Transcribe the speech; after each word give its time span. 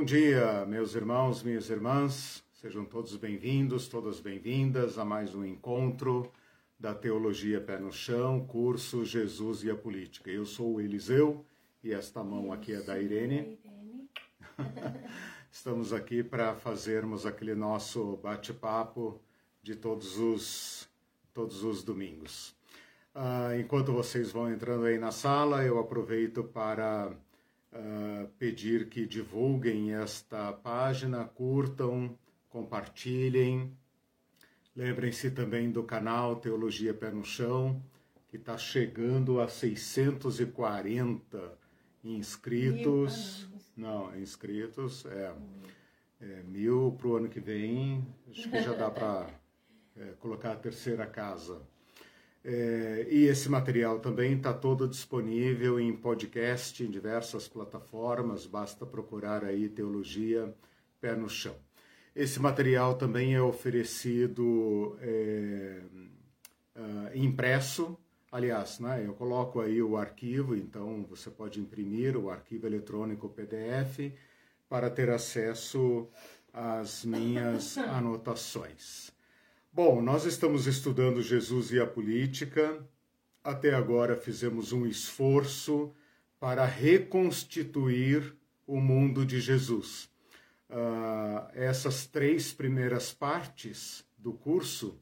Bom 0.00 0.06
dia, 0.06 0.64
meus 0.64 0.94
irmãos, 0.94 1.42
minhas 1.42 1.68
irmãs. 1.68 2.42
Sejam 2.54 2.86
todos 2.86 3.14
bem-vindos, 3.16 3.86
todas 3.86 4.18
bem-vindas 4.18 4.96
a 4.96 5.04
mais 5.04 5.34
um 5.34 5.44
encontro 5.44 6.32
da 6.78 6.94
Teologia 6.94 7.60
Pé 7.60 7.78
no 7.78 7.92
Chão, 7.92 8.42
curso 8.46 9.04
Jesus 9.04 9.62
e 9.62 9.70
a 9.70 9.74
Política. 9.74 10.30
Eu 10.30 10.46
sou 10.46 10.76
o 10.76 10.80
Eliseu 10.80 11.44
e 11.84 11.92
esta 11.92 12.24
mão 12.24 12.50
aqui 12.50 12.72
é 12.72 12.80
da 12.80 12.98
Irene. 12.98 13.58
Estamos 15.52 15.92
aqui 15.92 16.22
para 16.22 16.54
fazermos 16.54 17.26
aquele 17.26 17.54
nosso 17.54 18.16
bate-papo 18.22 19.20
de 19.62 19.76
todos 19.76 20.16
os, 20.16 20.88
todos 21.34 21.62
os 21.62 21.84
domingos. 21.84 22.56
Uh, 23.14 23.60
enquanto 23.60 23.92
vocês 23.92 24.32
vão 24.32 24.50
entrando 24.50 24.86
aí 24.86 24.98
na 24.98 25.12
sala, 25.12 25.62
eu 25.62 25.78
aproveito 25.78 26.42
para 26.42 27.14
uh, 27.72 28.28
pedir 28.38 28.88
que 28.88 29.06
divulguem 29.06 29.94
esta 29.94 30.52
página, 30.52 31.24
curtam, 31.24 32.16
compartilhem. 32.48 33.76
Lembrem-se 34.74 35.30
também 35.30 35.70
do 35.70 35.82
canal 35.82 36.36
Teologia 36.36 36.94
Pé 36.94 37.10
no 37.10 37.24
Chão, 37.24 37.82
que 38.28 38.36
está 38.36 38.56
chegando 38.56 39.40
a 39.40 39.48
640 39.48 41.58
inscritos. 42.04 43.48
Não, 43.76 44.16
inscritos, 44.18 45.06
é, 45.06 45.34
é 46.20 46.42
mil 46.42 46.96
para 46.98 47.08
o 47.08 47.16
ano 47.16 47.28
que 47.28 47.40
vem, 47.40 48.06
acho 48.28 48.50
que 48.50 48.62
já 48.62 48.74
dá 48.74 48.90
para 48.90 49.28
é, 49.96 50.12
colocar 50.18 50.52
a 50.52 50.56
terceira 50.56 51.06
casa. 51.06 51.62
É, 52.42 53.06
e 53.10 53.26
esse 53.26 53.48
material 53.50 54.00
também 54.00 54.34
está 54.34 54.52
todo 54.52 54.88
disponível 54.88 55.78
em 55.78 55.94
podcast, 55.94 56.82
em 56.82 56.90
diversas 56.90 57.46
plataformas, 57.46 58.46
basta 58.46 58.86
procurar 58.86 59.44
aí 59.44 59.68
Teologia 59.68 60.54
Pé 61.00 61.14
no 61.14 61.28
Chão. 61.28 61.54
Esse 62.16 62.40
material 62.40 62.94
também 62.94 63.34
é 63.34 63.42
oferecido 63.42 64.96
é, 65.00 65.80
uh, 66.76 67.16
impresso, 67.16 67.96
aliás, 68.32 68.80
né, 68.80 69.04
eu 69.06 69.12
coloco 69.12 69.60
aí 69.60 69.80
o 69.82 69.96
arquivo, 69.96 70.56
então 70.56 71.04
você 71.08 71.30
pode 71.30 71.60
imprimir 71.60 72.16
o 72.16 72.30
arquivo 72.30 72.66
eletrônico 72.66 73.28
PDF 73.28 74.12
para 74.68 74.90
ter 74.90 75.10
acesso 75.10 76.08
às 76.52 77.04
minhas 77.04 77.76
anotações. 77.78 79.12
Bom, 79.72 80.02
nós 80.02 80.24
estamos 80.24 80.66
estudando 80.66 81.22
Jesus 81.22 81.70
e 81.70 81.78
a 81.78 81.86
política. 81.86 82.84
Até 83.42 83.72
agora 83.72 84.16
fizemos 84.16 84.72
um 84.72 84.84
esforço 84.84 85.94
para 86.40 86.64
reconstituir 86.64 88.34
o 88.66 88.80
mundo 88.80 89.24
de 89.24 89.40
Jesus. 89.40 90.10
Uh, 90.68 91.46
essas 91.54 92.04
três 92.04 92.52
primeiras 92.52 93.14
partes 93.14 94.04
do 94.18 94.32
curso, 94.32 94.98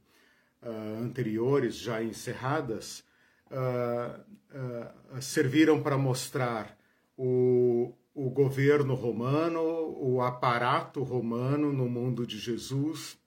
uh, 0.63 1.03
anteriores, 1.03 1.75
já 1.75 2.03
encerradas, 2.03 3.03
uh, 3.51 5.23
serviram 5.23 5.83
para 5.83 5.97
mostrar 5.97 6.79
o, 7.17 7.95
o 8.15 8.29
governo 8.29 8.95
romano, 8.95 9.63
o 9.99 10.21
aparato 10.21 11.03
romano 11.03 11.73
no 11.73 11.89
mundo 11.89 12.27
de 12.27 12.39
Jesus 12.39 13.18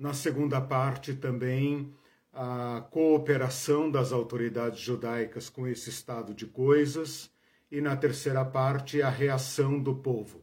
na 0.00 0.14
segunda 0.14 0.62
parte, 0.62 1.12
também 1.12 1.92
a 2.32 2.86
cooperação 2.90 3.90
das 3.90 4.12
autoridades 4.12 4.80
judaicas 4.80 5.50
com 5.50 5.68
esse 5.68 5.90
estado 5.90 6.32
de 6.32 6.46
coisas. 6.46 7.30
E 7.70 7.82
na 7.82 7.94
terceira 7.94 8.42
parte, 8.42 9.02
a 9.02 9.10
reação 9.10 9.78
do 9.78 9.94
povo. 9.94 10.42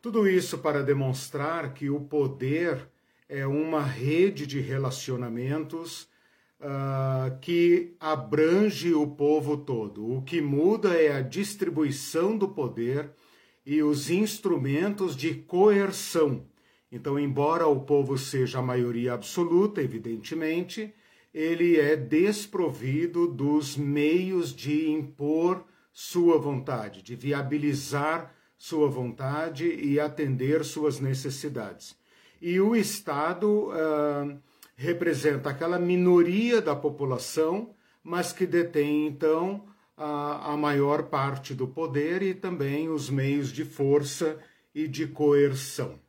Tudo 0.00 0.26
isso 0.26 0.56
para 0.56 0.82
demonstrar 0.82 1.74
que 1.74 1.90
o 1.90 2.00
poder 2.00 2.88
é 3.28 3.46
uma 3.46 3.82
rede 3.82 4.46
de 4.46 4.58
relacionamentos 4.58 6.08
uh, 6.58 7.38
que 7.42 7.94
abrange 8.00 8.94
o 8.94 9.06
povo 9.06 9.58
todo. 9.58 10.16
O 10.16 10.22
que 10.22 10.40
muda 10.40 10.94
é 10.94 11.14
a 11.14 11.20
distribuição 11.20 12.38
do 12.38 12.48
poder 12.48 13.10
e 13.66 13.82
os 13.82 14.08
instrumentos 14.08 15.14
de 15.14 15.34
coerção 15.34 16.46
então, 16.94 17.18
embora 17.18 17.66
o 17.66 17.80
povo 17.80 18.16
seja 18.16 18.60
a 18.60 18.62
maioria 18.62 19.14
absoluta, 19.14 19.82
evidentemente, 19.82 20.94
ele 21.34 21.76
é 21.76 21.96
desprovido 21.96 23.26
dos 23.26 23.76
meios 23.76 24.54
de 24.54 24.88
impor 24.92 25.64
sua 25.92 26.38
vontade, 26.38 27.02
de 27.02 27.16
viabilizar 27.16 28.32
sua 28.56 28.88
vontade 28.88 29.66
e 29.66 29.98
atender 29.98 30.64
suas 30.64 31.00
necessidades. 31.00 31.96
E 32.40 32.60
o 32.60 32.76
Estado 32.76 33.70
uh, 33.70 34.38
representa 34.76 35.50
aquela 35.50 35.80
minoria 35.80 36.62
da 36.62 36.76
população, 36.76 37.74
mas 38.04 38.32
que 38.32 38.46
detém, 38.46 39.08
então, 39.08 39.64
a, 39.96 40.52
a 40.52 40.56
maior 40.56 41.02
parte 41.02 41.54
do 41.54 41.66
poder 41.66 42.22
e 42.22 42.34
também 42.34 42.88
os 42.88 43.10
meios 43.10 43.50
de 43.50 43.64
força 43.64 44.38
e 44.72 44.86
de 44.86 45.08
coerção. 45.08 46.03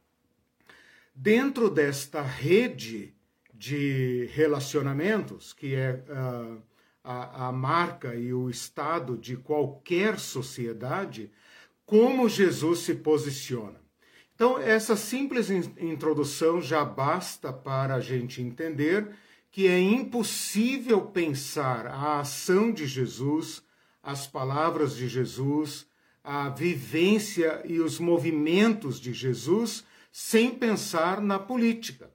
Dentro 1.16 1.70
desta 1.70 2.22
rede 2.22 3.16
de 3.54 4.30
relacionamentos, 4.34 5.54
que 5.54 5.74
é 5.74 6.04
uh, 6.10 6.62
a, 7.02 7.48
a 7.48 7.52
marca 7.54 8.16
e 8.16 8.34
o 8.34 8.50
estado 8.50 9.18
de 9.18 9.38
qualquer 9.38 10.20
sociedade, 10.20 11.32
como 11.86 12.28
Jesus 12.28 12.80
se 12.80 12.96
posiciona. 12.96 13.80
Então, 14.36 14.60
essa 14.60 14.98
simples 14.98 15.50
introdução 15.50 16.62
já 16.62 16.84
basta 16.84 17.54
para 17.54 17.96
a 17.96 18.02
gente 18.02 18.42
entender 18.42 19.08
que 19.50 19.68
é 19.68 19.80
impossível 19.80 21.02
pensar 21.04 21.88
a 21.88 22.20
ação 22.20 22.74
de 22.74 22.86
Jesus, 22.86 23.64
as 24.04 24.28
palavras 24.28 24.98
de 24.98 25.08
Jesus, 25.08 25.88
a 26.22 26.50
vivência 26.50 27.62
e 27.64 27.80
os 27.80 28.00
movimentos 28.00 29.00
de 29.00 29.14
Jesus 29.14 29.86
sem 30.18 30.50
pensar 30.56 31.20
na 31.20 31.38
política. 31.38 32.10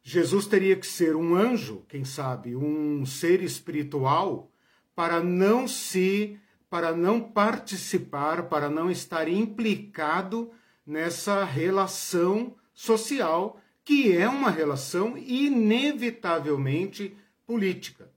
Jesus 0.00 0.46
teria 0.46 0.76
que 0.76 0.86
ser 0.86 1.16
um 1.16 1.34
anjo, 1.34 1.84
quem 1.88 2.04
sabe, 2.04 2.54
um 2.54 3.04
ser 3.04 3.42
espiritual, 3.42 4.48
para 4.94 5.20
não 5.20 5.66
se, 5.66 6.38
para 6.70 6.92
não 6.94 7.20
participar, 7.20 8.44
para 8.44 8.70
não 8.70 8.88
estar 8.88 9.26
implicado 9.26 10.52
nessa 10.86 11.42
relação 11.42 12.54
social, 12.72 13.60
que 13.84 14.16
é 14.16 14.28
uma 14.28 14.48
relação 14.48 15.18
inevitavelmente 15.18 17.16
política. 17.44 18.08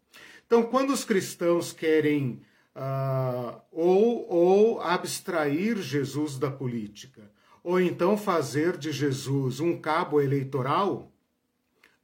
Então, 0.46 0.62
quando 0.62 0.94
os 0.94 1.04
cristãos 1.04 1.74
querem 1.74 2.44
uh, 2.76 3.60
ou, 3.72 4.30
ou 4.30 4.82
abstrair 4.82 5.82
Jesus 5.82 6.38
da 6.38 6.52
política, 6.52 7.28
ou 7.64 7.80
então 7.80 8.18
fazer 8.18 8.78
de 8.78 8.92
Jesus 8.92 9.60
um 9.60 9.78
cabo 9.78 10.22
eleitoral, 10.22 11.12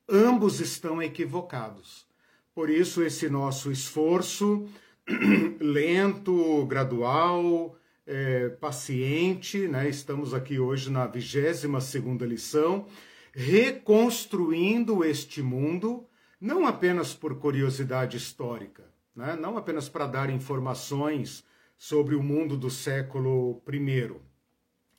ambos 0.07 0.59
estão 0.59 1.01
equivocados. 1.01 2.07
Por 2.53 2.69
isso, 2.69 3.03
esse 3.03 3.29
nosso 3.29 3.71
esforço 3.71 4.67
lento, 5.59 6.65
gradual, 6.65 7.75
é, 8.05 8.49
paciente, 8.49 9.67
né? 9.67 9.89
estamos 9.89 10.33
aqui 10.33 10.59
hoje 10.59 10.89
na 10.89 11.05
22 11.05 11.83
segunda 11.83 12.25
lição, 12.25 12.87
reconstruindo 13.33 15.03
este 15.03 15.41
mundo, 15.41 16.05
não 16.39 16.65
apenas 16.65 17.13
por 17.13 17.37
curiosidade 17.37 18.17
histórica, 18.17 18.83
né? 19.15 19.35
não 19.35 19.57
apenas 19.57 19.89
para 19.89 20.07
dar 20.07 20.29
informações 20.29 21.43
sobre 21.77 22.15
o 22.15 22.23
mundo 22.23 22.57
do 22.57 22.69
século 22.69 23.61
I, 23.71 24.15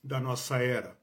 da 0.02 0.20
nossa 0.20 0.58
era, 0.58 0.96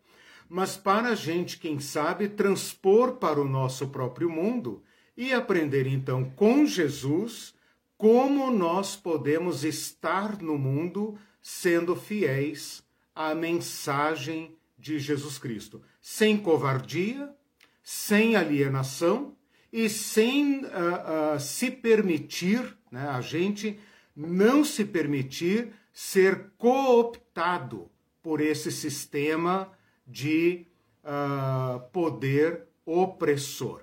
mas 0.48 0.78
para 0.78 1.10
a 1.10 1.16
gente, 1.16 1.58
quem 1.58 1.80
sabe, 1.80 2.30
transpor 2.30 3.16
para 3.16 3.42
o 3.42 3.48
nosso 3.48 3.88
próprio 3.88 4.30
mundo 4.30 4.84
e 5.18 5.34
aprender 5.34 5.88
então 5.88 6.30
com 6.36 6.66
Jesus 6.66 7.54
como 7.98 8.52
nós 8.52 8.96
podemos 8.96 9.64
estar 9.64 10.42
no 10.42 10.58
mundo 10.58 11.18
sendo 11.42 11.96
fiéis 11.96 12.84
à 13.14 13.34
mensagem 13.34 14.56
de 14.78 15.00
Jesus 15.00 15.38
Cristo, 15.38 15.82
sem 16.02 16.38
covardia, 16.38 17.34
sem 17.82 18.36
alienação 18.36 19.36
e 19.72 19.90
sem 19.90 20.66
uh, 20.66 21.36
uh, 21.36 21.40
se 21.40 21.72
permitir, 21.72 22.78
né, 22.92 23.08
a 23.08 23.22
gente 23.22 23.80
não 24.16 24.64
se 24.64 24.84
permitir 24.84 25.72
ser 25.94 26.52
cooptado 26.58 27.90
por 28.26 28.42
esse 28.42 28.72
sistema 28.72 29.72
de 30.08 30.66
uh, 31.04 31.80
poder 31.92 32.64
opressor. 32.84 33.82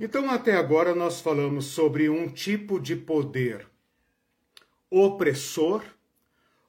Então, 0.00 0.28
até 0.28 0.56
agora, 0.56 0.92
nós 0.92 1.20
falamos 1.20 1.66
sobre 1.66 2.08
um 2.08 2.28
tipo 2.28 2.80
de 2.80 2.96
poder 2.96 3.64
opressor, 4.90 5.84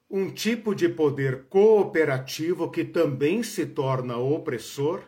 um 0.08 0.30
tipo 0.30 0.76
de 0.76 0.88
poder 0.88 1.46
cooperativo 1.48 2.70
que 2.70 2.84
também 2.84 3.42
se 3.42 3.66
torna 3.66 4.16
opressor, 4.16 5.02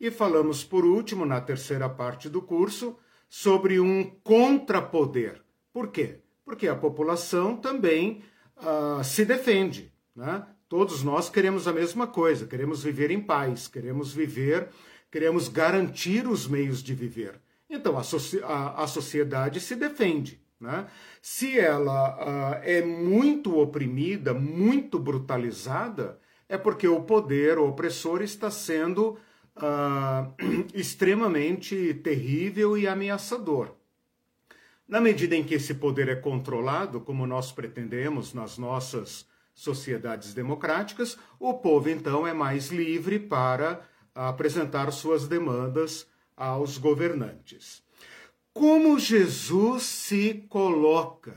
e 0.00 0.10
falamos 0.10 0.64
por 0.64 0.86
último, 0.86 1.26
na 1.26 1.42
terceira 1.42 1.90
parte 1.90 2.30
do 2.30 2.40
curso, 2.40 2.96
sobre 3.28 3.78
um 3.78 4.02
contrapoder. 4.24 5.42
Por 5.74 5.88
quê? 5.88 6.20
Porque 6.42 6.66
a 6.66 6.74
população 6.74 7.54
também 7.54 8.24
uh, 8.56 9.04
se 9.04 9.26
defende. 9.26 9.92
Né? 10.16 10.42
Todos 10.70 11.02
nós 11.02 11.28
queremos 11.28 11.66
a 11.66 11.72
mesma 11.72 12.06
coisa, 12.06 12.46
queremos 12.46 12.84
viver 12.84 13.10
em 13.10 13.20
paz, 13.20 13.66
queremos 13.66 14.14
viver, 14.14 14.68
queremos 15.10 15.48
garantir 15.48 16.28
os 16.28 16.46
meios 16.46 16.80
de 16.80 16.94
viver. 16.94 17.40
Então 17.68 17.98
a, 17.98 18.02
a, 18.44 18.84
a 18.84 18.86
sociedade 18.86 19.58
se 19.58 19.74
defende. 19.74 20.40
Né? 20.60 20.86
Se 21.20 21.58
ela 21.58 22.14
uh, 22.14 22.60
é 22.62 22.82
muito 22.82 23.58
oprimida, 23.58 24.32
muito 24.32 24.96
brutalizada, 24.96 26.20
é 26.48 26.56
porque 26.56 26.86
o 26.86 27.02
poder 27.02 27.58
o 27.58 27.66
opressor 27.66 28.22
está 28.22 28.48
sendo 28.48 29.18
uh, 29.56 30.32
extremamente 30.72 31.94
terrível 31.94 32.78
e 32.78 32.86
ameaçador. 32.86 33.74
Na 34.86 35.00
medida 35.00 35.34
em 35.34 35.42
que 35.42 35.54
esse 35.54 35.74
poder 35.74 36.08
é 36.08 36.14
controlado, 36.14 37.00
como 37.00 37.26
nós 37.26 37.50
pretendemos 37.50 38.32
nas 38.32 38.56
nossas 38.56 39.28
sociedades 39.54 40.32
democráticas, 40.34 41.18
o 41.38 41.54
povo 41.54 41.88
então 41.88 42.26
é 42.26 42.32
mais 42.32 42.68
livre 42.68 43.18
para 43.18 43.80
apresentar 44.14 44.90
suas 44.90 45.28
demandas 45.28 46.06
aos 46.36 46.78
governantes. 46.78 47.82
Como 48.52 48.98
Jesus 48.98 49.84
se 49.84 50.46
coloca, 50.48 51.36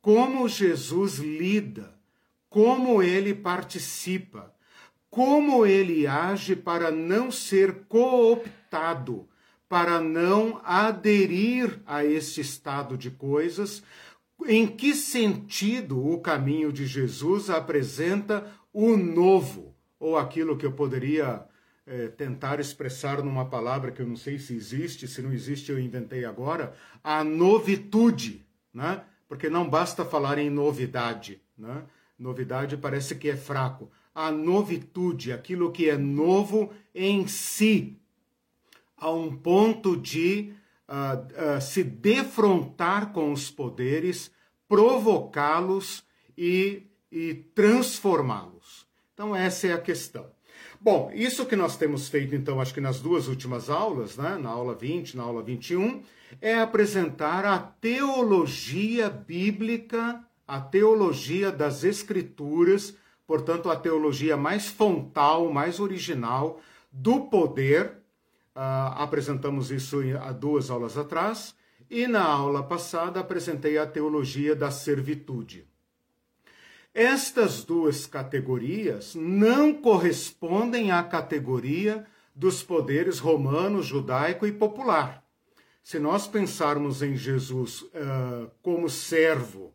como 0.00 0.48
Jesus 0.48 1.18
lida, 1.18 1.98
como 2.48 3.02
ele 3.02 3.34
participa, 3.34 4.54
como 5.10 5.66
ele 5.66 6.06
age 6.06 6.54
para 6.54 6.90
não 6.90 7.30
ser 7.30 7.84
cooptado, 7.88 9.28
para 9.68 10.00
não 10.00 10.60
aderir 10.64 11.80
a 11.84 12.04
esse 12.04 12.40
estado 12.40 12.96
de 12.96 13.10
coisas. 13.10 13.82
Em 14.46 14.66
que 14.66 14.94
sentido 14.94 16.06
o 16.06 16.20
caminho 16.20 16.72
de 16.72 16.86
Jesus 16.86 17.50
apresenta 17.50 18.46
o 18.72 18.96
novo, 18.96 19.74
ou 19.98 20.16
aquilo 20.16 20.56
que 20.56 20.64
eu 20.64 20.72
poderia 20.72 21.44
é, 21.86 22.08
tentar 22.08 22.60
expressar 22.60 23.22
numa 23.22 23.46
palavra 23.46 23.90
que 23.90 24.00
eu 24.00 24.06
não 24.06 24.16
sei 24.16 24.38
se 24.38 24.54
existe, 24.54 25.08
se 25.08 25.22
não 25.22 25.32
existe 25.32 25.72
eu 25.72 25.78
inventei 25.78 26.24
agora, 26.24 26.74
a 27.02 27.24
novitude, 27.24 28.46
né? 28.72 29.02
Porque 29.26 29.48
não 29.48 29.68
basta 29.68 30.04
falar 30.04 30.38
em 30.38 30.50
novidade, 30.50 31.40
né? 31.56 31.82
Novidade 32.18 32.76
parece 32.76 33.14
que 33.14 33.30
é 33.30 33.36
fraco. 33.36 33.90
A 34.14 34.30
novitude, 34.30 35.32
aquilo 35.32 35.72
que 35.72 35.88
é 35.88 35.96
novo 35.96 36.72
em 36.94 37.26
si, 37.26 37.96
a 38.96 39.10
um 39.10 39.34
ponto 39.36 39.96
de 39.96 40.52
uh, 40.88 41.56
uh, 41.56 41.60
se 41.60 41.84
defrontar 41.84 43.12
com 43.12 43.32
os 43.32 43.50
poderes, 43.50 44.30
provocá-los 44.68 46.04
e, 46.36 46.86
e 47.10 47.34
transformá-los. 47.34 48.86
Então, 49.14 49.34
essa 49.34 49.66
é 49.66 49.72
a 49.72 49.80
questão. 49.80 50.26
Bom, 50.80 51.10
isso 51.12 51.44
que 51.44 51.56
nós 51.56 51.76
temos 51.76 52.08
feito, 52.08 52.36
então, 52.36 52.60
acho 52.60 52.72
que 52.72 52.80
nas 52.80 53.00
duas 53.00 53.26
últimas 53.26 53.68
aulas, 53.68 54.16
né, 54.16 54.38
na 54.40 54.50
aula 54.50 54.76
20, 54.76 55.16
na 55.16 55.24
aula 55.24 55.42
21, 55.42 56.02
é 56.40 56.54
apresentar 56.54 57.44
a 57.44 57.58
teologia 57.58 59.10
bíblica, 59.10 60.22
a 60.46 60.60
teologia 60.60 61.50
das 61.50 61.82
Escrituras, 61.82 62.96
portanto, 63.26 63.68
a 63.68 63.76
teologia 63.76 64.36
mais 64.36 64.68
fontal, 64.68 65.52
mais 65.52 65.80
original 65.80 66.60
do 66.92 67.22
poder. 67.22 67.97
Uh, 68.58 68.90
apresentamos 68.96 69.70
isso 69.70 69.98
há 70.20 70.32
duas 70.32 70.68
aulas 70.68 70.98
atrás. 70.98 71.54
E 71.88 72.08
na 72.08 72.24
aula 72.24 72.60
passada 72.60 73.20
apresentei 73.20 73.78
a 73.78 73.86
teologia 73.86 74.56
da 74.56 74.68
servitude. 74.68 75.64
Estas 76.92 77.62
duas 77.62 78.04
categorias 78.04 79.14
não 79.14 79.72
correspondem 79.72 80.90
à 80.90 81.04
categoria 81.04 82.04
dos 82.34 82.60
poderes 82.60 83.20
romano, 83.20 83.80
judaico 83.80 84.44
e 84.44 84.50
popular. 84.50 85.24
Se 85.80 86.00
nós 86.00 86.26
pensarmos 86.26 87.00
em 87.00 87.14
Jesus 87.14 87.82
uh, 87.82 88.50
como 88.60 88.90
servo 88.90 89.72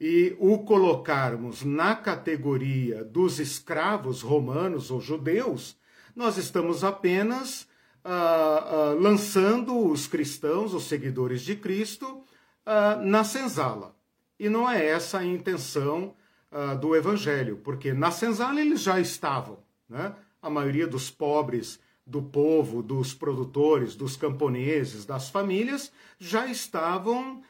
e 0.00 0.34
o 0.40 0.58
colocarmos 0.58 1.62
na 1.62 1.94
categoria 1.94 3.04
dos 3.04 3.38
escravos 3.38 4.20
romanos 4.20 4.90
ou 4.90 5.00
judeus, 5.00 5.78
nós 6.16 6.36
estamos 6.36 6.82
apenas 6.82 7.69
uh, 8.04 8.94
uh, 8.94 9.00
lançando 9.00 9.76
os 9.88 10.06
cristãos, 10.06 10.74
os 10.74 10.84
seguidores 10.84 11.42
de 11.42 11.56
Cristo, 11.56 12.24
na 13.02 13.24
senzala. 13.24 13.96
E 14.38 14.48
não 14.48 14.70
é 14.70 14.86
essa 14.86 15.18
a 15.18 15.24
intenção 15.24 16.14
do 16.80 16.94
Evangelho, 16.94 17.56
porque 17.64 17.92
na 17.92 18.12
senzala 18.12 18.60
eles 18.60 18.80
já 18.80 19.00
estavam. 19.00 19.58
Né? 19.88 20.14
A 20.40 20.48
maioria 20.48 20.86
dos 20.86 21.10
pobres, 21.10 21.80
do 22.06 22.22
povo, 22.22 22.80
dos 22.80 23.12
produtores, 23.12 23.96
dos 23.96 24.16
camponeses, 24.16 25.04
das 25.04 25.28
famílias, 25.30 25.90
já 26.16 26.46
estavam 26.46 27.42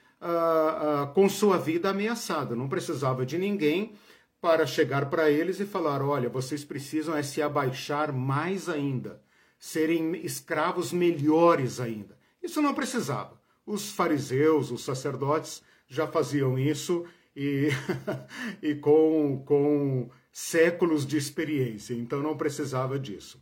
com 1.12 1.28
sua 1.28 1.58
vida 1.58 1.90
ameaçada. 1.90 2.56
Não 2.56 2.68
precisava 2.68 3.26
de 3.26 3.36
ninguém 3.36 3.92
para 4.40 4.66
chegar 4.66 5.10
para 5.10 5.30
eles 5.30 5.60
e 5.60 5.66
falar: 5.66 6.02
olha, 6.02 6.28
vocês 6.28 6.64
precisam 6.64 7.14
é 7.14 7.22
se 7.22 7.42
abaixar 7.42 8.12
mais 8.12 8.68
ainda, 8.68 9.20
serem 9.60 10.16
escravos 10.24 10.90
melhores 10.90 11.78
ainda. 11.78 12.18
Isso 12.42 12.62
não 12.62 12.74
precisava. 12.74 13.38
Os 13.66 13.90
fariseus, 13.92 14.70
os 14.70 14.82
sacerdotes 14.82 15.62
já 15.86 16.06
faziam 16.06 16.58
isso 16.58 17.04
e, 17.36 17.68
e 18.62 18.74
com, 18.74 19.42
com 19.44 20.10
séculos 20.32 21.06
de 21.06 21.18
experiência, 21.18 21.94
então 21.94 22.22
não 22.22 22.36
precisava 22.36 22.98
disso. 22.98 23.38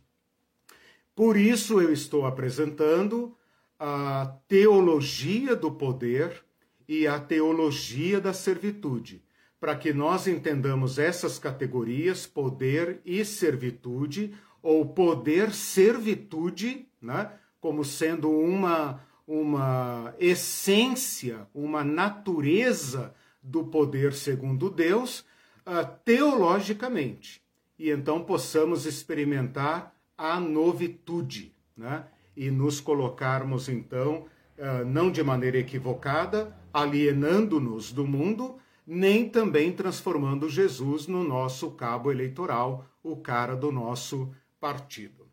Por 1.15 1.37
isso 1.37 1.81
eu 1.81 1.91
estou 1.91 2.25
apresentando 2.25 3.35
a 3.79 4.35
teologia 4.47 5.55
do 5.55 5.71
poder 5.71 6.43
e 6.87 7.07
a 7.07 7.19
teologia 7.19 8.19
da 8.19 8.33
servitude, 8.33 9.23
para 9.59 9.75
que 9.75 9.93
nós 9.93 10.27
entendamos 10.27 10.97
essas 10.97 11.39
categorias, 11.39 12.25
poder 12.25 12.99
e 13.05 13.23
servitude, 13.23 14.33
ou 14.61 14.85
poder-servitude, 14.85 16.87
né, 17.01 17.31
como 17.59 17.83
sendo 17.83 18.31
uma, 18.31 19.01
uma 19.27 20.13
essência, 20.19 21.47
uma 21.53 21.83
natureza 21.83 23.13
do 23.41 23.65
poder 23.65 24.13
segundo 24.13 24.69
Deus 24.69 25.25
uh, 25.65 25.87
teologicamente. 26.03 27.41
E 27.77 27.89
então 27.89 28.23
possamos 28.23 28.85
experimentar 28.85 29.95
a 30.17 30.39
novitude, 30.39 31.53
né? 31.75 32.05
E 32.35 32.51
nos 32.51 32.81
colocarmos 32.81 33.69
então, 33.69 34.25
uh, 34.57 34.85
não 34.85 35.09
de 35.09 35.23
maneira 35.23 35.57
equivocada, 35.57 36.55
alienando-nos 36.73 37.91
do 37.91 38.05
mundo, 38.05 38.57
nem 38.85 39.29
também 39.29 39.71
transformando 39.71 40.49
Jesus 40.49 41.07
no 41.07 41.23
nosso 41.23 41.71
cabo 41.71 42.11
eleitoral, 42.11 42.85
o 43.03 43.15
cara 43.15 43.55
do 43.55 43.71
nosso 43.71 44.33
partido. 44.59 45.27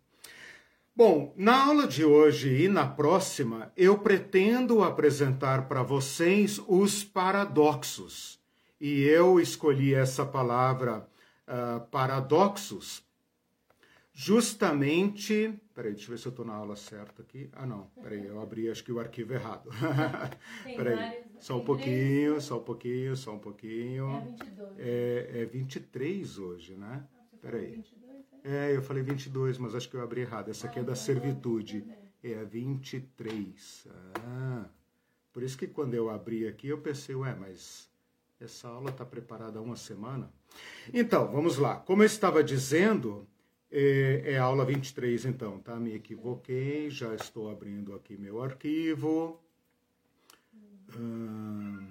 Bom, 0.95 1.35
na 1.37 1.67
aula 1.67 1.87
de 1.87 2.05
hoje 2.05 2.65
e 2.65 2.69
na 2.69 2.87
próxima, 2.87 3.71
eu 3.77 3.99
pretendo 3.99 4.83
apresentar 4.83 5.69
para 5.69 5.83
vocês 5.83 6.59
os 6.67 7.05
paradoxos. 7.05 8.41
E 8.81 9.03
eu 9.03 9.39
escolhi 9.39 9.93
essa 9.93 10.25
palavra 10.25 11.07
uh, 11.47 11.81
paradoxos 11.89 13.07
justamente. 14.17 15.53
Peraí, 15.75 15.93
deixa 15.93 16.07
eu 16.07 16.11
ver 16.17 16.19
se 16.19 16.27
eu 16.27 16.31
estou 16.31 16.47
na 16.47 16.55
aula 16.55 16.75
certa 16.75 17.21
aqui. 17.21 17.51
Ah, 17.53 17.67
não, 17.67 17.91
peraí, 18.03 18.25
eu 18.25 18.41
abri 18.41 18.71
acho 18.71 18.83
que 18.83 18.91
o 18.91 18.99
arquivo 18.99 19.35
errado. 19.35 19.69
peraí, 20.65 21.23
só 21.39 21.59
um 21.59 21.65
pouquinho, 21.65 22.41
só 22.41 22.57
um 22.57 22.65
pouquinho, 22.65 23.15
só 23.15 23.35
um 23.35 23.39
pouquinho. 23.39 24.09
É 24.17 24.25
22. 24.25 24.79
É, 24.79 25.43
é 25.43 25.45
23 25.45 26.39
hoje, 26.39 26.75
né? 26.75 27.07
Peraí. 27.43 27.73
22. 27.73 28.06
É, 28.49 28.77
eu 28.77 28.81
falei 28.81 29.03
22, 29.03 29.59
mas 29.59 29.75
acho 29.75 29.89
que 29.91 29.97
eu 29.97 30.03
abri 30.03 30.21
errado. 30.21 30.49
Essa 30.51 30.69
aqui 30.69 30.79
é 30.79 30.83
da 30.85 30.95
servitude. 30.95 31.85
É 32.23 32.39
a 32.39 32.45
23. 32.45 33.89
Ah, 34.15 34.67
por 35.33 35.43
isso 35.43 35.59
que 35.59 35.67
quando 35.67 35.95
eu 35.95 36.09
abri 36.09 36.47
aqui, 36.47 36.69
eu 36.69 36.79
pensei, 36.79 37.17
ué, 37.17 37.35
mas 37.35 37.91
essa 38.41 38.69
aula 38.69 38.91
está 38.91 39.05
preparada 39.05 39.59
há 39.59 39.63
uma 39.63 39.75
semana? 39.75 40.31
Então, 40.95 41.27
vamos 41.33 41.59
lá. 41.59 41.75
Como 41.75 42.03
eu 42.03 42.07
estava 42.07 42.45
dizendo, 42.45 43.27
é, 43.69 44.23
é 44.25 44.39
a 44.39 44.45
aula 44.45 44.65
23, 44.65 45.25
então, 45.25 45.59
tá? 45.59 45.75
Me 45.75 45.93
equivoquei, 45.95 46.89
já 46.89 47.17
estou 47.17 47.51
abrindo 47.51 47.95
aqui 47.97 48.17
meu 48.17 48.41
arquivo. 48.41 49.43
Hum, 50.97 51.89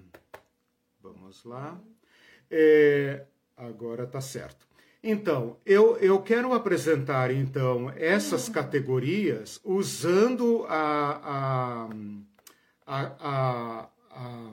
vamos 1.01 1.43
lá. 1.43 1.77
É, 2.49 3.25
agora 3.57 4.07
tá 4.07 4.21
certo. 4.21 4.64
Então, 5.07 5.57
eu, 5.63 5.97
eu 5.97 6.19
quero 6.19 6.51
apresentar 6.51 7.29
então 7.29 7.93
essas 7.95 8.49
categorias 8.49 9.61
usando 9.63 10.65
a, 10.67 11.21
a, 11.23 11.89
a, 12.87 13.01
a, 13.19 13.89
a, 14.09 14.51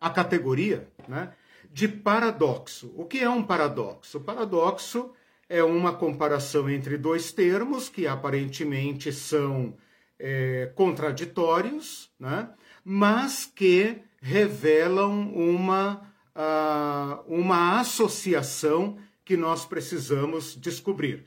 a 0.00 0.08
categoria 0.08 0.88
né, 1.06 1.34
de 1.70 1.86
paradoxo. 1.86 2.90
O 2.96 3.04
que 3.04 3.18
é 3.18 3.28
um 3.28 3.42
paradoxo? 3.42 4.16
O 4.16 4.20
paradoxo 4.22 5.12
é 5.50 5.62
uma 5.62 5.92
comparação 5.92 6.70
entre 6.70 6.96
dois 6.96 7.30
termos 7.30 7.90
que 7.90 8.06
aparentemente 8.06 9.12
são 9.12 9.74
é, 10.18 10.72
contraditórios, 10.74 12.10
né, 12.18 12.48
mas 12.82 13.44
que 13.44 13.98
revelam 14.22 15.30
uma, 15.34 16.10
uh, 16.34 17.22
uma 17.28 17.80
associação 17.80 18.96
que 19.30 19.36
nós 19.36 19.64
precisamos 19.64 20.58
descobrir. 20.60 21.24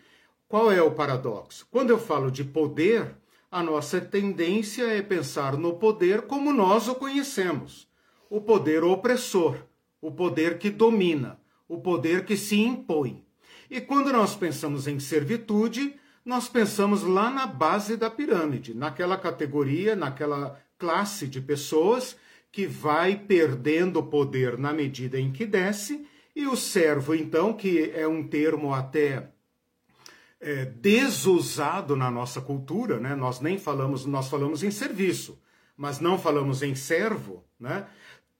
Qual 0.49 0.69
é 0.69 0.81
o 0.81 0.91
paradoxo? 0.91 1.65
Quando 1.71 1.91
eu 1.91 1.97
falo 1.97 2.29
de 2.29 2.43
poder, 2.43 3.15
a 3.49 3.63
nossa 3.63 4.01
tendência 4.01 4.83
é 4.83 5.01
pensar 5.01 5.55
no 5.55 5.75
poder 5.75 6.23
como 6.23 6.51
nós 6.51 6.89
o 6.89 6.95
conhecemos: 6.95 7.87
o 8.29 8.41
poder 8.41 8.83
opressor, 8.83 9.55
o 10.01 10.11
poder 10.11 10.57
que 10.57 10.69
domina, 10.69 11.39
o 11.65 11.77
poder 11.77 12.25
que 12.25 12.35
se 12.35 12.59
impõe. 12.59 13.23
E 13.71 13.79
quando 13.79 14.11
nós 14.11 14.35
pensamos 14.35 14.85
em 14.85 14.99
servitude, 14.99 15.95
nós 16.25 16.49
pensamos 16.49 17.03
lá 17.03 17.31
na 17.31 17.47
base 17.47 17.95
da 17.95 18.09
pirâmide, 18.09 18.73
naquela 18.73 19.15
categoria, 19.15 19.95
naquela 19.95 20.59
classe 20.77 21.25
de 21.25 21.39
pessoas 21.39 22.17
que 22.51 22.67
vai 22.67 23.15
perdendo 23.15 24.03
poder 24.03 24.57
na 24.57 24.73
medida 24.73 25.17
em 25.17 25.31
que 25.31 25.45
desce 25.45 26.05
e 26.35 26.47
o 26.47 26.55
servo, 26.55 27.13
então, 27.13 27.53
que 27.53 27.91
é 27.91 28.07
um 28.07 28.27
termo 28.27 28.73
até 28.73 29.29
é, 30.39 30.65
desusado 30.65 31.95
na 31.95 32.09
nossa 32.09 32.41
cultura, 32.41 32.99
né? 32.99 33.15
Nós 33.15 33.39
nem 33.39 33.57
falamos, 33.57 34.05
nós 34.05 34.27
falamos 34.27 34.63
em 34.63 34.71
serviço, 34.71 35.39
mas 35.77 35.99
não 35.99 36.17
falamos 36.17 36.61
em 36.61 36.75
servo, 36.75 37.43
né? 37.59 37.87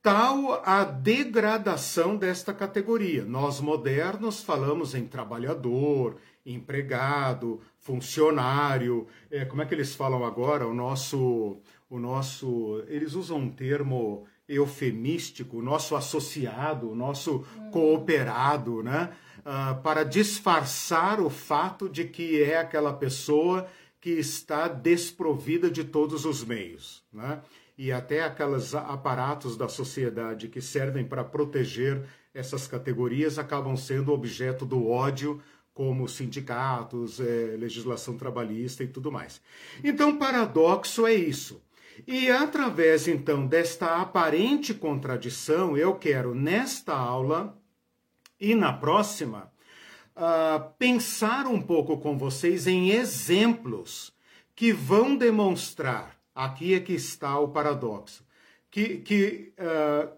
Tal 0.02 0.62
a 0.66 0.84
degradação 0.84 2.18
desta 2.18 2.54
categoria. 2.54 3.24
Nós 3.24 3.62
modernos 3.62 4.44
falamos 4.44 4.94
em 4.94 5.08
trabalhador, 5.08 6.18
empregado, 6.46 7.62
funcionário. 7.80 9.08
É, 9.32 9.46
como 9.46 9.62
é 9.62 9.66
que 9.66 9.74
eles 9.74 9.96
falam 9.96 10.26
agora? 10.26 10.68
O 10.68 10.74
nosso, 10.74 11.58
o 11.90 12.00
nosso, 12.00 12.84
eles 12.88 13.14
usam 13.14 13.38
um 13.38 13.50
termo 13.50 14.26
eufemístico, 14.54 15.62
nosso 15.62 15.96
associado, 15.96 16.90
o 16.90 16.96
nosso 16.96 17.46
cooperado, 17.72 18.84
né? 18.84 19.12
Uh, 19.40 19.82
para 19.82 20.04
disfarçar 20.04 21.20
o 21.20 21.30
fato 21.30 21.90
de 21.90 22.06
que 22.06 22.42
é 22.42 22.58
aquela 22.58 22.94
pessoa 22.94 23.68
que 24.00 24.12
está 24.12 24.68
desprovida 24.68 25.70
de 25.70 25.84
todos 25.84 26.26
os 26.26 26.44
meios, 26.44 27.04
né? 27.12 27.42
E 27.78 27.92
até 27.92 28.24
aqueles 28.24 28.76
aparatos 28.76 29.58
da 29.58 29.68
sociedade 29.68 30.48
que 30.48 30.62
servem 30.62 31.06
para 31.06 31.24
proteger 31.24 32.04
essas 32.34 32.68
categorias 32.68 33.38
acabam 33.38 33.76
sendo 33.76 34.12
objeto 34.12 34.66
do 34.66 34.88
ódio, 34.88 35.42
como 35.74 36.08
sindicatos, 36.08 37.20
é, 37.20 37.56
legislação 37.58 38.16
trabalhista 38.16 38.84
e 38.84 38.88
tudo 38.88 39.12
mais. 39.12 39.42
Então, 39.84 40.18
paradoxo 40.18 41.06
é 41.08 41.14
isso. 41.14 41.62
E 42.08 42.30
através 42.30 43.08
então 43.08 43.46
desta 43.46 44.02
aparente 44.02 44.74
contradição, 44.74 45.78
eu 45.78 45.96
quero 45.96 46.34
nesta 46.34 46.94
aula 46.94 47.58
e 48.40 48.56
na 48.56 48.74
próxima 48.74 49.52
uh, 50.16 50.74
pensar 50.78 51.46
um 51.46 51.62
pouco 51.62 51.98
com 51.98 52.18
vocês 52.18 52.68
em 52.68 52.90
exemplos 52.90 54.12
que 54.56 54.74
vão 54.74 55.16
demonstrar, 55.16 56.18
aqui 56.34 56.74
é 56.74 56.80
que 56.80 56.94
está 56.94 57.38
o 57.40 57.50
paradoxo, 57.50 58.26
que, 58.70 58.98
que 58.98 59.54
uh, 59.60 60.10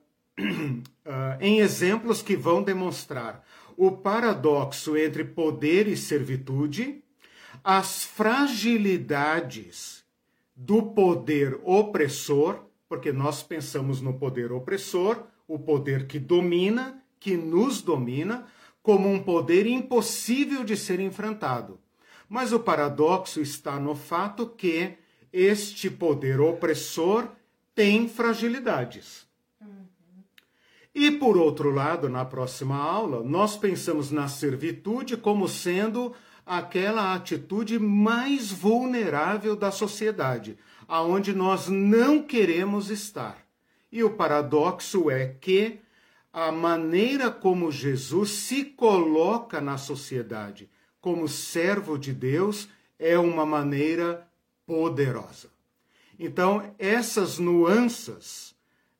uh, 0.42 1.38
em 1.42 1.60
exemplos 1.60 2.22
que 2.22 2.36
vão 2.36 2.62
demonstrar 2.64 3.44
o 3.78 3.92
paradoxo 3.92 4.96
entre 4.96 5.26
poder 5.26 5.88
e 5.88 5.98
servitude, 5.98 7.04
as 7.64 8.06
fragilidades 8.06 10.05
do 10.56 10.82
poder 10.82 11.60
opressor, 11.64 12.62
porque 12.88 13.12
nós 13.12 13.44
pensamos 13.44 14.00
no 14.02 14.14
poder 14.14 14.52
opressor, 14.52 15.24
o 15.48 15.60
poder 15.60 16.08
que 16.08 16.18
domina, 16.18 17.04
que 17.20 17.36
nos 17.36 17.82
domina, 17.82 18.48
como 18.82 19.10
um 19.10 19.22
poder 19.22 19.66
impossível 19.66 20.64
de 20.64 20.78
ser 20.78 21.00
enfrentado. 21.00 21.80
Mas 22.30 22.54
o 22.54 22.60
paradoxo 22.60 23.42
está 23.42 23.80
no 23.80 23.96
fato 23.96 24.48
que 24.48 24.94
este 25.34 25.90
poder 25.90 26.40
opressor 26.40 27.30
tem 27.74 28.08
fragilidades. 28.08 29.26
E 30.94 31.12
por 31.12 31.38
outro 31.38 31.72
lado, 31.72 32.08
na 32.08 32.24
próxima 32.24 32.78
aula, 32.78 33.22
nós 33.22 33.58
pensamos 33.58 34.12
na 34.12 34.30
servitude 34.30 35.18
como 35.18 35.46
sendo 35.50 36.14
aquela 36.46 37.14
atitude 37.14 37.80
mais 37.80 38.52
vulnerável 38.52 39.56
da 39.56 39.72
sociedade, 39.72 40.58
aonde 40.88 41.34
nós 41.34 41.68
não 41.68 42.22
queremos 42.22 42.90
estar. 42.90 43.44
E 43.92 44.04
o 44.04 44.12
paradoxo 44.12 45.10
é 45.10 45.28
que 45.28 45.80
a 46.32 46.52
maneira 46.52 47.32
como 47.32 47.72
Jesus 47.72 48.32
se 48.32 48.66
coloca 48.66 49.62
na 49.62 49.78
sociedade 49.78 50.70
como 51.00 51.28
servo 51.28 51.98
de 51.98 52.12
Deus 52.12 52.68
é 53.00 53.18
uma 53.18 53.46
maneira 53.46 54.28
poderosa. 54.66 55.50
Então, 56.18 56.74
essas 56.80 57.38
nuances 57.38 58.56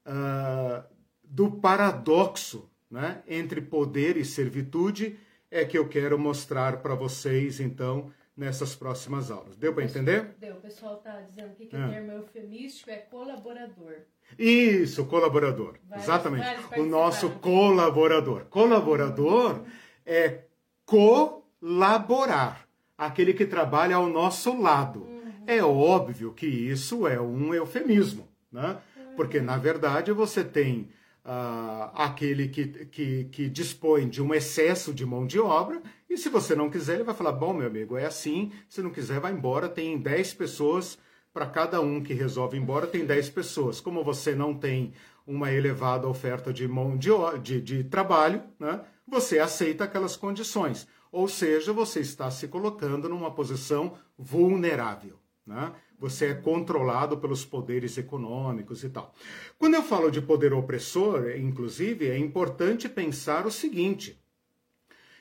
uh, 0.06 0.84
do 1.24 1.50
paradoxo 1.50 2.70
né, 2.90 3.24
entre 3.28 3.60
poder 3.60 4.18
e 4.18 4.24
servitude 4.24 5.18
é 5.56 5.64
que 5.64 5.78
eu 5.78 5.88
quero 5.88 6.20
mostrar 6.20 6.82
para 6.82 6.94
vocês, 6.96 7.62
então, 7.62 8.12
nessas 8.36 8.76
próximas 8.76 9.32
aulas. 9.32 9.56
Deu 9.56 9.74
para 9.74 9.86
entender? 9.86 10.36
Deu. 10.38 10.56
O 10.56 10.60
pessoal 10.60 10.98
está 10.98 11.22
dizendo 11.22 11.56
que, 11.56 11.68
que 11.68 11.76
é. 11.78 11.86
o 11.86 11.90
termo 11.90 12.12
eufemístico 12.12 12.90
é 12.92 12.98
colaborador. 12.98 13.96
Isso, 14.38 15.06
colaborador. 15.06 15.76
Vários, 15.88 16.06
Exatamente. 16.06 16.44
Vários 16.44 16.78
o 16.78 16.86
nosso 16.86 17.30
colaborador. 17.40 18.46
Colaborador 18.50 19.64
é 20.06 20.42
colaborar. 20.86 22.68
Aquele 22.98 23.34
que 23.34 23.46
trabalha 23.46 23.96
ao 23.96 24.08
nosso 24.08 24.62
lado. 24.62 25.04
Uhum. 25.04 25.44
É 25.48 25.64
óbvio 25.64 26.34
que 26.34 26.48
isso 26.48 27.08
é 27.08 27.20
um 27.20 27.54
eufemismo, 27.54 28.28
né? 28.52 28.78
Porque, 29.16 29.40
na 29.40 29.58
verdade, 29.58 30.12
você 30.12 30.44
tem 30.44 30.90
uh, 31.26 31.92
aquele 31.96 32.48
que, 32.48 32.68
que, 32.86 33.26
que 33.26 33.50
dispõe 33.50 34.08
de 34.08 34.22
um 34.22 34.34
excesso 34.34 34.94
de 34.94 35.06
mão 35.06 35.26
de 35.26 35.40
obra, 35.40 35.82
e 36.10 36.18
se 36.18 36.30
você 36.30 36.56
não 36.56 36.70
quiser, 36.70 36.96
ele 36.96 37.04
vai 37.04 37.16
falar: 37.16 37.32
bom, 37.32 37.54
meu 37.54 37.68
amigo, 37.68 37.98
é 37.98 38.06
assim, 38.06 38.52
se 38.70 38.82
não 38.82 38.92
quiser, 38.92 39.20
vai 39.20 39.34
embora, 39.34 39.68
tem 39.68 39.98
10 39.98 40.34
pessoas. 40.36 40.98
Para 41.34 41.48
cada 41.48 41.82
um 41.82 42.02
que 42.02 42.14
resolve 42.14 42.56
ir 42.56 42.62
embora, 42.62 42.88
tem 42.88 43.06
10 43.06 43.30
pessoas. 43.32 43.82
Como 43.82 44.06
você 44.06 44.34
não 44.34 44.54
tem 44.54 44.94
uma 45.28 45.52
elevada 45.52 46.08
oferta 46.08 46.54
de 46.54 46.66
mão 46.66 46.96
de, 46.96 47.10
de, 47.42 47.60
de 47.60 47.84
trabalho, 47.84 48.42
né, 48.58 48.80
você 49.06 49.40
aceita 49.40 49.84
aquelas 49.84 50.16
condições. 50.16 50.88
Ou 51.12 51.28
seja, 51.28 51.74
você 51.74 52.00
está 52.00 52.32
se 52.32 52.48
colocando 52.48 53.10
numa 53.10 53.32
posição 53.32 53.98
vulnerável. 54.18 55.20
Né? 55.46 55.74
Você 56.00 56.28
é 56.28 56.34
controlado 56.34 57.18
pelos 57.18 57.46
poderes 57.46 57.98
econômicos 57.98 58.84
e 58.84 58.90
tal. 58.90 59.14
Quando 59.58 59.76
eu 59.76 59.84
falo 59.84 60.12
de 60.12 60.22
poder 60.22 60.54
opressor, 60.54 61.30
inclusive, 61.38 62.10
é 62.10 62.18
importante 62.18 62.90
pensar 62.90 63.46
o 63.46 63.52
seguinte: 63.52 64.20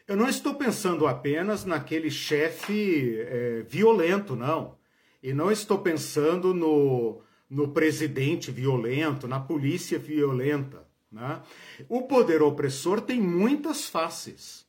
eu 0.06 0.16
não 0.16 0.28
estou 0.28 0.54
pensando 0.54 1.06
apenas 1.06 1.64
naquele 1.64 2.10
chefe 2.10 3.18
é, 3.20 3.64
violento, 3.66 4.36
não. 4.36 4.76
E 5.22 5.32
não 5.32 5.50
estou 5.50 5.78
pensando 5.78 6.52
no, 6.52 7.22
no 7.48 7.68
presidente 7.68 8.50
violento, 8.50 9.26
na 9.26 9.40
polícia 9.40 9.98
violenta. 9.98 10.86
Né? 11.10 11.40
O 11.88 12.02
poder 12.02 12.42
opressor 12.42 13.00
tem 13.00 13.18
muitas 13.18 13.88
faces. 13.88 14.63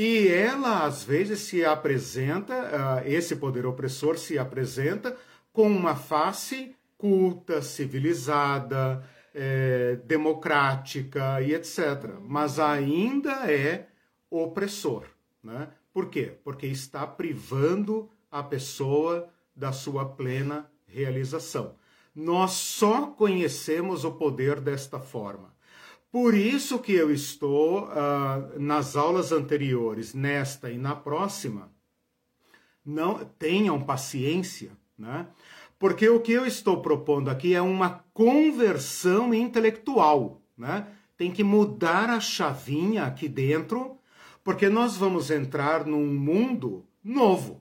E 0.00 0.28
ela, 0.28 0.84
às 0.84 1.02
vezes, 1.02 1.40
se 1.40 1.64
apresenta, 1.64 2.54
uh, 2.54 3.08
esse 3.08 3.34
poder 3.34 3.66
opressor 3.66 4.16
se 4.16 4.38
apresenta 4.38 5.16
com 5.52 5.66
uma 5.66 5.96
face 5.96 6.72
culta, 6.96 7.60
civilizada, 7.60 9.04
é, 9.34 9.96
democrática 10.04 11.42
e 11.42 11.52
etc. 11.52 12.14
Mas 12.22 12.60
ainda 12.60 13.50
é 13.50 13.88
opressor. 14.30 15.02
Né? 15.42 15.68
Por 15.92 16.08
quê? 16.08 16.32
Porque 16.44 16.68
está 16.68 17.04
privando 17.04 18.08
a 18.30 18.40
pessoa 18.40 19.28
da 19.52 19.72
sua 19.72 20.04
plena 20.04 20.70
realização. 20.86 21.74
Nós 22.14 22.52
só 22.52 23.08
conhecemos 23.08 24.04
o 24.04 24.12
poder 24.12 24.60
desta 24.60 25.00
forma 25.00 25.57
Por 26.10 26.34
isso 26.34 26.78
que 26.78 26.92
eu 26.92 27.12
estou 27.12 27.84
uh, 27.84 28.58
nas 28.58 28.96
aulas 28.96 29.30
anteriores, 29.30 30.14
nesta 30.14 30.70
e 30.70 30.78
na 30.78 30.96
próxima, 30.96 31.70
não 32.84 33.24
tenham 33.38 33.82
paciência, 33.82 34.72
né? 34.98 35.26
Porque 35.78 36.08
o 36.08 36.20
que 36.20 36.32
eu 36.32 36.46
estou 36.46 36.80
propondo 36.80 37.28
aqui 37.28 37.54
é 37.54 37.60
uma 37.60 38.04
conversão 38.12 39.34
intelectual, 39.34 40.40
né? 40.56 40.86
Tem 41.16 41.30
que 41.30 41.44
mudar 41.44 42.08
a 42.08 42.20
chavinha 42.20 43.04
aqui 43.04 43.28
dentro, 43.28 43.98
porque 44.42 44.68
nós 44.68 44.96
vamos 44.96 45.30
entrar 45.30 45.84
num 45.84 46.06
mundo 46.06 46.86
novo. 47.04 47.60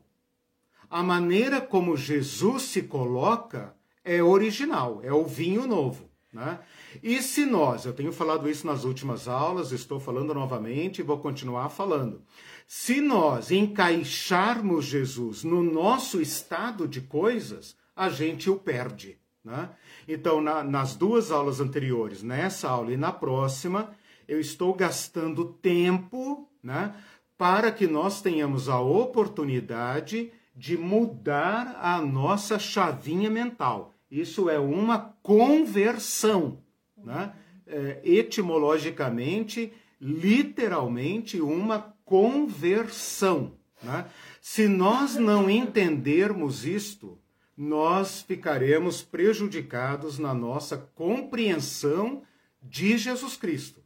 A 0.90 1.04
maneira 1.04 1.60
como 1.60 1.98
Jesus 1.98 2.64
se 2.64 2.84
coloca 2.84 3.76
é 4.06 4.24
original, 4.24 5.02
é 5.04 5.12
o 5.12 5.26
vinho 5.26 5.68
novo, 5.68 6.10
né? 6.32 6.60
E 7.02 7.22
se 7.22 7.46
nós, 7.46 7.86
eu 7.86 7.94
tenho 7.94 8.12
falado 8.12 8.50
isso 8.50 8.66
nas 8.66 8.84
últimas 8.84 9.28
aulas, 9.28 9.72
estou 9.72 10.00
falando 10.00 10.34
novamente 10.34 11.00
e 11.00 11.04
vou 11.04 11.20
continuar 11.20 11.70
falando. 11.70 12.22
Se 12.68 13.00
nós 13.00 13.52
encaixarmos 13.52 14.86
Jesus 14.86 15.44
no 15.44 15.64
nosso 15.64 16.22
estado 16.22 16.88
de 16.88 17.02
coisas, 17.02 17.76
a 17.96 18.10
gente 18.10 18.50
o 18.50 18.58
perde. 18.58 19.18
Né? 19.44 19.70
Então, 20.08 20.42
na, 20.42 20.64
nas 20.64 20.96
duas 20.96 21.32
aulas 21.32 21.60
anteriores, 21.60 22.22
nessa 22.22 22.70
aula 22.70 22.92
e 22.92 22.98
na 22.98 23.12
próxima, 23.12 23.92
eu 24.28 24.40
estou 24.40 24.74
gastando 24.74 25.46
tempo 25.46 26.50
né, 26.62 26.94
para 27.38 27.72
que 27.72 27.88
nós 27.88 28.22
tenhamos 28.22 28.68
a 28.68 28.80
oportunidade 28.80 30.32
de 30.54 30.78
mudar 30.78 31.80
a 31.82 32.02
nossa 32.02 32.60
chavinha 32.60 33.30
mental. 33.30 33.94
Isso 34.10 34.50
é 34.50 34.60
uma 34.60 35.16
conversão 35.22 36.60
né? 37.08 37.34
É, 37.66 38.00
etimologicamente, 38.04 39.74
literalmente, 40.00 41.42
uma 41.42 41.96
conversão. 42.06 43.54
Né? 43.82 44.06
Se 44.42 44.68
nós 44.68 45.16
não 45.16 45.50
entendermos 45.50 46.66
isto, 46.66 47.18
nós 47.58 48.22
ficaremos 48.22 49.02
prejudicados 49.02 50.20
na 50.20 50.34
nossa 50.34 50.78
compreensão 50.78 52.22
de 52.62 52.98
Jesus 52.98 53.36
Cristo. 53.36 53.82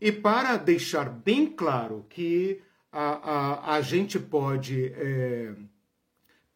E 0.00 0.12
para 0.12 0.56
deixar 0.56 1.08
bem 1.08 1.46
claro 1.46 2.06
que 2.08 2.60
a, 2.92 3.72
a, 3.72 3.74
a 3.74 3.80
gente 3.80 4.18
pode 4.18 4.92
é, 4.94 5.54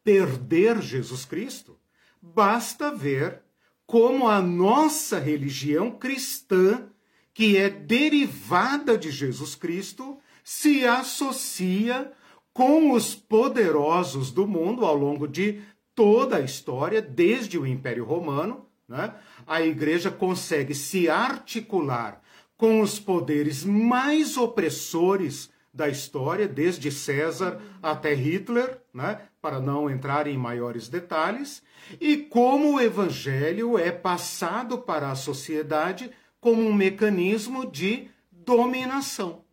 perder 0.05 0.81
Jesus 0.81 1.25
Cristo, 1.25 1.77
basta 2.23 2.95
ver 2.95 3.43
como 3.89 4.29
a 4.29 4.43
nossa 4.43 5.19
religião 5.19 5.91
cristã, 5.91 6.91
que 7.33 7.57
é 7.57 7.71
derivada 7.71 8.99
de 8.99 9.11
Jesus 9.11 9.55
Cristo, 9.55 10.19
se 10.45 10.85
associa 10.85 12.13
com 12.53 12.93
os 12.93 13.15
poderosos 13.15 14.31
do 14.31 14.47
mundo 14.47 14.85
ao 14.85 14.95
longo 14.95 15.27
de 15.27 15.63
toda 15.95 16.37
a 16.37 16.41
história, 16.41 17.01
desde 17.01 17.59
o 17.59 17.67
Império 17.67 18.05
Romano. 18.05 18.67
Né? 18.87 19.15
A 19.47 19.63
igreja 19.63 20.11
consegue 20.11 20.75
se 20.75 21.09
articular 21.09 22.21
com 22.59 22.83
os 22.83 23.01
poderes 23.01 23.65
mais 23.65 24.37
opressores 24.37 25.49
da 25.79 25.89
história, 25.89 26.49
desde 26.49 26.91
César 26.91 27.63
até 27.81 28.13
Hitler, 28.13 28.83
né? 28.93 29.21
para 29.41 29.61
não 29.61 29.89
entrar 29.89 30.27
em 30.27 30.37
maiores 30.37 30.89
detalhes, 30.89 31.63
e 32.01 32.17
como 32.17 32.75
o 32.75 32.81
evangelho 32.81 33.79
é 33.79 33.93
passado 33.93 34.79
para 34.79 35.13
a 35.13 35.15
sociedade 35.15 36.11
como 36.41 36.63
um 36.63 36.75
mecanismo 36.75 37.65
de 37.71 38.11
dominação. 38.33 39.45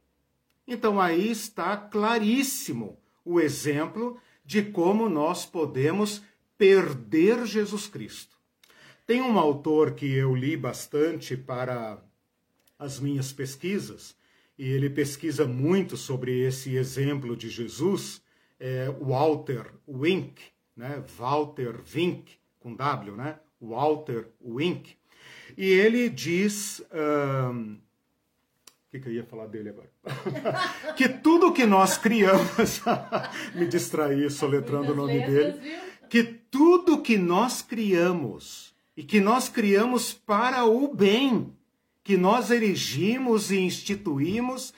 Então 0.68 1.00
aí 1.00 1.30
está 1.30 1.78
claríssimo 1.78 2.98
o 3.24 3.40
exemplo 3.40 4.20
de 4.44 4.64
como 4.64 5.08
nós 5.08 5.46
podemos 5.46 6.24
perder 6.58 7.46
Jesus 7.46 7.86
Cristo. 7.86 8.36
Tem 9.06 9.22
um 9.22 9.38
autor 9.38 9.92
que 9.92 10.12
eu 10.12 10.36
li 10.36 10.58
bastante 10.58 11.38
para 11.38 12.00
as 12.80 13.00
minhas 13.00 13.32
pesquisas, 13.32 14.16
e 14.58 14.70
ele 14.70 14.90
pesquisa 14.90 15.46
muito 15.46 15.98
sobre 15.98 16.42
esse 16.42 16.76
exemplo 16.76 17.36
de 17.36 17.50
Jesus, 17.50 18.22
é 18.60 18.90
Walter 18.90 19.74
Wink, 19.88 20.42
né? 20.76 21.04
Walter 21.18 21.82
Wink, 21.94 22.38
com 22.60 22.74
W, 22.74 23.16
né? 23.16 23.38
Walter 23.60 24.30
Wink. 24.42 24.96
E 25.58 25.66
ele 25.66 26.10
diz. 26.10 26.84
Um, 26.92 27.74
o 27.76 28.92
que, 28.92 29.00
que 29.00 29.10
eu 29.10 29.14
ia 29.14 29.26
falar 29.26 29.48
dele 29.48 29.70
agora? 29.70 29.90
que 30.96 31.10
tudo 31.10 31.52
que 31.52 31.66
nós 31.66 31.98
criamos. 31.98 32.82
me 33.54 33.68
distraí 33.68 34.30
soletrando 34.30 34.94
o 34.94 34.96
nome 34.96 35.20
dele. 35.20 35.60
Que 36.10 36.24
tudo 36.24 37.02
que 37.02 37.18
nós 37.18 37.62
criamos 37.62 38.74
e 38.96 39.04
que 39.04 39.20
nós 39.20 39.50
criamos 39.50 40.14
para 40.14 40.64
o 40.66 40.94
bem, 40.94 41.54
que 42.06 42.16
nós 42.16 42.52
erigimos 42.52 43.50
e 43.50 43.58
instituímos 43.58 44.72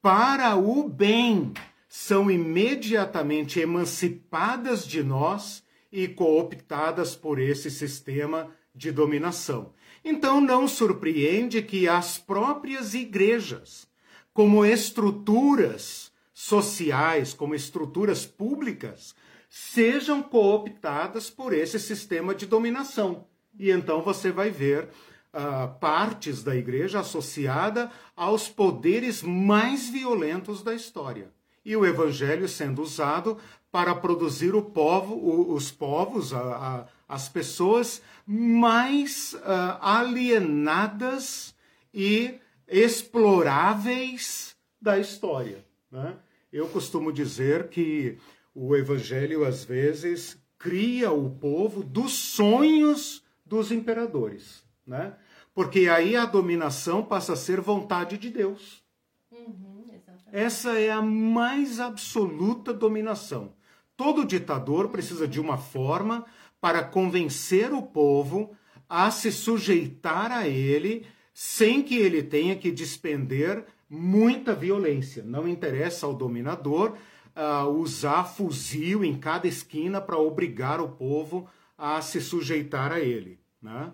para 0.00 0.54
o 0.54 0.88
bem, 0.88 1.52
são 1.88 2.30
imediatamente 2.30 3.58
emancipadas 3.58 4.86
de 4.86 5.02
nós 5.02 5.64
e 5.90 6.06
cooptadas 6.06 7.16
por 7.16 7.40
esse 7.40 7.68
sistema 7.68 8.54
de 8.72 8.92
dominação. 8.92 9.72
Então 10.04 10.40
não 10.40 10.68
surpreende 10.68 11.62
que 11.62 11.88
as 11.88 12.16
próprias 12.16 12.94
igrejas, 12.94 13.88
como 14.32 14.64
estruturas 14.64 16.12
sociais, 16.32 17.34
como 17.34 17.56
estruturas 17.56 18.24
públicas, 18.24 19.16
sejam 19.50 20.22
cooptadas 20.22 21.28
por 21.28 21.52
esse 21.52 21.80
sistema 21.80 22.32
de 22.36 22.46
dominação. 22.46 23.26
E 23.58 23.68
então 23.68 24.00
você 24.00 24.30
vai 24.30 24.48
ver 24.48 24.88
uh, 25.32 25.78
partes 25.78 26.42
da 26.42 26.56
igreja 26.56 27.00
associada 27.00 27.90
aos 28.16 28.48
poderes 28.48 29.22
mais 29.22 29.88
violentos 29.88 30.62
da 30.62 30.74
história 30.74 31.30
e 31.64 31.76
o 31.76 31.84
evangelho 31.84 32.48
sendo 32.48 32.80
usado 32.80 33.36
para 33.70 33.94
produzir 33.94 34.54
o 34.54 34.62
povo, 34.62 35.52
os 35.52 35.70
povos, 35.70 36.32
a, 36.32 36.40
a, 36.40 36.86
as 37.06 37.28
pessoas 37.28 38.00
mais 38.26 39.34
uh, 39.34 39.78
alienadas 39.80 41.54
e 41.92 42.36
exploráveis 42.66 44.56
da 44.80 44.98
história. 44.98 45.62
Né? 45.90 46.16
Eu 46.50 46.68
costumo 46.68 47.12
dizer 47.12 47.68
que 47.68 48.16
o 48.54 48.74
evangelho 48.74 49.44
às 49.44 49.64
vezes 49.64 50.38
cria 50.58 51.12
o 51.12 51.28
povo 51.30 51.82
dos 51.82 52.12
sonhos 52.12 53.22
dos 53.44 53.70
imperadores, 53.70 54.64
né? 54.88 55.14
Porque 55.54 55.88
aí 55.88 56.16
a 56.16 56.24
dominação 56.24 57.04
passa 57.04 57.34
a 57.34 57.36
ser 57.36 57.60
vontade 57.60 58.16
de 58.16 58.30
Deus. 58.30 58.82
Uhum. 59.30 59.84
Essa 60.32 60.78
é 60.78 60.90
a 60.90 61.02
mais 61.02 61.78
absoluta 61.78 62.72
dominação. 62.72 63.52
Todo 63.96 64.24
ditador 64.24 64.88
precisa 64.88 65.26
de 65.26 65.40
uma 65.40 65.58
forma 65.58 66.24
para 66.60 66.82
convencer 66.82 67.72
o 67.72 67.82
povo 67.82 68.56
a 68.88 69.10
se 69.10 69.30
sujeitar 69.30 70.32
a 70.32 70.48
ele 70.48 71.06
sem 71.34 71.82
que 71.82 71.96
ele 71.96 72.22
tenha 72.22 72.56
que 72.56 72.70
despender 72.70 73.64
muita 73.88 74.54
violência. 74.54 75.22
Não 75.22 75.46
interessa 75.46 76.06
ao 76.06 76.14
dominador 76.14 76.96
uh, 77.36 77.68
usar 77.68 78.24
fuzil 78.24 79.04
em 79.04 79.16
cada 79.18 79.46
esquina 79.46 80.00
para 80.00 80.18
obrigar 80.18 80.80
o 80.80 80.88
povo 80.88 81.48
a 81.76 82.00
se 82.00 82.20
sujeitar 82.20 82.92
a 82.92 83.00
ele. 83.00 83.38
Né? 83.62 83.92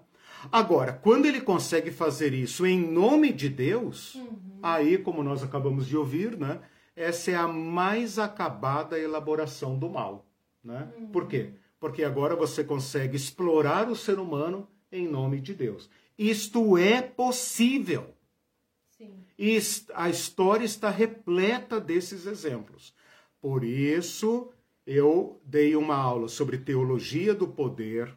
Agora, 0.50 0.92
quando 0.92 1.26
ele 1.26 1.40
consegue 1.40 1.90
fazer 1.90 2.32
isso 2.32 2.66
em 2.66 2.78
nome 2.78 3.32
de 3.32 3.48
Deus, 3.48 4.14
uhum. 4.14 4.58
aí, 4.62 4.98
como 4.98 5.22
nós 5.22 5.42
acabamos 5.42 5.86
de 5.86 5.96
ouvir, 5.96 6.36
né, 6.36 6.60
essa 6.96 7.30
é 7.30 7.34
a 7.34 7.48
mais 7.48 8.18
acabada 8.18 8.98
elaboração 8.98 9.78
do 9.78 9.88
mal. 9.88 10.26
Né? 10.62 10.88
Uhum. 10.96 11.06
Por 11.08 11.26
quê? 11.26 11.50
Porque 11.78 12.04
agora 12.04 12.34
você 12.36 12.64
consegue 12.64 13.16
explorar 13.16 13.88
o 13.88 13.96
ser 13.96 14.18
humano 14.18 14.68
em 14.90 15.06
nome 15.06 15.40
de 15.40 15.54
Deus. 15.54 15.90
Isto 16.16 16.78
é 16.78 17.02
possível. 17.02 18.14
Sim. 18.96 19.24
E 19.38 19.58
a 19.94 20.08
história 20.08 20.64
está 20.64 20.88
repleta 20.88 21.80
desses 21.80 22.26
exemplos. 22.26 22.94
Por 23.40 23.64
isso, 23.64 24.50
eu 24.86 25.40
dei 25.44 25.74
uma 25.76 25.96
aula 25.96 26.28
sobre 26.28 26.58
teologia 26.58 27.34
do 27.34 27.48
poder 27.48 28.16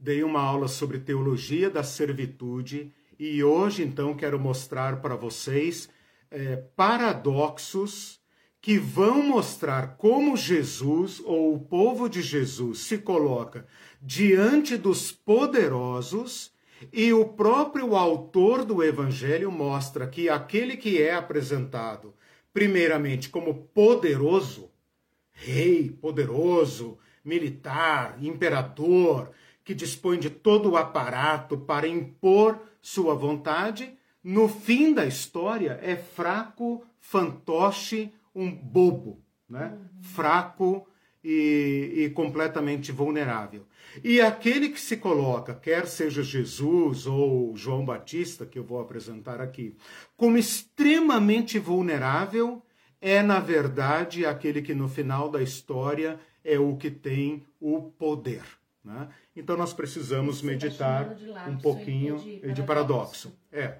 dei 0.00 0.24
uma 0.24 0.40
aula 0.40 0.66
sobre 0.66 0.98
teologia 0.98 1.68
da 1.68 1.82
servitude 1.82 2.92
e 3.18 3.44
hoje 3.44 3.82
então 3.82 4.16
quero 4.16 4.40
mostrar 4.40 5.00
para 5.02 5.14
vocês 5.14 5.90
é, 6.30 6.56
paradoxos 6.74 8.18
que 8.62 8.78
vão 8.78 9.22
mostrar 9.22 9.96
como 9.98 10.36
Jesus 10.36 11.20
ou 11.24 11.54
o 11.54 11.60
povo 11.60 12.08
de 12.08 12.22
Jesus 12.22 12.78
se 12.80 12.98
coloca 12.98 13.66
diante 14.00 14.76
dos 14.76 15.12
poderosos 15.12 16.52
E 16.92 17.12
o 17.12 17.26
próprio 17.26 17.94
autor 17.94 18.64
do 18.64 18.82
evangelho 18.82 19.52
mostra 19.52 20.06
que 20.06 20.28
aquele 20.30 20.76
que 20.76 21.00
é 21.00 21.14
apresentado, 21.14 22.14
primeiramente, 22.52 23.28
como 23.28 23.66
poderoso, 23.74 24.70
rei, 25.30 25.90
poderoso, 25.90 26.98
militar, 27.22 28.16
imperador, 28.22 29.30
que 29.70 29.74
dispõe 29.76 30.18
de 30.18 30.28
todo 30.28 30.70
o 30.70 30.76
aparato 30.76 31.56
para 31.56 31.86
impor 31.86 32.58
sua 32.82 33.14
vontade, 33.14 33.96
no 34.20 34.48
fim 34.48 34.92
da 34.92 35.06
história 35.06 35.78
é 35.80 35.94
fraco, 35.94 36.84
fantoche, 36.98 38.12
um 38.34 38.50
bobo, 38.50 39.22
né? 39.48 39.72
Uhum. 39.72 40.02
Fraco 40.02 40.88
e, 41.22 41.92
e 41.98 42.10
completamente 42.10 42.90
vulnerável. 42.90 43.64
E 44.02 44.20
aquele 44.20 44.70
que 44.70 44.80
se 44.80 44.96
coloca, 44.96 45.54
quer 45.54 45.86
seja 45.86 46.20
Jesus 46.20 47.06
ou 47.06 47.56
João 47.56 47.84
Batista, 47.84 48.44
que 48.44 48.58
eu 48.58 48.64
vou 48.64 48.80
apresentar 48.80 49.40
aqui, 49.40 49.76
como 50.16 50.36
extremamente 50.36 51.60
vulnerável, 51.60 52.60
é, 53.00 53.22
na 53.22 53.38
verdade, 53.38 54.26
aquele 54.26 54.62
que 54.62 54.74
no 54.74 54.88
final 54.88 55.30
da 55.30 55.40
história 55.40 56.18
é 56.42 56.58
o 56.58 56.76
que 56.76 56.90
tem 56.90 57.46
o 57.60 57.82
poder. 57.82 58.59
Né? 58.84 59.08
Então 59.36 59.56
nós 59.56 59.72
precisamos 59.72 60.40
tá 60.40 60.46
meditar 60.46 61.14
tá 61.14 61.46
um 61.48 61.58
pouquinho 61.58 62.18
de 62.18 62.38
paradoxo. 62.40 62.54
de 62.54 62.62
paradoxo. 62.62 63.38
É. 63.52 63.78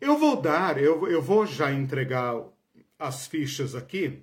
Eu 0.00 0.18
vou 0.18 0.40
dar, 0.40 0.78
eu, 0.78 1.08
eu 1.08 1.20
vou 1.22 1.46
já 1.46 1.72
entregar 1.72 2.36
as 2.98 3.26
fichas 3.26 3.74
aqui. 3.74 4.22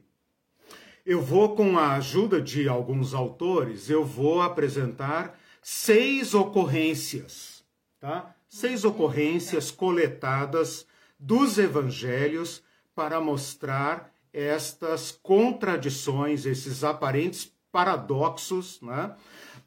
Eu 1.06 1.22
vou, 1.22 1.56
com 1.56 1.78
a 1.78 1.94
ajuda 1.94 2.42
de 2.42 2.68
alguns 2.68 3.14
autores, 3.14 3.90
eu 3.90 4.04
vou 4.06 4.42
apresentar 4.42 5.40
seis 5.62 6.34
ocorrências, 6.34 7.64
tá? 8.00 8.36
Seis 8.48 8.86
ocorrências 8.86 9.72
coletadas 9.72 10.86
dos 11.20 11.58
evangelhos 11.58 12.62
para 12.94 13.20
mostrar 13.20 14.14
estas 14.34 15.12
contradições, 15.12 16.46
esses 16.46 16.84
aparentes 16.84 17.52
paradoxos, 17.72 18.82
né? 18.82 19.16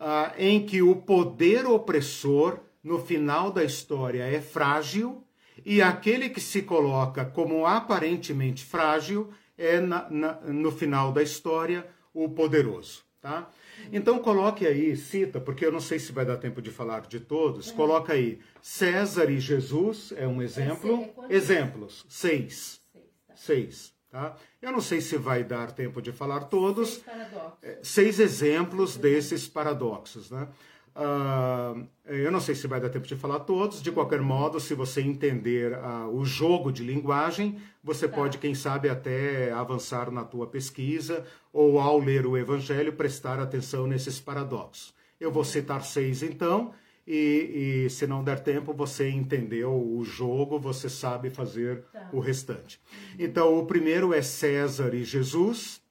Ah, 0.02 0.32
em 0.38 0.64
que 0.64 0.80
o 0.80 0.96
poder 0.96 1.66
opressor, 1.66 2.58
no 2.82 2.98
final 2.98 3.50
da 3.52 3.62
história, 3.62 4.22
é 4.24 4.40
frágil 4.40 5.22
e 5.64 5.82
aquele 5.82 6.30
que 6.30 6.40
se 6.40 6.62
coloca 6.62 7.24
como 7.24 7.66
aparentemente 7.66 8.64
frágil 8.64 9.30
é, 9.58 9.78
na, 9.78 10.08
na, 10.08 10.32
no 10.40 10.72
final 10.72 11.12
da 11.12 11.22
história, 11.22 11.86
o 12.14 12.30
poderoso. 12.30 13.04
Tá? 13.20 13.50
Então 13.92 14.18
coloque 14.18 14.66
aí, 14.66 14.96
cita, 14.96 15.38
porque 15.38 15.66
eu 15.66 15.70
não 15.70 15.80
sei 15.80 15.98
se 15.98 16.10
vai 16.10 16.24
dar 16.24 16.38
tempo 16.38 16.62
de 16.62 16.70
falar 16.70 17.02
de 17.02 17.20
todos, 17.20 17.70
é. 17.70 17.74
coloca 17.74 18.14
aí 18.14 18.40
César 18.62 19.30
e 19.30 19.38
Jesus 19.38 20.14
é 20.16 20.26
um 20.26 20.40
exemplo. 20.40 21.06
É 21.28 21.34
Exemplos, 21.34 22.06
seis. 22.08 22.80
Seis, 22.90 23.14
tá. 23.28 23.34
seis 23.36 23.94
tá? 24.10 24.36
Eu 24.62 24.72
não 24.72 24.80
sei 24.80 25.00
se 25.00 25.16
vai 25.16 25.42
dar 25.42 25.72
tempo 25.72 26.02
de 26.02 26.12
falar 26.12 26.40
todos. 26.40 27.02
Seis, 27.02 27.32
é, 27.62 27.78
seis 27.82 28.20
exemplos 28.20 28.96
desses 28.96 29.48
paradoxos. 29.48 30.30
Né? 30.30 30.46
Uh, 30.94 31.86
eu 32.04 32.30
não 32.30 32.40
sei 32.40 32.54
se 32.54 32.66
vai 32.66 32.80
dar 32.80 32.90
tempo 32.90 33.06
de 33.06 33.16
falar 33.16 33.40
todos, 33.40 33.80
de 33.80 33.90
qualquer 33.90 34.20
modo, 34.20 34.60
se 34.60 34.74
você 34.74 35.00
entender 35.00 35.72
uh, 35.72 36.08
o 36.12 36.24
jogo 36.24 36.70
de 36.72 36.82
linguagem, 36.82 37.58
você 37.82 38.06
tá. 38.06 38.16
pode, 38.16 38.38
quem 38.38 38.54
sabe, 38.54 38.88
até 38.88 39.50
avançar 39.52 40.10
na 40.10 40.24
tua 40.24 40.46
pesquisa 40.46 41.24
ou 41.52 41.80
ao 41.80 41.98
ler 41.98 42.26
o 42.26 42.36
Evangelho 42.36 42.92
prestar 42.92 43.38
atenção 43.38 43.86
nesses 43.86 44.20
paradoxos. 44.20 44.92
Eu 45.18 45.30
vou 45.30 45.44
citar 45.44 45.82
seis 45.84 46.22
então, 46.22 46.74
e, 47.06 47.84
e 47.86 47.90
se 47.90 48.06
não 48.06 48.22
der 48.22 48.40
tempo, 48.40 48.72
você 48.72 49.08
entendeu 49.08 49.72
o 49.72 50.04
jogo, 50.04 50.58
você 50.58 50.88
sabe 50.88 51.30
fazer 51.30 51.82
tá. 51.92 52.10
o 52.12 52.20
restante. 52.20 52.80
Então, 53.18 53.58
o 53.58 53.66
primeiro 53.66 54.14
é 54.14 54.22
César 54.22 54.94
e 54.94 55.04
Jesus, 55.04 55.82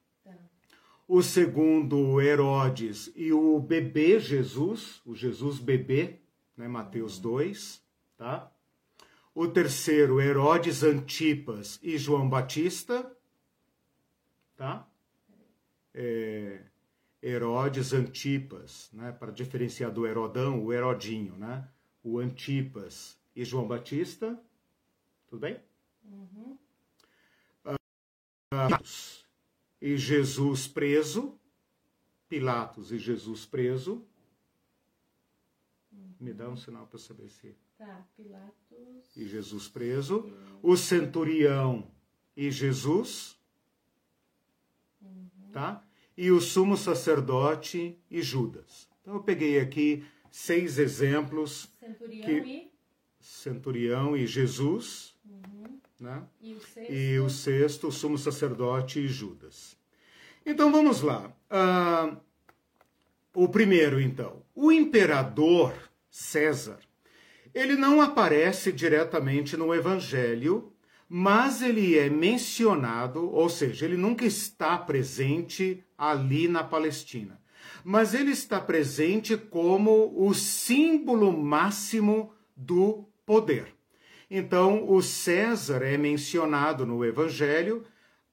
o 1.06 1.22
segundo 1.22 2.20
Herodes 2.20 3.10
e 3.16 3.32
o 3.32 3.58
bebê 3.58 4.20
Jesus, 4.20 5.02
o 5.04 5.14
Jesus 5.14 5.58
bebê, 5.58 6.20
né, 6.56 6.68
Mateus 6.68 7.18
2, 7.18 7.82
tá? 8.16 8.50
O 9.34 9.48
terceiro 9.48 10.20
Herodes 10.20 10.82
Antipas 10.84 11.80
e 11.82 11.98
João 11.98 12.28
Batista, 12.28 13.10
tá? 14.56 14.88
É, 15.92 16.60
Herodes 17.22 17.92
Antipas, 17.92 18.90
né, 18.92 19.12
para 19.12 19.30
diferenciar 19.30 19.92
do 19.92 20.06
Herodão, 20.06 20.64
o 20.64 20.72
Herodinho, 20.72 21.36
né? 21.36 21.68
O 22.02 22.18
Antipas 22.18 23.18
e 23.36 23.44
João 23.44 23.68
Batista, 23.68 24.40
tudo 25.26 25.40
bem? 25.40 25.60
Uhum. 26.04 26.58
Uh, 27.66 27.76
e 29.80 29.96
Jesus 29.96 30.66
preso, 30.66 31.38
Pilatos 32.28 32.90
e 32.90 32.98
Jesus 32.98 33.44
preso. 33.44 34.06
Me 36.18 36.34
dá 36.34 36.48
um 36.48 36.56
sinal 36.56 36.86
para 36.86 36.98
saber 36.98 37.28
se. 37.30 37.56
Tá, 37.78 38.06
Pilatos. 38.14 39.16
E 39.16 39.26
Jesus 39.26 39.68
preso. 39.68 40.30
O 40.62 40.76
centurião 40.76 41.90
e 42.36 42.50
Jesus. 42.50 43.38
Uhum. 45.00 45.50
Tá? 45.50 45.84
E 46.22 46.30
o 46.30 46.38
sumo 46.38 46.76
sacerdote 46.76 47.98
e 48.10 48.20
Judas. 48.20 48.86
Então 49.00 49.14
eu 49.14 49.22
peguei 49.22 49.58
aqui 49.58 50.04
seis 50.30 50.78
exemplos. 50.78 51.72
Centurião 51.80 52.26
que... 52.26 52.32
e. 52.32 52.70
Centurião 53.18 54.14
e 54.14 54.26
Jesus. 54.26 55.14
Né? 55.98 56.22
E, 56.42 56.52
o 56.52 56.60
sexto... 56.60 56.92
e 56.92 57.20
o 57.20 57.30
sexto, 57.30 57.88
o 57.88 57.92
sumo 57.92 58.18
sacerdote 58.18 59.00
e 59.00 59.08
Judas. 59.08 59.78
Então 60.44 60.70
vamos 60.70 61.00
lá. 61.00 61.32
Uh, 61.50 62.18
o 63.32 63.48
primeiro, 63.48 63.98
então. 63.98 64.42
O 64.54 64.70
imperador 64.70 65.72
César, 66.10 66.80
ele 67.54 67.76
não 67.76 67.98
aparece 67.98 68.70
diretamente 68.70 69.56
no 69.56 69.74
Evangelho, 69.74 70.70
mas 71.12 71.60
ele 71.60 71.98
é 71.98 72.08
mencionado, 72.08 73.34
ou 73.34 73.48
seja, 73.48 73.84
ele 73.84 73.96
nunca 73.96 74.24
está 74.24 74.78
presente 74.78 75.82
ali 75.98 76.46
na 76.46 76.62
Palestina. 76.62 77.40
Mas 77.82 78.14
ele 78.14 78.30
está 78.30 78.60
presente 78.60 79.36
como 79.36 80.14
o 80.16 80.32
símbolo 80.32 81.36
máximo 81.36 82.32
do 82.56 83.08
poder. 83.26 83.74
Então, 84.30 84.88
o 84.88 85.02
César 85.02 85.82
é 85.82 85.98
mencionado 85.98 86.86
no 86.86 87.04
Evangelho 87.04 87.82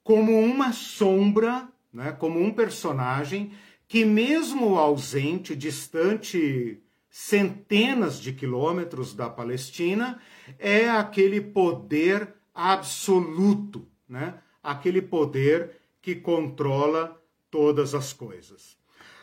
como 0.04 0.40
uma 0.40 0.72
sombra, 0.72 1.68
né, 1.92 2.12
como 2.12 2.40
um 2.40 2.54
personagem 2.54 3.54
que, 3.88 4.06
mesmo 4.06 4.78
ausente, 4.78 5.56
distante 5.56 6.80
centenas 7.10 8.22
de 8.22 8.34
quilômetros 8.34 9.16
da 9.16 9.28
Palestina, 9.28 10.22
é 10.60 10.88
aquele 10.88 11.42
poder 11.42 12.37
absoluto, 12.58 13.88
né? 14.10 14.42
aquele 14.64 15.00
poder 15.00 15.80
que 16.02 16.16
controla 16.16 17.22
todas 17.52 17.94
as 17.94 18.12
coisas. 18.12 18.76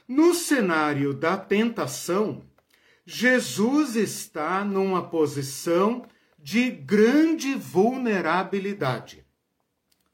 No 0.07 0.33
cenário 0.35 1.13
da 1.13 1.37
tentação, 1.37 2.43
Jesus 3.05 3.97
está 3.97 4.65
numa 4.65 5.03
posição 5.03 6.07
de 6.39 6.71
grande 6.71 7.55
vulnerabilidade. 7.55 9.27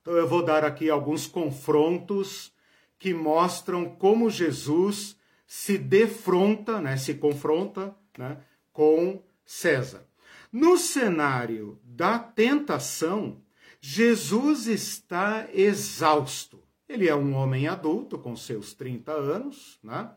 Então 0.00 0.14
eu 0.14 0.26
vou 0.26 0.42
dar 0.42 0.64
aqui 0.64 0.88
alguns 0.88 1.26
confrontos 1.26 2.52
que 2.98 3.12
mostram 3.12 3.84
como 3.84 4.30
Jesus 4.30 5.14
se 5.46 5.76
defronta, 5.76 6.80
né, 6.80 6.96
se 6.96 7.14
confronta 7.14 7.94
né, 8.16 8.38
com 8.72 9.22
César. 9.44 10.09
No 10.52 10.76
cenário 10.76 11.80
da 11.84 12.18
tentação, 12.18 13.42
Jesus 13.80 14.66
está 14.66 15.48
exausto. 15.52 16.62
Ele 16.88 17.08
é 17.08 17.14
um 17.14 17.34
homem 17.34 17.68
adulto, 17.68 18.18
com 18.18 18.34
seus 18.34 18.74
30 18.74 19.12
anos, 19.12 19.78
né? 19.82 20.10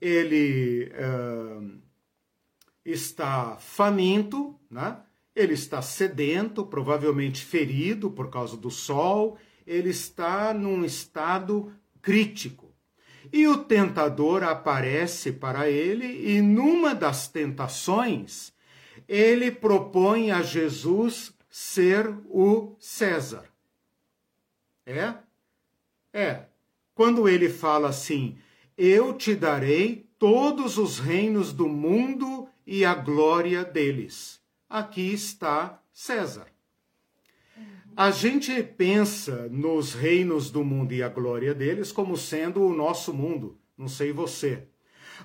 ele 0.00 0.90
uh, 0.94 1.80
está 2.84 3.56
faminto, 3.56 4.58
né? 4.70 4.98
Ele 5.34 5.54
está 5.54 5.80
sedento, 5.80 6.66
provavelmente 6.66 7.44
ferido 7.44 8.10
por 8.10 8.28
causa 8.28 8.56
do 8.56 8.70
sol, 8.70 9.38
ele 9.64 9.90
está 9.90 10.52
num 10.52 10.84
estado 10.84 11.72
crítico. 12.02 12.74
E 13.32 13.46
o 13.46 13.58
tentador 13.58 14.42
aparece 14.42 15.30
para 15.30 15.68
ele 15.70 16.36
e 16.36 16.40
numa 16.42 16.94
das 16.94 17.28
tentações, 17.28 18.52
ele 19.08 19.50
propõe 19.50 20.30
a 20.30 20.42
Jesus 20.42 21.32
ser 21.48 22.08
o 22.28 22.76
César. 22.78 23.44
É? 24.84 25.14
É. 26.12 26.42
Quando 26.94 27.28
ele 27.28 27.48
fala 27.48 27.88
assim: 27.88 28.36
Eu 28.76 29.14
te 29.14 29.34
darei 29.34 30.06
todos 30.18 30.76
os 30.78 30.98
reinos 30.98 31.52
do 31.52 31.68
mundo 31.68 32.48
e 32.66 32.84
a 32.84 32.94
glória 32.94 33.64
deles. 33.64 34.40
Aqui 34.68 35.12
está 35.12 35.80
César. 35.92 36.46
A 37.96 38.10
gente 38.10 38.62
pensa 38.62 39.48
nos 39.50 39.94
reinos 39.94 40.50
do 40.50 40.62
mundo 40.62 40.92
e 40.92 41.02
a 41.02 41.08
glória 41.08 41.54
deles 41.54 41.90
como 41.90 42.16
sendo 42.16 42.62
o 42.62 42.72
nosso 42.72 43.12
mundo, 43.12 43.58
não 43.76 43.88
sei 43.88 44.12
você. 44.12 44.68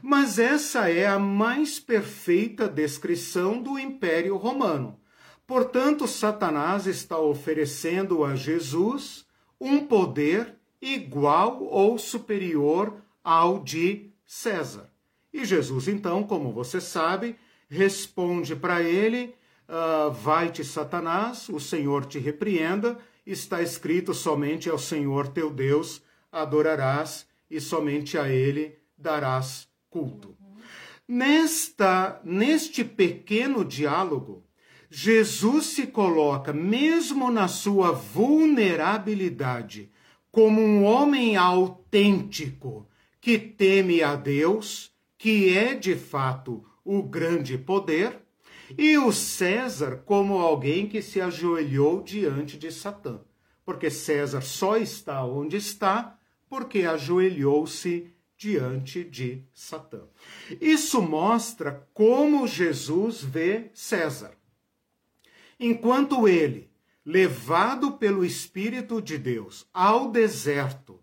Mas 0.06 0.38
essa 0.38 0.90
é 0.90 1.08
a 1.08 1.18
mais 1.18 1.80
perfeita 1.80 2.68
descrição 2.68 3.64
do 3.64 3.80
Império 3.80 4.36
Romano. 4.36 5.00
Portanto, 5.48 6.10
Satanás 6.10 6.86
está 6.86 7.18
oferecendo 7.18 8.26
a 8.26 8.36
Jesus 8.36 9.26
um 9.58 9.88
poder 9.88 10.58
igual 10.82 11.64
ou 11.64 11.98
superior 11.98 12.98
ao 13.24 13.64
de 13.64 14.12
César. 14.26 14.92
E 15.32 15.46
Jesus, 15.46 15.88
então, 15.88 16.22
como 16.24 16.52
você 16.52 16.82
sabe, 16.82 17.38
responde 17.70 18.58
para 18.58 18.82
ele: 18.84 19.34
uh, 19.70 20.12
Vai-te, 20.12 20.66
Satanás, 20.66 21.48
o 21.48 21.62
Senhor 21.62 22.04
te 22.04 22.20
repreenda, 22.20 23.00
está 23.26 23.62
escrito 23.62 24.14
somente 24.14 24.70
ao 24.70 24.78
Senhor 24.78 25.30
teu 25.30 25.50
Deus 25.50 26.02
adorarás 26.30 27.26
e 27.50 27.62
somente 27.62 28.18
a 28.18 28.28
ele 28.28 28.78
darás 28.98 29.72
culto. 29.94 30.36
Nesta, 31.08 32.20
neste 32.24 32.84
pequeno 32.84 33.64
diálogo, 33.64 34.44
Jesus 34.90 35.68
se 35.68 35.86
coloca, 35.86 36.52
mesmo 36.52 37.30
na 37.30 37.48
sua 37.48 37.92
vulnerabilidade, 37.92 39.92
como 40.32 40.60
um 40.60 40.84
homem 40.84 41.38
autêntico 41.38 42.90
que 43.22 43.38
teme 43.38 44.02
a 44.02 44.16
Deus, 44.16 44.92
que 45.16 45.56
é 45.56 45.76
de 45.76 45.96
fato 45.96 46.66
o 46.84 47.04
grande 47.04 47.58
poder, 47.58 48.20
e 48.76 48.98
o 48.98 49.12
César 49.12 50.02
como 50.06 50.40
alguém 50.40 50.88
que 50.88 51.02
se 51.02 51.22
ajoelhou 51.22 52.02
diante 52.02 52.58
de 52.58 52.72
Satã, 52.72 53.20
porque 53.64 53.92
César 53.92 54.42
só 54.42 54.78
está 54.78 55.24
onde 55.24 55.58
está 55.58 56.18
porque 56.50 56.84
ajoelhou-se 56.84 58.13
diante 58.44 59.06
de 59.06 59.42
Satã. 59.54 60.02
Isso 60.60 61.02
mostra 61.02 61.88
como 61.94 62.46
Jesus 62.46 63.24
vê 63.24 63.72
César. 63.74 64.34
Enquanto 65.58 66.28
ele, 66.28 66.70
levado 67.06 67.94
pelo 67.94 68.26
Espírito 68.26 69.02
de 69.02 69.18
Deus 69.18 69.66
ao 69.74 70.12
deserto, 70.12 71.00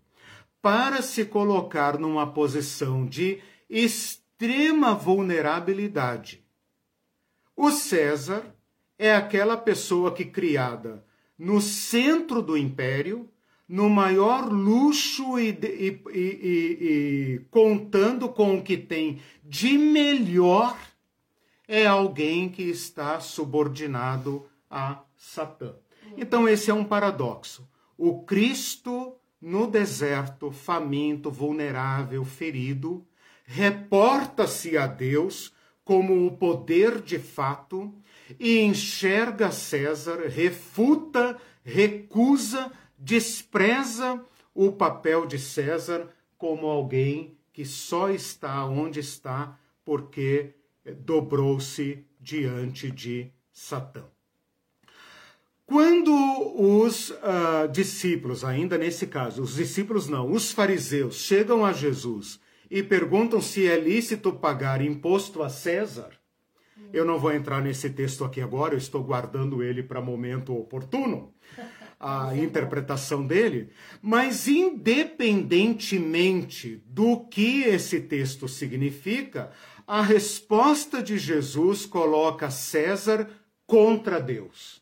para 0.61 1.01
se 1.01 1.25
colocar 1.25 1.97
numa 1.97 2.31
posição 2.31 3.07
de 3.07 3.41
extrema 3.67 4.93
vulnerabilidade. 4.93 6.45
O 7.55 7.71
César 7.71 8.55
é 8.99 9.15
aquela 9.15 9.57
pessoa 9.57 10.13
que, 10.13 10.25
criada 10.25 11.03
no 11.39 11.59
centro 11.59 12.39
do 12.39 12.55
império, 12.55 13.27
no 13.71 13.89
maior 13.89 14.51
luxo 14.51 15.39
e, 15.39 15.47
e, 15.49 16.01
e, 16.13 16.19
e, 16.19 17.41
contando 17.49 18.27
com 18.27 18.57
o 18.57 18.61
que 18.61 18.75
tem 18.75 19.21
de 19.45 19.77
melhor, 19.77 20.77
é 21.65 21.85
alguém 21.87 22.49
que 22.49 22.63
está 22.63 23.21
subordinado 23.21 24.45
a 24.69 25.01
Satã. 25.15 25.73
Então, 26.17 26.49
esse 26.49 26.69
é 26.69 26.73
um 26.73 26.83
paradoxo. 26.83 27.65
O 27.97 28.23
Cristo 28.23 29.15
no 29.41 29.65
deserto, 29.65 30.51
faminto, 30.51 31.31
vulnerável, 31.31 32.25
ferido, 32.25 33.07
reporta-se 33.45 34.77
a 34.77 34.85
Deus 34.85 35.53
como 35.85 36.27
o 36.27 36.35
poder 36.35 36.99
de 36.99 37.19
fato 37.19 37.93
e 38.37 38.59
enxerga 38.59 39.49
César, 39.49 40.27
refuta, 40.27 41.37
recusa 41.63 42.69
despreza 43.01 44.23
o 44.53 44.71
papel 44.71 45.25
de 45.25 45.39
César 45.39 46.07
como 46.37 46.67
alguém 46.67 47.35
que 47.51 47.65
só 47.65 48.09
está 48.09 48.63
onde 48.65 48.99
está 48.99 49.59
porque 49.83 50.53
dobrou-se 50.99 52.05
diante 52.19 52.91
de 52.91 53.31
Satã. 53.51 54.03
Quando 55.65 56.11
os 56.55 57.09
uh, 57.09 57.67
discípulos, 57.71 58.43
ainda 58.43 58.77
nesse 58.77 59.07
caso, 59.07 59.41
os 59.41 59.55
discípulos 59.55 60.07
não, 60.07 60.31
os 60.31 60.51
fariseus, 60.51 61.15
chegam 61.15 61.65
a 61.65 61.73
Jesus 61.73 62.39
e 62.69 62.83
perguntam 62.83 63.41
se 63.41 63.67
é 63.67 63.79
lícito 63.79 64.33
pagar 64.33 64.81
imposto 64.81 65.41
a 65.41 65.49
César, 65.49 66.11
eu 66.93 67.05
não 67.05 67.17
vou 67.17 67.31
entrar 67.31 67.61
nesse 67.61 67.89
texto 67.89 68.23
aqui 68.25 68.41
agora, 68.41 68.73
eu 68.73 68.77
estou 68.77 69.01
guardando 69.01 69.63
ele 69.63 69.81
para 69.81 70.01
momento 70.01 70.53
oportuno 70.55 71.33
a 72.01 72.35
interpretação 72.35 73.25
dele, 73.27 73.69
mas 74.01 74.47
independentemente 74.47 76.81
do 76.87 77.27
que 77.27 77.61
esse 77.61 78.01
texto 78.01 78.47
significa, 78.47 79.51
a 79.85 80.01
resposta 80.01 81.03
de 81.03 81.19
Jesus 81.19 81.85
coloca 81.85 82.49
César 82.49 83.29
contra 83.67 84.19
Deus. 84.19 84.81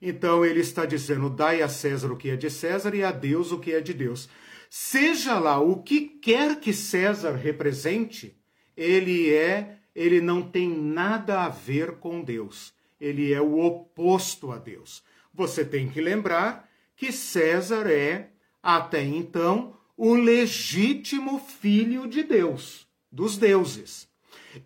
Então 0.00 0.44
ele 0.44 0.60
está 0.60 0.86
dizendo: 0.86 1.28
dai 1.28 1.62
a 1.62 1.68
César 1.68 2.12
o 2.12 2.16
que 2.16 2.30
é 2.30 2.36
de 2.36 2.48
César 2.48 2.94
e 2.94 3.02
a 3.02 3.10
Deus 3.10 3.50
o 3.50 3.58
que 3.58 3.72
é 3.72 3.80
de 3.80 3.92
Deus. 3.92 4.28
Seja 4.70 5.40
lá 5.40 5.58
o 5.58 5.82
que 5.82 6.02
quer 6.02 6.60
que 6.60 6.72
César 6.72 7.34
represente, 7.34 8.36
ele 8.76 9.34
é, 9.34 9.78
ele 9.94 10.20
não 10.20 10.42
tem 10.42 10.68
nada 10.68 11.44
a 11.44 11.48
ver 11.48 11.92
com 11.96 12.22
Deus. 12.22 12.74
Ele 13.00 13.32
é 13.32 13.40
o 13.40 13.58
oposto 13.58 14.52
a 14.52 14.58
Deus. 14.58 15.02
Você 15.36 15.64
tem 15.64 15.88
que 15.88 16.00
lembrar 16.00 16.68
que 16.96 17.12
César 17.12 17.86
é, 17.86 18.30
até 18.62 19.04
então, 19.04 19.76
o 19.96 20.14
legítimo 20.14 21.38
filho 21.38 22.06
de 22.06 22.22
Deus, 22.22 22.86
dos 23.12 23.36
deuses. 23.36 24.08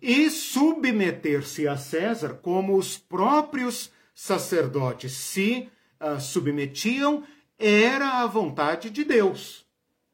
E 0.01 0.29
submeter-se 0.29 1.67
a 1.67 1.75
César, 1.75 2.39
como 2.41 2.77
os 2.77 2.97
próprios 2.97 3.91
sacerdotes 4.15 5.11
se 5.11 5.69
uh, 5.99 6.19
submetiam, 6.19 7.23
era 7.59 8.21
a 8.21 8.25
vontade 8.25 8.89
de 8.89 9.03
Deus. 9.03 9.65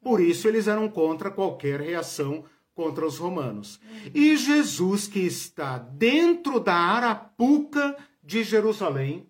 Por 0.02 0.20
isso 0.20 0.48
eles 0.48 0.66
eram 0.66 0.88
contra 0.88 1.30
qualquer 1.30 1.80
reação 1.80 2.44
contra 2.74 3.06
os 3.06 3.18
romanos. 3.18 3.80
E 4.14 4.36
Jesus, 4.36 5.06
que 5.06 5.20
está 5.20 5.78
dentro 5.78 6.60
da 6.60 6.74
arapuca 6.74 7.96
de 8.22 8.44
Jerusalém, 8.44 9.28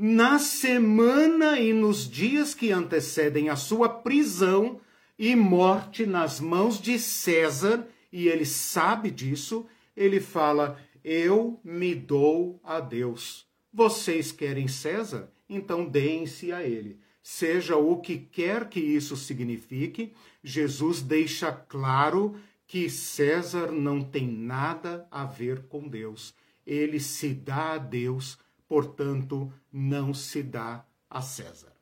na 0.00 0.38
semana 0.38 1.58
e 1.58 1.72
nos 1.72 2.08
dias 2.08 2.54
que 2.54 2.70
antecedem 2.70 3.48
a 3.48 3.56
sua 3.56 3.88
prisão 3.88 4.80
e 5.18 5.34
morte 5.34 6.06
nas 6.06 6.38
mãos 6.38 6.80
de 6.80 7.00
César, 7.00 7.84
e 8.12 8.28
ele 8.28 8.46
sabe 8.46 9.10
disso, 9.10 9.66
ele 9.96 10.20
fala: 10.20 10.80
Eu 11.02 11.58
me 11.64 11.96
dou 11.96 12.60
a 12.62 12.78
Deus. 12.78 13.44
Vocês 13.72 14.30
querem 14.30 14.68
César? 14.68 15.32
Então 15.50 15.84
deem-se 15.84 16.52
a 16.52 16.62
ele. 16.62 17.00
Seja 17.20 17.76
o 17.76 17.96
que 17.96 18.18
quer 18.18 18.68
que 18.68 18.78
isso 18.78 19.16
signifique, 19.16 20.14
Jesus 20.44 21.02
deixa 21.02 21.50
claro 21.50 22.36
que 22.68 22.88
César 22.88 23.72
não 23.72 24.02
tem 24.02 24.28
nada 24.28 25.08
a 25.10 25.24
ver 25.24 25.62
com 25.68 25.88
Deus. 25.88 26.32
Ele 26.64 27.00
se 27.00 27.34
dá 27.34 27.72
a 27.72 27.78
Deus 27.78 28.38
portanto, 28.68 29.52
não 29.72 30.12
se 30.12 30.42
dá 30.42 30.84
a 31.08 31.22
César. 31.22 31.72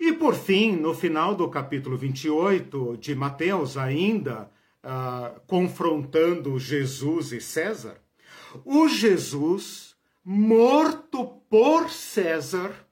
E 0.00 0.12
por 0.12 0.34
fim, 0.34 0.76
no 0.76 0.94
final 0.94 1.34
do 1.34 1.48
capítulo 1.48 1.96
28 1.96 2.96
de 2.98 3.14
Mateus, 3.14 3.76
ainda 3.76 4.50
uh, 4.82 5.40
confrontando 5.46 6.58
Jesus 6.58 7.32
e 7.32 7.40
César, 7.40 8.00
o 8.64 8.88
Jesus 8.88 9.96
morto 10.24 11.24
por 11.50 11.90
César, 11.90 12.86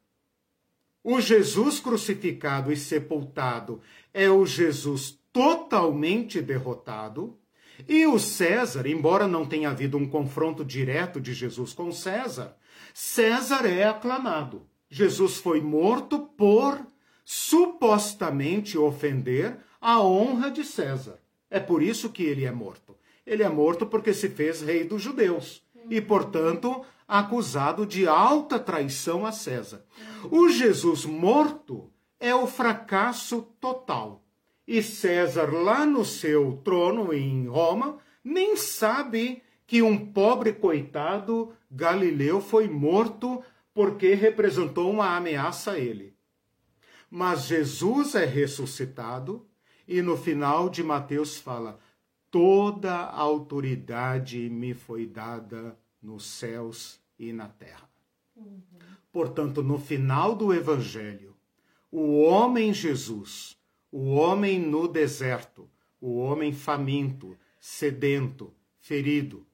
o 1.03 1.21
Jesus 1.21 1.79
crucificado 1.79 2.73
e 2.73 2.77
sepultado 2.77 3.81
é 4.13 4.29
o 4.29 4.45
Jesus 4.45 5.19
totalmente 5.33 6.41
derrotado, 6.41 7.39
e 7.87 8.07
o 8.07 8.19
César, 8.19 8.87
embora 8.87 9.29
não 9.29 9.45
tenha 9.45 9.69
havido 9.69 9.99
um 9.99 10.09
confronto 10.09 10.65
direto 10.65 11.21
de 11.21 11.35
Jesus 11.35 11.75
com 11.75 11.93
César, 11.93 12.57
César 12.99 13.67
é 13.67 13.85
aclamado. 13.85 14.67
Jesus 14.89 15.37
foi 15.37 15.61
morto 15.61 16.19
por 16.19 16.81
supostamente 17.27 18.79
ofender 18.79 19.59
a 19.79 20.01
honra 20.01 20.51
de 20.51 20.65
César. 20.65 21.21
É 21.51 21.61
por 21.61 21.83
isso 21.83 22.09
que 22.09 22.23
ele 22.23 22.47
é 22.47 22.51
morto. 22.51 22.97
Ele 23.27 23.43
é 23.43 23.51
morto 23.51 23.85
porque 23.85 24.15
se 24.15 24.31
fez 24.31 24.63
rei 24.63 24.83
dos 24.83 25.03
judeus 25.03 25.63
e, 25.91 26.01
portanto, 26.01 26.87
acusado 27.07 27.85
de 27.85 28.09
alta 28.09 28.59
traição 28.59 29.27
a 29.27 29.31
César. 29.31 29.85
O 30.31 30.49
Jesus 30.49 31.05
morto 31.05 31.93
é 32.19 32.35
o 32.35 32.47
fracasso 32.47 33.47
total. 33.61 34.25
E 34.67 34.83
César, 34.83 35.53
lá 35.53 35.85
no 35.85 36.03
seu 36.03 36.63
trono 36.65 37.13
em 37.13 37.47
Roma, 37.47 37.99
nem 38.25 38.57
sabe 38.57 39.43
que 39.67 39.83
um 39.83 40.13
pobre 40.13 40.53
coitado 40.53 41.53
galileu 41.71 42.41
foi 42.41 42.69
morto 42.69 43.43
porque 43.75 44.15
representou 44.15 44.91
uma 44.91 45.17
ameaça 45.17 45.73
a 45.73 45.79
ele. 45.79 46.15
Mas 47.11 47.47
Jesus 47.47 48.15
é 48.15 48.25
ressuscitado 48.25 49.47
e 49.87 50.01
no 50.03 50.17
final 50.17 50.69
de 50.69 50.83
Mateus 50.83 51.39
fala: 51.39 51.79
toda 52.31 52.95
a 52.95 53.21
autoridade 53.21 54.49
me 54.49 54.75
foi 54.75 55.07
dada 55.07 55.79
nos 56.03 56.25
céus 56.25 57.01
e 57.19 57.33
na 57.33 57.49
terra. 57.49 57.89
Uhum. 58.37 58.63
Portanto, 59.13 59.63
no 59.63 59.79
final 59.79 60.35
do 60.35 60.53
evangelho, 60.53 61.35
o 61.91 62.21
homem 62.23 62.75
Jesus, 62.75 63.57
o 63.91 64.15
homem 64.15 64.61
no 64.61 64.87
deserto, 64.87 65.71
o 66.01 66.19
homem 66.19 66.53
faminto, 66.53 67.37
sedento, 67.59 68.53
ferido, 68.79 69.47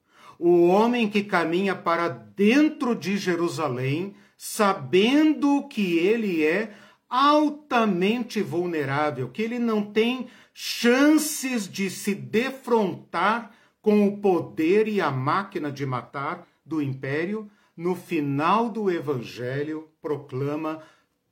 o 0.45 0.67
homem 0.67 1.09
que 1.09 1.23
caminha 1.23 1.73
para 1.73 2.09
dentro 2.09 2.93
de 2.93 3.15
Jerusalém, 3.15 4.13
sabendo 4.37 5.65
que 5.69 5.97
ele 5.97 6.43
é 6.43 6.75
altamente 7.09 8.41
vulnerável, 8.41 9.29
que 9.29 9.41
ele 9.41 9.57
não 9.57 9.81
tem 9.81 10.27
chances 10.53 11.65
de 11.65 11.89
se 11.89 12.13
defrontar 12.13 13.51
com 13.81 14.05
o 14.05 14.17
poder 14.17 14.89
e 14.89 14.99
a 14.99 15.09
máquina 15.09 15.71
de 15.71 15.85
matar 15.85 16.45
do 16.65 16.81
império, 16.81 17.49
no 17.75 17.95
final 17.95 18.69
do 18.69 18.91
evangelho 18.91 19.87
proclama 20.01 20.83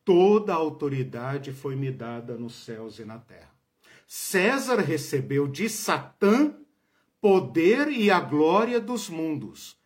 toda 0.05 0.53
a 0.53 0.55
autoridade 0.55 1.51
foi 1.51 1.75
me 1.75 1.91
dada 1.91 2.37
nos 2.37 2.63
céus 2.63 2.97
e 2.97 3.03
na 3.03 3.17
terra. 3.17 3.51
César 4.07 4.79
recebeu 4.79 5.49
de 5.49 5.67
Satã 5.67 6.53
poder 7.21 7.87
e 7.89 8.11
a 8.11 8.19
glória 8.19 8.79
dos 8.79 9.07
mundos, 9.07 9.77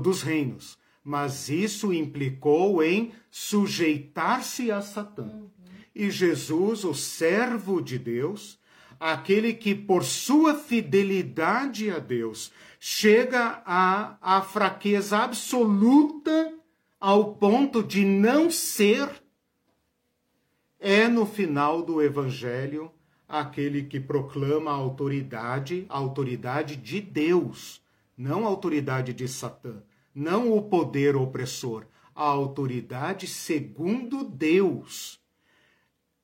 dos 0.00 0.22
reinos 0.22 0.80
mas 1.04 1.48
isso 1.48 1.92
implicou 1.92 2.82
em 2.82 3.12
sujeitar-se 3.30 4.70
a 4.70 4.80
Satã. 4.80 5.24
Uhum. 5.24 5.50
E 5.94 6.10
Jesus, 6.10 6.84
o 6.84 6.94
servo 6.94 7.80
de 7.80 7.98
Deus, 7.98 8.58
aquele 8.98 9.52
que 9.52 9.74
por 9.74 10.04
sua 10.04 10.54
fidelidade 10.54 11.90
a 11.90 11.98
Deus 11.98 12.52
chega 12.78 13.62
à, 13.66 14.16
à 14.20 14.42
fraqueza 14.42 15.18
absoluta 15.18 16.54
ao 17.00 17.34
ponto 17.34 17.82
de 17.82 18.04
não 18.04 18.48
ser, 18.48 19.08
é 20.78 21.08
no 21.08 21.26
final 21.26 21.82
do 21.82 22.00
Evangelho 22.00 22.92
aquele 23.40 23.82
que 23.82 23.98
proclama 23.98 24.70
a 24.70 24.74
autoridade, 24.74 25.86
a 25.88 25.98
autoridade 25.98 26.76
de 26.76 27.00
Deus, 27.00 27.82
não 28.16 28.44
a 28.44 28.48
autoridade 28.48 29.12
de 29.12 29.26
Satã 29.26 29.82
não 30.14 30.52
o 30.52 30.62
poder 30.62 31.16
opressor, 31.16 31.86
a 32.14 32.24
autoridade 32.24 33.26
segundo 33.26 34.24
Deus 34.24 35.20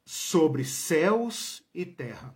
sobre 0.05 0.65
céus 0.65 1.63
e 1.75 1.85
terra. 1.85 2.35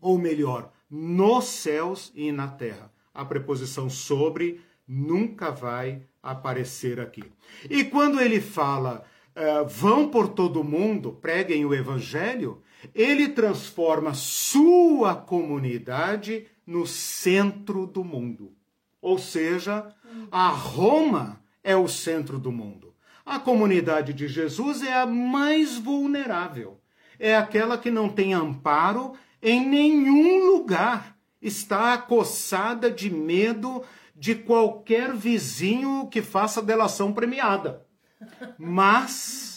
Ou 0.00 0.18
melhor, 0.18 0.72
nos 0.90 1.44
céus 1.44 2.12
e 2.14 2.32
na 2.32 2.48
terra. 2.48 2.92
A 3.14 3.24
preposição 3.24 3.88
sobre 3.88 4.60
nunca 4.86 5.50
vai 5.50 6.02
aparecer 6.22 6.98
aqui. 6.98 7.24
E 7.70 7.84
quando 7.84 8.20
ele 8.20 8.40
fala 8.40 9.04
uh, 9.36 9.66
vão 9.68 10.08
por 10.08 10.28
todo 10.28 10.64
mundo, 10.64 11.12
preguem 11.12 11.64
o 11.64 11.74
evangelho, 11.74 12.62
ele 12.94 13.28
transforma 13.28 14.14
sua 14.14 15.14
comunidade 15.14 16.46
no 16.66 16.86
centro 16.86 17.86
do 17.86 18.04
mundo. 18.04 18.52
Ou 19.00 19.18
seja, 19.18 19.94
a 20.30 20.48
Roma 20.48 21.40
é 21.62 21.76
o 21.76 21.88
centro 21.88 22.38
do 22.38 22.52
mundo. 22.52 22.94
A 23.24 23.38
comunidade 23.38 24.12
de 24.12 24.26
Jesus 24.28 24.82
é 24.82 24.92
a 24.92 25.06
mais 25.06 25.76
vulnerável. 25.76 26.80
É 27.18 27.36
aquela 27.36 27.78
que 27.78 27.90
não 27.90 28.08
tem 28.08 28.34
amparo 28.34 29.14
em 29.40 29.66
nenhum 29.68 30.46
lugar. 30.46 31.16
Está 31.40 31.94
acossada 31.94 32.90
de 32.90 33.10
medo 33.10 33.82
de 34.14 34.34
qualquer 34.34 35.12
vizinho 35.14 36.08
que 36.08 36.22
faça 36.22 36.62
delação 36.62 37.12
premiada. 37.12 37.84
Mas 38.58 39.51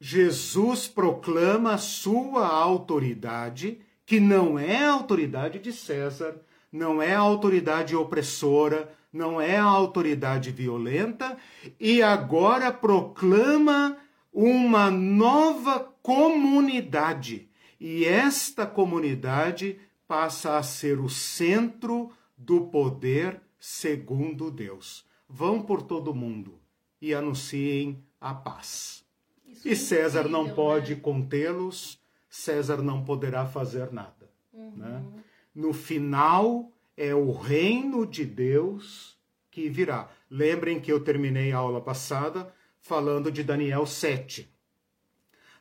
Jesus 0.00 0.86
proclama 0.86 1.78
sua 1.78 2.46
autoridade, 2.46 3.80
que 4.04 4.20
não 4.20 4.58
é 4.58 4.84
a 4.84 4.92
autoridade 4.92 5.58
de 5.58 5.72
César, 5.72 6.40
não 6.70 7.00
é 7.00 7.14
a 7.14 7.20
autoridade 7.20 7.96
opressora, 7.96 8.92
não 9.12 9.40
é 9.40 9.56
a 9.56 9.64
autoridade 9.64 10.50
violenta, 10.50 11.38
e 11.80 12.02
agora 12.02 12.70
proclama 12.70 13.96
uma 14.32 14.90
nova 14.90 15.80
comunidade. 16.02 17.48
E 17.80 18.04
esta 18.04 18.66
comunidade 18.66 19.78
passa 20.06 20.58
a 20.58 20.62
ser 20.62 21.00
o 21.00 21.08
centro 21.08 22.12
do 22.36 22.66
poder 22.66 23.40
segundo 23.58 24.50
Deus. 24.50 25.06
Vão 25.28 25.62
por 25.62 25.82
todo 25.82 26.14
mundo 26.14 26.60
e 27.00 27.14
anunciem 27.14 28.04
a 28.20 28.34
paz. 28.34 29.05
Isso 29.64 29.68
e 29.68 29.72
é 29.72 29.74
César 29.74 30.20
incrível, 30.20 30.44
não 30.44 30.54
pode 30.54 30.94
né? 30.94 31.00
contê-los, 31.00 32.00
César 32.28 32.82
não 32.82 33.04
poderá 33.04 33.46
fazer 33.46 33.92
nada. 33.92 34.30
Uhum. 34.52 34.72
Né? 34.76 35.02
no 35.56 35.72
final 35.72 36.70
é 36.94 37.14
o 37.14 37.32
reino 37.32 38.06
de 38.06 38.26
Deus 38.26 39.16
que 39.50 39.70
virá. 39.70 40.10
Lembrem 40.30 40.78
que 40.78 40.92
eu 40.92 41.00
terminei 41.00 41.50
a 41.50 41.56
aula 41.56 41.80
passada 41.80 42.52
falando 42.78 43.32
de 43.32 43.42
Daniel 43.42 43.86
7. 43.86 44.54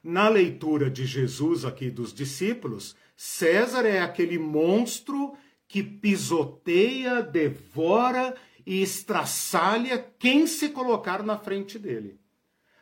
Na 0.04 0.28
leitura 0.28 0.90
de 0.90 1.06
Jesus 1.06 1.64
aqui 1.64 1.90
dos 1.90 2.14
discípulos, 2.14 2.96
César 3.16 3.86
é 3.86 4.02
aquele 4.02 4.38
monstro 4.38 5.34
que 5.66 5.82
pisoteia, 5.82 7.24
devora 7.24 8.36
e 8.66 8.82
estraçalha 8.82 9.98
quem 10.20 10.46
se 10.46 10.70
colocar 10.70 11.24
na 11.24 11.38
frente 11.38 11.80
dele. 11.80 12.20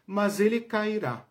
Mas 0.05 0.39
ele 0.39 0.59
cairá 0.59 1.25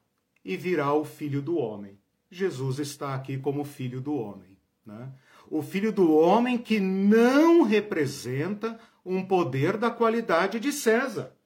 e 0.45 0.57
virá 0.57 0.93
o 0.93 1.05
filho 1.05 1.43
do 1.43 1.57
homem. 1.57 1.99
Jesus 2.31 2.79
está 2.79 3.15
aqui 3.15 3.39
como 3.39 3.65
filho 3.65 4.01
do 4.01 4.15
homem. 4.15 4.57
Né? 4.85 5.13
o 5.53 5.61
filho 5.61 5.93
do 5.93 6.15
homem 6.15 6.57
que 6.57 6.81
não 6.81 7.63
representa 7.63 8.81
um 9.05 9.23
poder 9.23 9.77
da 9.77 9.91
qualidade 9.91 10.59
de 10.59 10.73
César. 10.73 11.37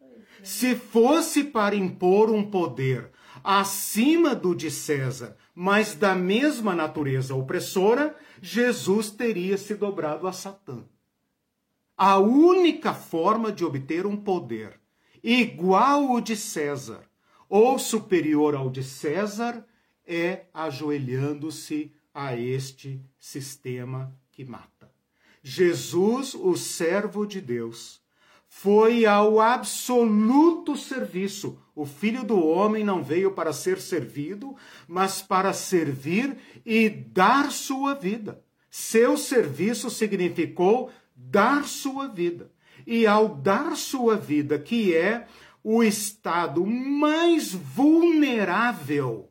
Se 0.44 0.76
fosse 0.76 1.42
para 1.42 1.74
impor 1.74 2.30
um 2.30 2.48
poder 2.48 3.10
acima 3.42 4.32
do 4.32 4.54
de 4.54 4.70
César, 4.70 5.36
mas 5.52 5.96
da 5.96 6.14
mesma 6.14 6.72
natureza 6.72 7.34
opressora, 7.34 8.14
Jesus 8.40 9.10
teria 9.10 9.58
se 9.58 9.74
dobrado 9.74 10.28
a 10.28 10.32
Satã. 10.32 10.84
A 11.96 12.18
única 12.18 12.94
forma 12.94 13.50
de 13.50 13.64
obter 13.64 14.06
um 14.06 14.16
poder 14.16 14.78
igual 15.20 16.12
ao 16.12 16.20
de 16.20 16.36
César 16.36 17.02
ou 17.48 17.78
superior 17.78 18.54
ao 18.54 18.70
de 18.70 18.82
César 18.82 19.64
é 20.06 20.46
ajoelhando-se 20.54 21.92
a 22.14 22.34
este 22.36 23.00
sistema 23.18 24.16
que 24.32 24.44
mata. 24.44 24.90
Jesus, 25.42 26.34
o 26.34 26.56
servo 26.56 27.26
de 27.26 27.40
Deus, 27.40 28.00
foi 28.48 29.04
ao 29.04 29.40
absoluto 29.40 30.76
serviço. 30.76 31.58
O 31.74 31.84
filho 31.84 32.24
do 32.24 32.42
homem 32.44 32.82
não 32.82 33.02
veio 33.02 33.32
para 33.32 33.52
ser 33.52 33.80
servido, 33.80 34.56
mas 34.88 35.20
para 35.20 35.52
servir 35.52 36.36
e 36.64 36.88
dar 36.88 37.52
sua 37.52 37.94
vida. 37.94 38.42
Seu 38.70 39.16
serviço 39.16 39.90
significou 39.90 40.90
dar 41.14 41.64
sua 41.64 42.08
vida. 42.08 42.50
E 42.86 43.06
ao 43.06 43.28
dar 43.28 43.76
sua 43.76 44.16
vida, 44.16 44.58
que 44.58 44.94
é 44.94 45.26
o 45.68 45.82
estado 45.82 46.64
mais 46.64 47.52
vulnerável 47.52 49.28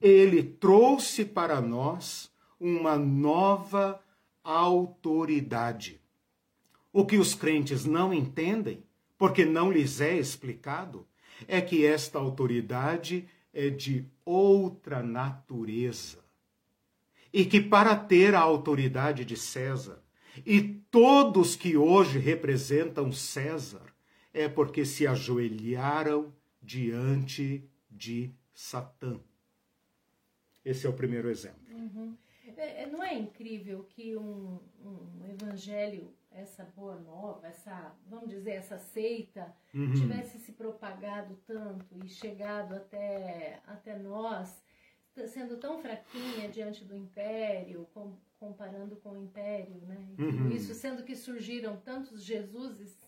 ele 0.00 0.42
trouxe 0.42 1.26
para 1.26 1.60
nós 1.60 2.32
uma 2.58 2.96
nova 2.96 4.00
autoridade. 4.42 6.00
O 6.90 7.04
que 7.04 7.18
os 7.18 7.34
crentes 7.34 7.84
não 7.84 8.14
entendem, 8.14 8.82
porque 9.18 9.44
não 9.44 9.70
lhes 9.70 10.00
é 10.00 10.16
explicado, 10.16 11.06
é 11.46 11.60
que 11.60 11.84
esta 11.84 12.18
autoridade 12.18 13.28
é 13.52 13.68
de 13.68 14.06
outra 14.24 15.02
natureza. 15.02 16.24
E 17.30 17.44
que 17.44 17.60
para 17.60 17.94
ter 17.94 18.34
a 18.34 18.40
autoridade 18.40 19.22
de 19.22 19.36
César, 19.36 20.02
e 20.46 20.62
todos 20.62 21.54
que 21.54 21.76
hoje 21.76 22.18
representam 22.18 23.12
César, 23.12 23.93
é 24.34 24.48
porque 24.48 24.84
se 24.84 25.06
ajoelharam 25.06 26.34
diante 26.60 27.70
de 27.90 28.34
Satã. 28.52 29.20
Esse 30.64 30.86
é 30.86 30.90
o 30.90 30.94
primeiro 30.94 31.30
exemplo. 31.30 31.62
Uhum. 31.70 32.16
É, 32.56 32.82
é, 32.82 32.86
não 32.86 33.02
é 33.02 33.14
incrível 33.14 33.84
que 33.84 34.16
um, 34.16 34.60
um 34.84 35.24
evangelho 35.30 36.12
essa 36.34 36.64
boa 36.76 36.96
nova, 36.96 37.46
essa, 37.46 37.94
vamos 38.08 38.28
dizer, 38.28 38.52
essa 38.52 38.76
seita 38.76 39.54
uhum. 39.72 39.94
tivesse 39.94 40.38
se 40.40 40.52
propagado 40.52 41.38
tanto 41.46 41.96
e 42.04 42.08
chegado 42.08 42.74
até, 42.74 43.60
até 43.66 43.96
nós, 43.96 44.60
sendo 45.28 45.56
tão 45.58 45.80
fraquinha 45.80 46.48
diante 46.48 46.84
do 46.84 46.96
império, 46.96 47.86
com, 47.94 48.16
comparando 48.38 48.96
com 48.96 49.10
o 49.10 49.22
império, 49.22 49.80
né? 49.82 50.08
Uhum. 50.18 50.50
Isso 50.50 50.74
sendo 50.74 51.04
que 51.04 51.14
surgiram 51.14 51.76
tantos 51.76 52.24
Jesuses. 52.24 52.98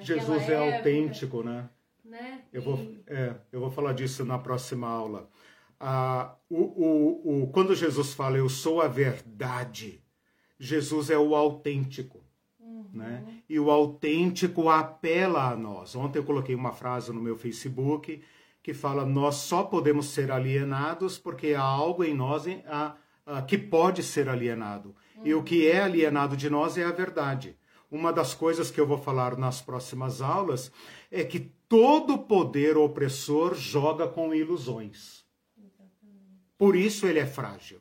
Jesus 0.00 0.48
é 0.48 0.54
época, 0.54 0.76
autêntico, 0.76 1.42
né? 1.42 1.68
né? 2.04 2.42
Eu, 2.52 2.62
e... 2.62 2.64
vou, 2.64 2.96
é, 3.06 3.34
eu 3.52 3.60
vou 3.60 3.70
falar 3.70 3.92
disso 3.92 4.24
na 4.24 4.38
próxima 4.38 4.88
aula. 4.88 5.28
Ah, 5.78 6.34
o, 6.48 6.56
o, 6.56 7.42
o, 7.42 7.46
quando 7.48 7.74
Jesus 7.74 8.12
fala 8.12 8.36
eu 8.36 8.48
sou 8.48 8.82
a 8.82 8.88
verdade, 8.88 10.02
Jesus 10.58 11.08
é 11.08 11.16
o 11.16 11.34
autêntico. 11.34 12.22
Uhum. 12.58 12.84
Né? 12.92 13.42
E 13.48 13.58
o 13.58 13.70
autêntico 13.70 14.68
apela 14.68 15.50
a 15.50 15.56
nós. 15.56 15.96
Ontem 15.96 16.18
eu 16.18 16.24
coloquei 16.24 16.54
uma 16.54 16.72
frase 16.72 17.12
no 17.12 17.20
meu 17.20 17.36
Facebook 17.36 18.22
que 18.62 18.74
fala: 18.74 19.06
Nós 19.06 19.36
só 19.36 19.62
podemos 19.62 20.06
ser 20.06 20.30
alienados 20.30 21.18
porque 21.18 21.54
há 21.54 21.62
algo 21.62 22.04
em 22.04 22.14
nós 22.14 22.44
a, 22.66 22.96
a, 23.24 23.42
que 23.42 23.56
pode 23.56 24.02
ser 24.02 24.28
alienado. 24.28 24.94
Uhum. 25.16 25.26
E 25.26 25.34
o 25.34 25.42
que 25.42 25.66
é 25.66 25.80
alienado 25.80 26.36
de 26.36 26.50
nós 26.50 26.76
é 26.76 26.84
a 26.84 26.92
verdade. 26.92 27.56
Uma 27.90 28.12
das 28.12 28.34
coisas 28.34 28.70
que 28.70 28.80
eu 28.80 28.86
vou 28.86 28.98
falar 28.98 29.36
nas 29.36 29.60
próximas 29.60 30.22
aulas 30.22 30.70
é 31.10 31.24
que 31.24 31.50
todo 31.68 32.18
poder 32.18 32.76
opressor 32.76 33.54
joga 33.54 34.06
com 34.06 34.32
ilusões. 34.34 35.24
Por 36.56 36.76
isso 36.76 37.06
ele 37.06 37.18
é 37.18 37.26
frágil. 37.26 37.80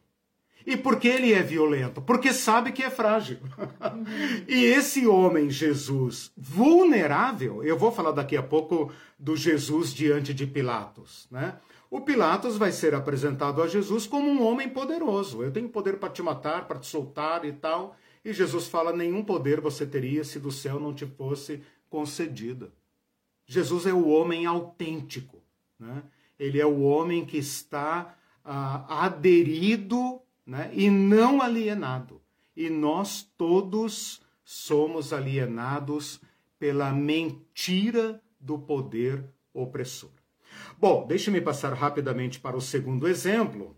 E 0.65 0.77
por 0.77 0.99
que 0.99 1.07
ele 1.07 1.33
é 1.33 1.41
violento? 1.41 2.01
Porque 2.01 2.31
sabe 2.31 2.71
que 2.71 2.83
é 2.83 2.89
frágil. 2.89 3.39
Uhum. 3.57 4.03
e 4.47 4.65
esse 4.65 5.07
homem, 5.07 5.49
Jesus, 5.49 6.31
vulnerável, 6.37 7.63
eu 7.63 7.77
vou 7.77 7.91
falar 7.91 8.11
daqui 8.11 8.37
a 8.37 8.43
pouco 8.43 8.91
do 9.17 9.35
Jesus 9.35 9.93
diante 9.93 10.33
de 10.33 10.45
Pilatos, 10.45 11.27
né? 11.31 11.55
O 11.89 12.01
Pilatos 12.01 12.55
vai 12.55 12.71
ser 12.71 12.93
apresentado 12.93 13.63
a 13.63 13.67
Jesus 13.67 14.05
como 14.05 14.29
um 14.29 14.45
homem 14.45 14.69
poderoso. 14.69 15.41
Eu 15.41 15.51
tenho 15.51 15.67
poder 15.67 15.97
para 15.97 16.09
te 16.09 16.21
matar, 16.21 16.67
para 16.67 16.77
te 16.77 16.85
soltar 16.85 17.43
e 17.45 17.51
tal. 17.51 17.95
E 18.29 18.33
Jesus 18.33 18.67
fala: 18.67 18.93
nenhum 18.93 19.23
poder 19.23 19.59
você 19.59 19.87
teria 19.87 20.23
se 20.23 20.39
do 20.39 20.51
céu 20.51 20.79
não 20.79 20.93
te 20.93 21.03
fosse 21.03 21.63
concedido. 21.89 22.71
Jesus 23.47 23.87
é 23.87 23.93
o 23.93 24.07
homem 24.07 24.45
autêntico. 24.45 25.41
Né? 25.79 26.03
Ele 26.37 26.61
é 26.61 26.65
o 26.65 26.81
homem 26.81 27.25
que 27.25 27.37
está 27.37 28.15
ah, 28.45 29.05
aderido 29.05 30.21
né? 30.45 30.69
e 30.73 30.91
não 30.91 31.41
alienado. 31.41 32.21
E 32.55 32.69
nós 32.69 33.27
todos 33.35 34.21
somos 34.43 35.11
alienados 35.11 36.21
pela 36.59 36.91
mentira 36.91 38.21
do 38.39 38.59
poder 38.59 39.25
opressor. 39.51 40.11
Bom, 40.77 41.07
deixe-me 41.07 41.41
passar 41.41 41.73
rapidamente 41.73 42.39
para 42.39 42.55
o 42.55 42.61
segundo 42.61 43.07
exemplo. 43.07 43.75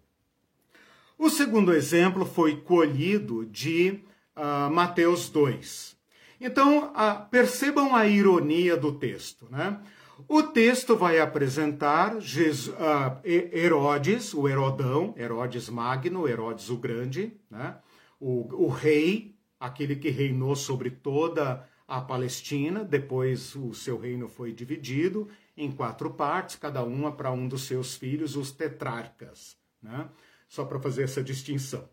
O 1.17 1.29
segundo 1.29 1.73
exemplo 1.73 2.25
foi 2.25 2.57
colhido 2.57 3.45
de 3.45 4.03
uh, 4.35 4.71
Mateus 4.71 5.29
2. 5.29 5.97
Então, 6.39 6.91
uh, 6.91 7.29
percebam 7.29 7.95
a 7.95 8.07
ironia 8.07 8.75
do 8.75 8.93
texto. 8.93 9.47
Né? 9.49 9.79
O 10.27 10.43
texto 10.43 10.95
vai 10.95 11.19
apresentar 11.19 12.19
Jesus, 12.19 12.75
uh, 12.75 13.19
Herodes, 13.23 14.33
o 14.33 14.47
Herodão, 14.47 15.13
Herodes 15.17 15.69
Magno, 15.69 16.27
Herodes 16.27 16.69
o 16.69 16.77
Grande, 16.77 17.33
né? 17.49 17.75
o, 18.19 18.65
o 18.65 18.69
rei, 18.69 19.35
aquele 19.59 19.95
que 19.95 20.09
reinou 20.09 20.55
sobre 20.55 20.89
toda 20.89 21.67
a 21.87 21.99
Palestina, 21.99 22.83
depois 22.83 23.55
o 23.55 23.73
seu 23.73 23.99
reino 23.99 24.29
foi 24.29 24.53
dividido 24.53 25.27
em 25.57 25.71
quatro 25.71 26.11
partes, 26.11 26.55
cada 26.55 26.83
uma 26.83 27.11
para 27.11 27.31
um 27.31 27.47
dos 27.47 27.63
seus 27.63 27.95
filhos, 27.95 28.35
os 28.35 28.51
tetrarcas, 28.51 29.57
né? 29.81 30.07
só 30.47 30.65
para 30.65 30.79
fazer 30.79 31.03
essa 31.03 31.23
distinção. 31.23 31.87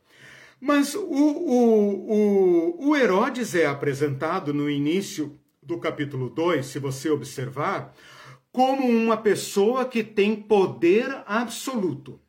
Mas 0.61 0.95
o, 0.95 1.01
o, 1.01 2.13
o, 2.13 2.89
o 2.89 2.97
Herodes 2.97 3.55
é 3.55 3.67
apresentado 3.67 4.53
no 4.53 4.69
início 4.69 5.39
do 5.63 5.79
capítulo 5.79 6.29
2, 6.31 6.67
se 6.67 6.79
você 6.79 7.11
observar, 7.11 7.95
como 8.51 8.89
uma 8.89 9.17
pessoa 9.17 9.85
que 9.85 10.03
tem 10.03 10.35
poder 10.35 11.23
absoluto. 11.27 12.21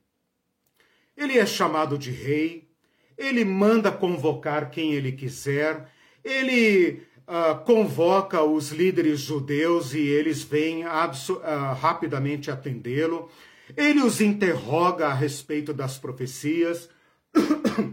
Ele 1.16 1.38
é 1.38 1.46
chamado 1.46 1.98
de 1.98 2.12
rei, 2.12 2.70
ele 3.18 3.44
manda 3.44 3.92
convocar 3.92 4.70
quem 4.70 4.94
ele 4.94 5.12
quiser, 5.12 5.90
ele 6.24 7.02
uh, 7.28 7.64
convoca 7.66 8.44
os 8.44 8.72
líderes 8.72 9.20
judeus 9.22 9.94
e 9.94 10.00
eles 10.00 10.44
vêm 10.44 10.86
uh, 10.86 11.74
rapidamente 11.80 12.52
atendê-lo. 12.52 13.30
Ele 13.76 14.02
os 14.02 14.22
interroga 14.22 15.08
a 15.08 15.14
respeito 15.14 15.74
das 15.74 15.98
profecias. 15.98 16.90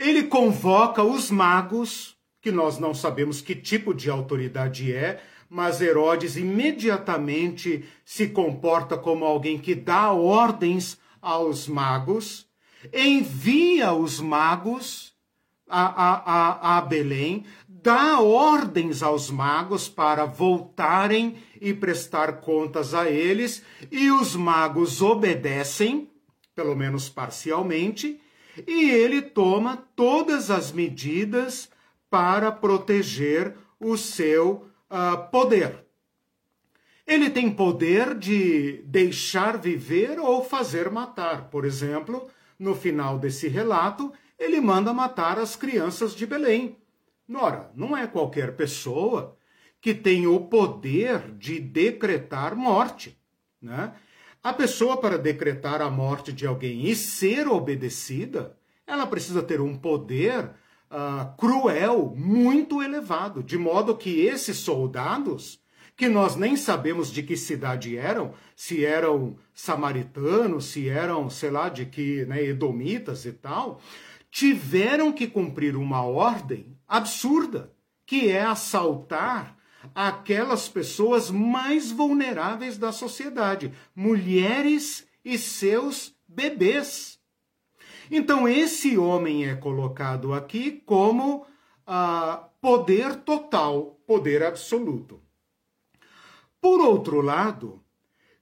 ele 0.00 0.22
convoca 0.22 1.04
os 1.04 1.30
magos, 1.30 2.16
que 2.40 2.50
nós 2.50 2.78
não 2.78 2.94
sabemos 2.94 3.42
que 3.42 3.54
tipo 3.54 3.92
de 3.92 4.08
autoridade 4.08 4.90
é, 4.90 5.22
mas 5.46 5.82
Herodes 5.82 6.36
imediatamente 6.36 7.84
se 8.02 8.28
comporta 8.28 8.96
como 8.96 9.26
alguém 9.26 9.58
que 9.58 9.74
dá 9.74 10.10
ordens 10.10 10.98
aos 11.20 11.68
magos, 11.68 12.46
envia 12.94 13.92
os 13.92 14.20
magos 14.20 15.12
a, 15.68 15.82
a, 15.82 16.14
a, 16.14 16.78
a 16.78 16.80
Belém, 16.80 17.44
dá 17.68 18.20
ordens 18.20 19.02
aos 19.02 19.30
magos 19.30 19.86
para 19.86 20.24
voltarem 20.24 21.36
e 21.60 21.74
prestar 21.74 22.40
contas 22.40 22.94
a 22.94 23.10
eles, 23.10 23.62
e 23.90 24.10
os 24.10 24.34
magos 24.34 25.02
obedecem, 25.02 26.08
pelo 26.54 26.74
menos 26.74 27.10
parcialmente, 27.10 28.18
e 28.66 28.90
ele 28.90 29.22
toma 29.22 29.76
todas 29.94 30.50
as 30.50 30.72
medidas 30.72 31.70
para 32.08 32.50
proteger 32.50 33.54
o 33.78 33.96
seu 33.96 34.66
uh, 34.90 35.30
poder. 35.30 35.84
Ele 37.06 37.30
tem 37.30 37.50
poder 37.50 38.14
de 38.14 38.82
deixar 38.84 39.58
viver 39.58 40.18
ou 40.18 40.44
fazer 40.44 40.90
matar. 40.90 41.50
Por 41.50 41.64
exemplo, 41.64 42.28
no 42.58 42.74
final 42.74 43.18
desse 43.18 43.48
relato, 43.48 44.12
ele 44.38 44.60
manda 44.60 44.92
matar 44.92 45.38
as 45.38 45.56
crianças 45.56 46.14
de 46.14 46.26
Belém. 46.26 46.76
Ora, 47.32 47.70
não 47.74 47.96
é 47.96 48.06
qualquer 48.06 48.56
pessoa 48.56 49.36
que 49.80 49.94
tem 49.94 50.26
o 50.26 50.40
poder 50.40 51.32
de 51.32 51.58
decretar 51.58 52.54
morte. 52.54 53.18
Né? 53.60 53.92
A 54.42 54.54
pessoa, 54.54 54.96
para 54.96 55.18
decretar 55.18 55.82
a 55.82 55.90
morte 55.90 56.32
de 56.32 56.46
alguém 56.46 56.86
e 56.86 56.96
ser 56.96 57.46
obedecida, 57.46 58.56
ela 58.86 59.06
precisa 59.06 59.42
ter 59.42 59.60
um 59.60 59.76
poder 59.76 60.50
uh, 60.90 61.36
cruel, 61.36 62.14
muito 62.16 62.82
elevado, 62.82 63.42
de 63.42 63.58
modo 63.58 63.94
que 63.94 64.22
esses 64.22 64.56
soldados, 64.56 65.60
que 65.94 66.08
nós 66.08 66.36
nem 66.36 66.56
sabemos 66.56 67.12
de 67.12 67.22
que 67.22 67.36
cidade 67.36 67.98
eram, 67.98 68.32
se 68.56 68.82
eram 68.82 69.36
samaritanos, 69.52 70.64
se 70.64 70.88
eram, 70.88 71.28
sei 71.28 71.50
lá, 71.50 71.68
de 71.68 71.84
que, 71.84 72.24
né, 72.24 72.42
edomitas 72.42 73.26
e 73.26 73.32
tal, 73.32 73.78
tiveram 74.30 75.12
que 75.12 75.26
cumprir 75.26 75.76
uma 75.76 76.02
ordem 76.02 76.78
absurda, 76.88 77.70
que 78.06 78.30
é 78.30 78.42
assaltar 78.42 79.59
aquelas 79.94 80.68
pessoas 80.68 81.30
mais 81.30 81.90
vulneráveis 81.90 82.76
da 82.76 82.92
sociedade, 82.92 83.72
mulheres 83.94 85.06
e 85.24 85.38
seus 85.38 86.14
bebês. 86.26 87.18
Então, 88.10 88.48
esse 88.48 88.98
homem 88.98 89.46
é 89.48 89.54
colocado 89.54 90.32
aqui 90.34 90.82
como 90.84 91.46
ah, 91.86 92.48
poder 92.60 93.16
total, 93.16 94.00
poder 94.06 94.42
absoluto. 94.42 95.20
Por 96.60 96.80
outro 96.80 97.20
lado, 97.20 97.82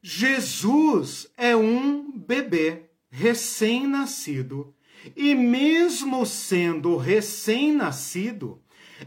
Jesus 0.02 1.30
é 1.36 1.54
um 1.54 2.10
bebê 2.10 2.84
recém-nascido. 3.10 4.74
E 5.16 5.34
mesmo 5.34 6.26
sendo 6.26 6.96
recém-nascido, 6.96 8.60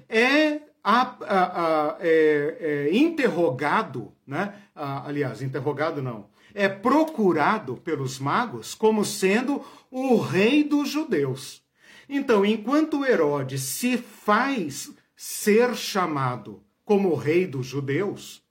é, 0.07 0.61
a, 0.83 1.01
a, 1.01 1.91
a, 1.91 1.97
é, 1.99 2.57
é, 2.59 2.95
interrogado, 2.95 4.11
né? 4.25 4.55
aliás, 4.75 5.41
interrogado 5.41 6.01
não, 6.01 6.25
é 6.53 6.67
procurado 6.67 7.77
pelos 7.77 8.19
magos 8.19 8.73
como 8.73 9.05
sendo 9.05 9.63
o 9.89 10.17
rei 10.17 10.63
dos 10.63 10.89
judeus. 10.89 11.61
Então, 12.09 12.45
enquanto 12.45 13.05
Herodes 13.05 13.61
se 13.61 13.97
faz 13.97 14.91
ser 15.15 15.75
chamado 15.75 16.63
como 16.83 17.15
rei 17.15 17.45
dos 17.45 17.65
judeus, 17.67 18.43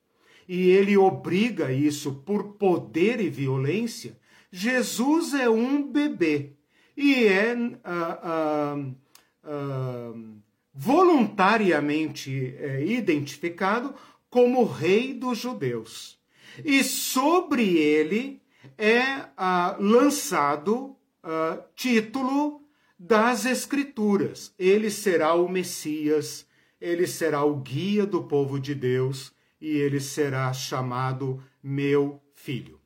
e 0.48 0.70
ele 0.70 0.96
obriga 0.96 1.72
isso 1.72 2.12
por 2.24 2.54
poder 2.54 3.20
e 3.20 3.28
violência, 3.28 4.18
Jesus 4.50 5.34
é 5.34 5.48
um 5.48 5.88
bebê 5.90 6.54
e 6.96 7.24
é 7.26 7.54
uh, 7.54 8.76
uh, 8.76 8.96
uh, 9.44 10.39
voluntariamente 10.72 12.54
é, 12.58 12.84
identificado 12.84 13.94
como 14.28 14.64
rei 14.64 15.12
dos 15.12 15.38
judeus. 15.38 16.18
E 16.64 16.82
sobre 16.84 17.78
ele 17.78 18.40
é 18.76 19.26
ah, 19.36 19.76
lançado 19.78 20.96
ah, 21.22 21.60
título 21.74 22.62
das 22.98 23.46
Escrituras. 23.46 24.54
Ele 24.58 24.90
será 24.90 25.34
o 25.34 25.48
Messias, 25.48 26.46
ele 26.80 27.06
será 27.06 27.44
o 27.44 27.56
guia 27.56 28.06
do 28.06 28.24
povo 28.24 28.58
de 28.58 28.74
Deus 28.74 29.32
e 29.60 29.68
ele 29.68 30.00
será 30.00 30.52
chamado 30.52 31.42
meu 31.62 32.22
filho. 32.34 32.80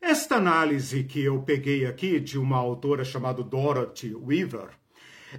Esta 0.00 0.36
análise 0.36 1.04
que 1.04 1.22
eu 1.22 1.40
peguei 1.42 1.86
aqui 1.86 2.18
de 2.18 2.36
uma 2.36 2.56
autora 2.56 3.04
chamada 3.04 3.40
Dorothy 3.40 4.12
Weaver, 4.14 4.70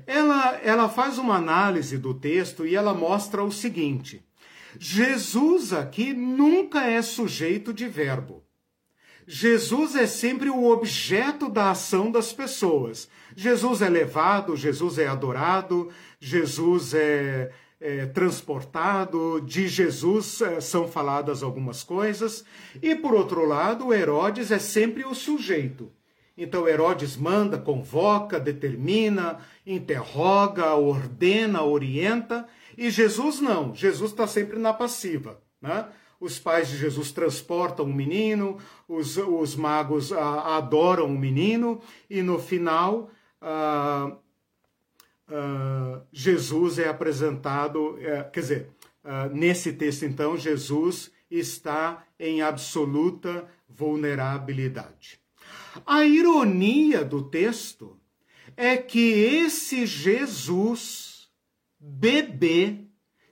ela, 0.08 0.60
ela 0.64 0.90
faz 0.90 1.18
uma 1.18 1.36
análise 1.36 1.98
do 1.98 2.14
texto 2.14 2.66
e 2.66 2.76
ela 2.76 2.94
mostra 2.94 3.44
o 3.44 3.52
seguinte: 3.52 4.26
Jesus 4.80 5.74
aqui 5.74 6.14
nunca 6.14 6.84
é 6.86 7.02
sujeito 7.02 7.74
de 7.74 7.88
verbo. 7.88 8.44
Jesus 9.26 9.96
é 9.96 10.06
sempre 10.06 10.50
o 10.50 10.70
objeto 10.70 11.48
da 11.48 11.72
ação 11.72 12.12
das 12.12 12.34
pessoas. 12.34 13.08
Jesus 13.36 13.82
é 13.82 13.90
levado, 13.90 14.56
Jesus 14.56 14.98
é 14.98 15.08
adorado, 15.08 15.90
Jesus 16.20 16.94
é, 16.94 17.52
é, 17.80 18.06
transportado, 18.08 19.42
de 19.42 19.68
Jesus 19.68 20.42
é, 20.42 20.60
são 20.60 20.88
faladas 20.88 21.42
algumas 21.42 21.84
coisas, 21.84 22.44
e 22.82 22.96
por 22.96 23.14
outro 23.14 23.46
lado, 23.46 23.94
Herodes 23.94 24.52
é 24.52 24.60
sempre 24.60 25.06
o 25.06 25.14
sujeito. 25.14 25.92
Então 26.38 26.68
Herodes 26.68 27.16
manda, 27.16 27.58
convoca, 27.58 28.40
determina, 28.40 29.40
interroga, 29.66 30.74
ordena, 30.74 31.64
orienta, 31.64 32.48
e 32.78 32.90
Jesus 32.90 33.40
não, 33.40 33.76
Jesus 33.76 34.12
está 34.12 34.26
sempre 34.26 34.58
na 34.58 34.74
passiva. 34.74 35.40
Né? 35.62 35.86
Os 36.20 36.40
pais 36.40 36.70
de 36.70 36.78
Jesus 36.78 37.12
transportam 37.12 37.86
o 37.86 37.94
menino, 37.94 38.58
os, 38.88 39.18
os 39.18 39.56
magos 39.56 40.12
a, 40.12 40.58
adoram 40.58 41.06
o 41.06 41.18
menino, 41.18 41.82
e 42.10 42.22
no 42.22 42.40
final. 42.40 43.12
Ah, 43.42 44.16
uh, 45.28 46.02
Jesus 46.12 46.80
é 46.80 46.88
apresentado, 46.88 47.96
uh, 47.96 48.32
quer 48.32 48.40
dizer, 48.40 48.70
nesse 49.34 49.74
texto, 49.74 50.06
então, 50.06 50.38
Jesus 50.38 51.12
está 51.30 52.06
em 52.18 52.42
absoluta 52.42 53.46
vulnerabilidade. 53.68 55.23
A 55.86 56.04
ironia 56.04 57.04
do 57.04 57.24
texto 57.24 57.98
é 58.56 58.78
que 58.78 59.00
esse 59.00 59.86
Jesus, 59.86 61.28
bebê, 61.80 62.80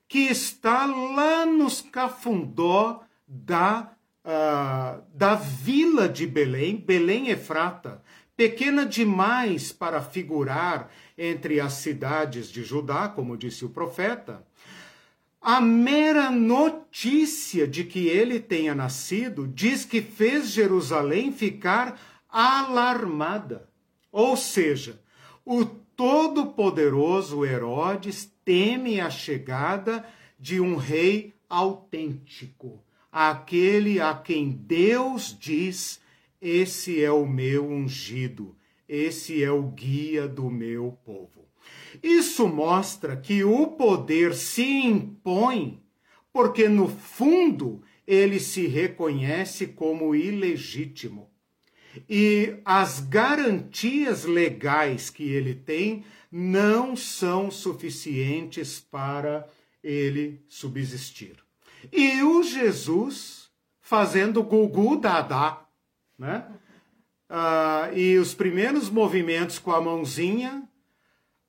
que 0.08 0.20
está 0.20 0.86
lá 0.86 1.46
nos 1.46 1.82
cafundó 1.82 3.02
da, 3.28 3.94
uh, 4.26 5.02
da 5.14 5.36
vila 5.36 6.10
de 6.10 6.28
Belém, 6.28 6.76
Belém 6.76 7.30
Efrata, 7.30 8.04
pequena 8.36 8.86
demais 8.86 9.72
para 9.72 10.02
figurar 10.02 10.92
entre 11.18 11.60
as 11.60 11.74
cidades 11.74 12.52
de 12.52 12.64
Judá, 12.64 13.08
como 13.08 13.38
disse 13.38 13.64
o 13.64 13.70
profeta, 13.70 14.46
a 15.40 15.60
mera 15.62 16.30
notícia 16.30 17.68
de 17.68 17.84
que 17.84 18.08
ele 18.08 18.40
tenha 18.40 18.76
nascido 18.76 19.48
diz 19.48 19.86
que 19.86 20.02
fez 20.02 20.52
Jerusalém 20.52 21.32
ficar 21.32 22.00
alarmada. 22.32 23.70
Ou 24.12 24.38
seja, 24.38 25.02
o 25.46 25.66
todo-poderoso 25.66 27.46
Herodes 27.46 28.32
teme 28.46 29.00
a 29.00 29.10
chegada 29.10 30.06
de 30.40 30.60
um 30.60 30.76
rei 30.76 31.34
autêntico, 31.50 32.84
aquele 33.12 34.00
a 34.00 34.14
quem 34.14 34.50
Deus 34.50 35.38
diz: 35.38 36.02
Esse 36.42 37.04
é 37.04 37.12
o 37.12 37.26
meu 37.28 37.70
ungido 37.70 38.56
esse 38.92 39.42
é 39.42 39.50
o 39.50 39.64
guia 39.64 40.28
do 40.28 40.52
meu 40.52 41.00
povo. 41.06 41.48
Isso 42.04 42.46
mostra 42.46 43.16
que 43.16 43.42
o 43.42 43.68
poder 43.68 44.36
se 44.36 44.66
impõe 44.66 45.82
porque, 46.34 46.68
no 46.68 46.90
fundo, 46.90 47.82
ele 48.06 48.38
se 48.38 48.68
reconhece 48.68 49.68
como 49.68 50.14
ilegítimo. 50.14 51.31
E 52.10 52.56
as 52.64 53.00
garantias 53.00 54.24
legais 54.26 55.10
que 55.10 55.24
ele 55.24 55.54
tem 55.54 56.06
não 56.32 56.96
são 56.96 57.52
suficientes 57.52 58.80
para 58.80 59.48
ele 59.84 60.44
subsistir. 60.48 61.36
E 61.92 62.22
o 62.24 62.44
Jesus 62.44 63.50
fazendo 63.82 64.44
gugu 64.44 64.98
dadá, 64.98 65.66
né? 66.18 66.46
uh, 67.32 67.98
e 67.98 68.18
os 68.18 68.34
primeiros 68.34 68.90
movimentos 68.90 69.58
com 69.58 69.72
a 69.72 69.82
mãozinha, 69.82 70.68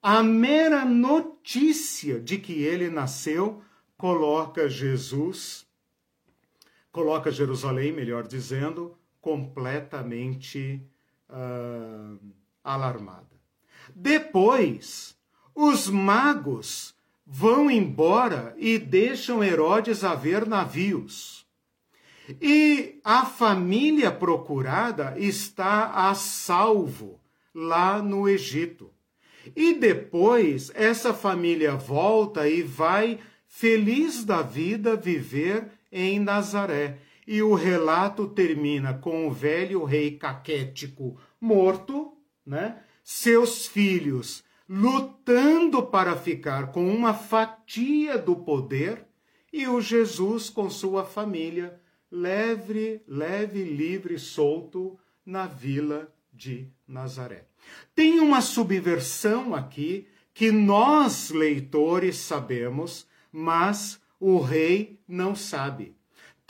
a 0.01 0.22
mera 0.22 0.84
notícia 0.84 2.18
de 2.20 2.38
que 2.38 2.62
ele 2.62 2.88
nasceu 2.88 3.62
coloca 3.97 4.68
Jesus, 4.68 5.66
coloca 6.90 7.30
Jerusalém, 7.30 7.93
melhor 7.93 8.26
dizendo, 8.26 8.97
completamente 9.22 10.84
uh, 11.30 12.18
alarmada. 12.62 13.40
Depois, 13.94 15.16
os 15.54 15.88
magos 15.88 16.94
vão 17.24 17.70
embora 17.70 18.54
e 18.58 18.78
deixam 18.78 19.42
Herodes 19.42 20.04
a 20.04 20.14
ver 20.14 20.46
navios. 20.46 21.46
E 22.40 23.00
a 23.04 23.24
família 23.24 24.10
procurada 24.10 25.14
está 25.16 26.08
a 26.08 26.14
salvo 26.14 27.20
lá 27.54 28.02
no 28.02 28.28
Egito. 28.28 28.90
E 29.56 29.74
depois 29.74 30.70
essa 30.74 31.12
família 31.12 31.76
volta 31.76 32.48
e 32.48 32.62
vai 32.62 33.18
feliz 33.46 34.24
da 34.24 34.40
vida 34.40 34.96
viver 34.96 35.68
em 35.90 36.18
Nazaré. 36.18 36.98
E 37.26 37.42
o 37.42 37.54
relato 37.54 38.26
termina 38.26 38.94
com 38.94 39.28
o 39.28 39.32
velho 39.32 39.84
rei 39.84 40.16
caquético 40.16 41.18
morto, 41.40 42.16
né? 42.44 42.82
Seus 43.04 43.66
filhos 43.66 44.44
lutando 44.68 45.82
para 45.82 46.16
ficar 46.16 46.72
com 46.72 46.88
uma 46.88 47.12
fatia 47.12 48.16
do 48.16 48.36
poder 48.36 49.06
e 49.52 49.68
o 49.68 49.80
Jesus 49.80 50.48
com 50.48 50.70
sua 50.70 51.04
família 51.04 51.78
leve, 52.10 53.02
leve, 53.06 53.64
livre, 53.64 54.18
solto 54.18 54.98
na 55.24 55.46
vila 55.46 56.12
de 56.32 56.68
Nazaré. 56.86 57.46
Tem 57.94 58.18
uma 58.20 58.40
subversão 58.40 59.54
aqui 59.54 60.06
que 60.32 60.50
nós, 60.50 61.30
leitores, 61.30 62.16
sabemos, 62.16 63.06
mas 63.30 64.00
o 64.18 64.38
rei 64.40 64.98
não 65.06 65.34
sabe. 65.34 65.94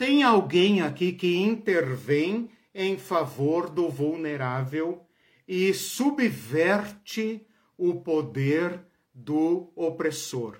Tem 0.05 0.21
alguém 0.21 0.81
aqui 0.81 1.13
que 1.13 1.37
intervém 1.37 2.49
em 2.75 2.97
favor 2.97 3.69
do 3.69 3.87
vulnerável 3.87 5.01
e 5.47 5.73
subverte 5.73 7.47
o 7.77 8.01
poder 8.01 8.81
do 9.13 9.71
opressor. 9.73 10.57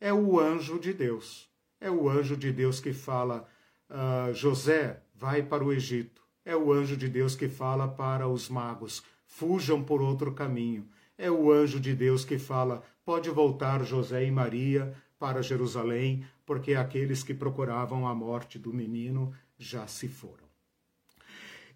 É 0.00 0.14
o 0.14 0.40
anjo 0.40 0.78
de 0.78 0.94
Deus. 0.94 1.46
É 1.78 1.90
o 1.90 2.08
anjo 2.08 2.38
de 2.38 2.50
Deus 2.50 2.80
que 2.80 2.94
fala: 2.94 3.46
uh, 3.90 4.32
José 4.32 5.02
vai 5.14 5.42
para 5.42 5.62
o 5.62 5.74
Egito. 5.74 6.22
É 6.42 6.56
o 6.56 6.72
anjo 6.72 6.96
de 6.96 7.06
Deus 7.06 7.36
que 7.36 7.50
fala 7.50 7.86
para 7.86 8.26
os 8.26 8.48
magos: 8.48 9.02
fujam 9.26 9.82
por 9.82 10.00
outro 10.00 10.32
caminho. 10.32 10.88
É 11.18 11.30
o 11.30 11.52
anjo 11.52 11.78
de 11.78 11.94
Deus 11.94 12.24
que 12.24 12.38
fala: 12.38 12.82
pode 13.04 13.28
voltar 13.28 13.84
José 13.84 14.24
e 14.24 14.30
Maria 14.30 14.94
para 15.18 15.42
Jerusalém, 15.42 16.24
porque 16.46 16.74
aqueles 16.74 17.22
que 17.22 17.34
procuravam 17.34 18.08
a 18.08 18.14
morte 18.14 18.58
do 18.58 18.72
menino 18.72 19.34
já 19.58 19.86
se 19.86 20.08
foram. 20.08 20.46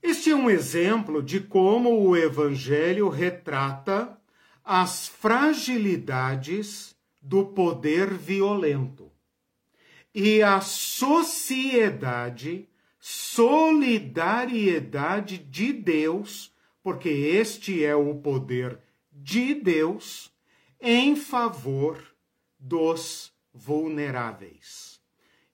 Este 0.03 0.31
é 0.31 0.35
um 0.35 0.49
exemplo 0.49 1.23
de 1.23 1.41
como 1.41 2.01
o 2.01 2.17
Evangelho 2.17 3.11
retrata 3.11 4.19
as 4.65 5.09
fragilidades 5.09 6.97
do 7.21 7.45
poder 7.45 8.15
violento 8.15 9.11
e 10.15 10.41
a 10.43 10.61
sociedade, 10.61 12.69
solidariedade 12.99 15.39
de 15.39 15.73
Deus, 15.73 16.53
porque 16.83 17.09
este 17.09 17.85
é 17.85 17.95
o 17.95 18.17
poder 18.17 18.81
de 19.13 19.55
Deus 19.55 20.33
em 20.81 21.15
favor 21.15 22.03
dos 22.59 23.30
vulneráveis. 23.53 25.01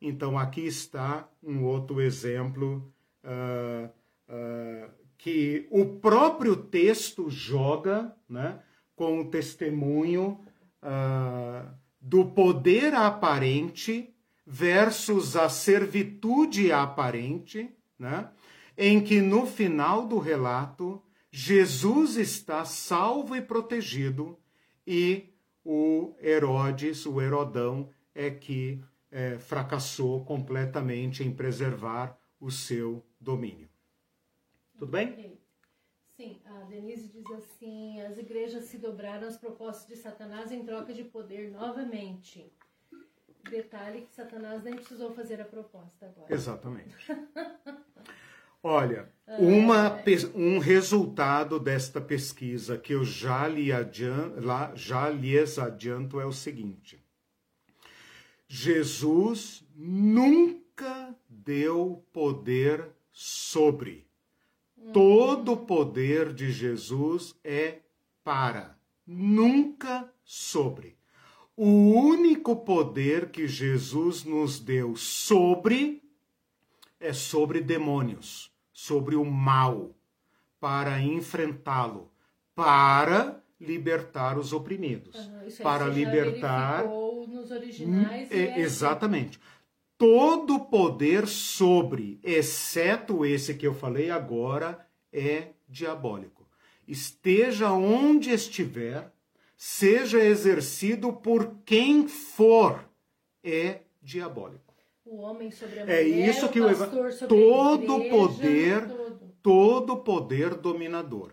Então, 0.00 0.38
aqui 0.38 0.66
está 0.66 1.28
um 1.42 1.64
outro 1.64 2.00
exemplo 2.00 2.92
uh, 3.24 3.88
uh, 4.28 4.90
que 5.16 5.66
o 5.70 5.86
próprio 5.98 6.56
texto 6.56 7.30
joga 7.30 8.14
né, 8.28 8.60
com 8.94 9.20
o 9.20 9.30
testemunho 9.30 10.40
uh, 10.82 11.68
do 12.00 12.26
poder 12.26 12.94
aparente 12.94 14.14
versus 14.46 15.36
a 15.36 15.48
servitude 15.48 16.70
aparente, 16.70 17.68
né? 17.98 18.28
em 18.78 19.02
que 19.02 19.20
no 19.20 19.46
final 19.46 20.06
do 20.06 20.18
relato 20.18 21.02
Jesus 21.30 22.16
está 22.16 22.64
salvo 22.64 23.34
e 23.34 23.42
protegido 23.42 24.38
e 24.86 25.34
o 25.66 26.14
Herodes, 26.22 27.04
o 27.06 27.20
Herodão, 27.20 27.90
é 28.14 28.30
que 28.30 28.80
é, 29.10 29.36
fracassou 29.36 30.24
completamente 30.24 31.24
em 31.24 31.34
preservar 31.34 32.16
o 32.40 32.52
seu 32.52 33.04
domínio. 33.20 33.68
Tudo 34.78 34.92
bem? 34.92 35.36
Sim, 36.16 36.40
a 36.46 36.60
Denise 36.64 37.08
diz 37.08 37.28
assim: 37.32 38.00
as 38.00 38.16
igrejas 38.16 38.64
se 38.64 38.78
dobraram 38.78 39.26
às 39.26 39.36
propostas 39.36 39.88
de 39.88 39.96
Satanás 39.96 40.52
em 40.52 40.64
troca 40.64 40.94
de 40.94 41.02
poder 41.02 41.50
novamente. 41.50 42.52
Detalhe 43.50 44.02
que 44.02 44.14
Satanás 44.14 44.62
nem 44.62 44.76
precisou 44.76 45.12
fazer 45.14 45.40
a 45.40 45.44
proposta 45.44 46.06
agora. 46.06 46.32
Exatamente. 46.32 46.94
Olha, 48.68 49.08
uma, 49.38 50.02
um 50.34 50.58
resultado 50.58 51.60
desta 51.60 52.00
pesquisa 52.00 52.76
que 52.76 52.94
eu 52.94 53.04
já, 53.04 53.46
lhe 53.46 53.72
adianto, 53.72 54.40
já 54.74 55.08
lhes 55.08 55.56
adianto 55.56 56.18
é 56.18 56.26
o 56.26 56.32
seguinte: 56.32 57.00
Jesus 58.48 59.64
nunca 59.72 61.14
deu 61.28 62.04
poder 62.12 62.90
sobre. 63.12 64.04
Todo 64.92 65.52
o 65.52 65.58
poder 65.58 66.32
de 66.32 66.50
Jesus 66.50 67.36
é 67.44 67.82
para, 68.24 68.76
nunca 69.06 70.12
sobre. 70.24 70.96
O 71.56 71.92
único 71.92 72.56
poder 72.56 73.30
que 73.30 73.46
Jesus 73.46 74.24
nos 74.24 74.58
deu 74.58 74.96
sobre 74.96 76.02
é 76.98 77.12
sobre 77.12 77.60
demônios 77.60 78.55
sobre 78.76 79.16
o 79.16 79.24
mal, 79.24 79.96
para 80.60 81.00
enfrentá-lo, 81.00 82.12
para 82.54 83.42
libertar 83.58 84.36
os 84.36 84.52
oprimidos, 84.52 85.16
uhum, 85.16 85.48
para 85.62 85.86
libertar 85.86 86.84
nos 86.84 87.50
originais 87.50 88.30
é, 88.30 88.60
exatamente 88.60 89.40
todo 89.96 90.60
poder 90.60 91.26
sobre, 91.26 92.20
exceto 92.22 93.24
esse 93.24 93.54
que 93.54 93.66
eu 93.66 93.72
falei 93.72 94.10
agora, 94.10 94.86
é 95.10 95.52
diabólico. 95.66 96.46
Esteja 96.86 97.72
onde 97.72 98.30
estiver, 98.30 99.10
seja 99.56 100.22
exercido 100.22 101.14
por 101.14 101.50
quem 101.64 102.06
for, 102.06 102.86
é 103.42 103.80
diabólico 104.02 104.65
o 105.06 105.18
homem 105.18 105.50
sobre 105.50 105.80
a 105.80 105.84
mulher, 105.84 105.98
é 105.98 106.02
isso 106.02 106.48
que 106.48 106.60
o 106.60 106.74
sobre 106.74 107.28
todo 107.28 107.94
igreja, 107.94 108.10
poder, 108.10 108.88
todo. 108.88 109.32
todo 109.42 109.96
poder 109.98 110.54
dominador, 110.54 111.32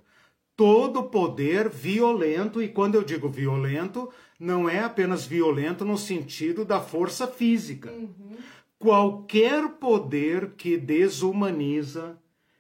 todo 0.56 1.04
poder 1.04 1.70
violento 1.70 2.62
e 2.62 2.70
quando 2.70 2.96
eu 2.96 3.04
digo 3.04 3.28
violento, 3.28 4.10
não 4.40 4.70
é 4.70 4.80
apenas 4.80 5.26
violento 5.26 5.84
no 5.84 5.98
sentido 5.98 6.64
da 6.64 6.80
força 6.80 7.26
física. 7.26 7.92
Uhum. 7.92 8.38
Qualquer 8.78 9.70
poder 9.80 10.52
que 10.52 10.78
desumaniza, 10.78 12.18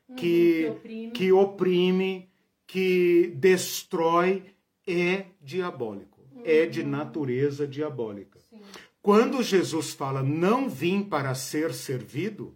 uhum, 0.09 0.15
que, 0.15 0.63
que 0.63 0.69
oprime. 0.69 1.11
que 1.11 1.31
oprime, 1.31 2.29
que 2.65 3.33
destrói, 3.35 4.43
é 4.87 5.25
diabólico, 5.41 6.21
uhum. 6.33 6.41
é 6.43 6.65
de 6.65 6.81
uhum. 6.81 6.87
natureza 6.87 7.67
diabólica. 7.67 8.39
Quando 9.03 9.43
Jesus 9.43 9.93
fala 9.93 10.23
não 10.23 10.67
vim 10.69 11.03
para 11.03 11.35
ser 11.35 11.73
servido, 11.73 12.55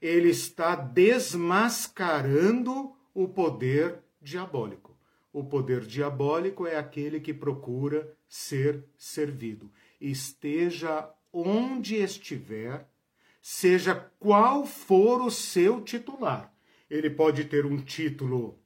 ele 0.00 0.28
está 0.28 0.76
desmascarando 0.76 2.92
o 3.12 3.26
poder 3.26 3.98
diabólico. 4.22 4.96
O 5.32 5.42
poder 5.42 5.84
diabólico 5.84 6.64
é 6.64 6.76
aquele 6.76 7.18
que 7.18 7.34
procura 7.34 8.16
ser 8.28 8.84
servido. 8.96 9.68
Esteja 10.00 11.12
onde 11.32 11.96
estiver, 11.96 12.88
seja 13.42 13.96
qual 14.20 14.64
for 14.64 15.20
o 15.20 15.30
seu 15.30 15.80
titular. 15.80 16.54
Ele 16.88 17.10
pode 17.10 17.46
ter 17.46 17.66
um 17.66 17.78
título 17.78 18.56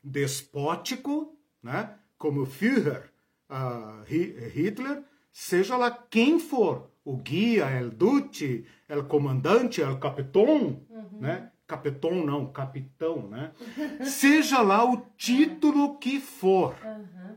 despótico, 0.00 1.36
né? 1.60 1.92
como 2.16 2.46
Führer, 2.46 3.10
uh, 3.50 4.04
Hitler, 4.04 5.02
seja 5.32 5.76
lá 5.76 5.90
quem 5.90 6.38
for, 6.38 6.90
o 7.04 7.16
guia, 7.16 7.66
o 7.84 7.90
duce, 7.90 8.64
o 8.88 9.04
comandante, 9.04 9.82
o 9.82 9.98
capitão, 9.98 10.82
uhum. 10.88 11.20
né? 11.20 11.50
Capitão 11.66 12.24
não, 12.24 12.52
capitão, 12.52 13.28
né? 13.28 13.52
seja 14.04 14.60
lá 14.60 14.84
o 14.84 15.06
título 15.16 15.98
que 15.98 16.20
for, 16.20 16.76
uhum. 16.84 17.36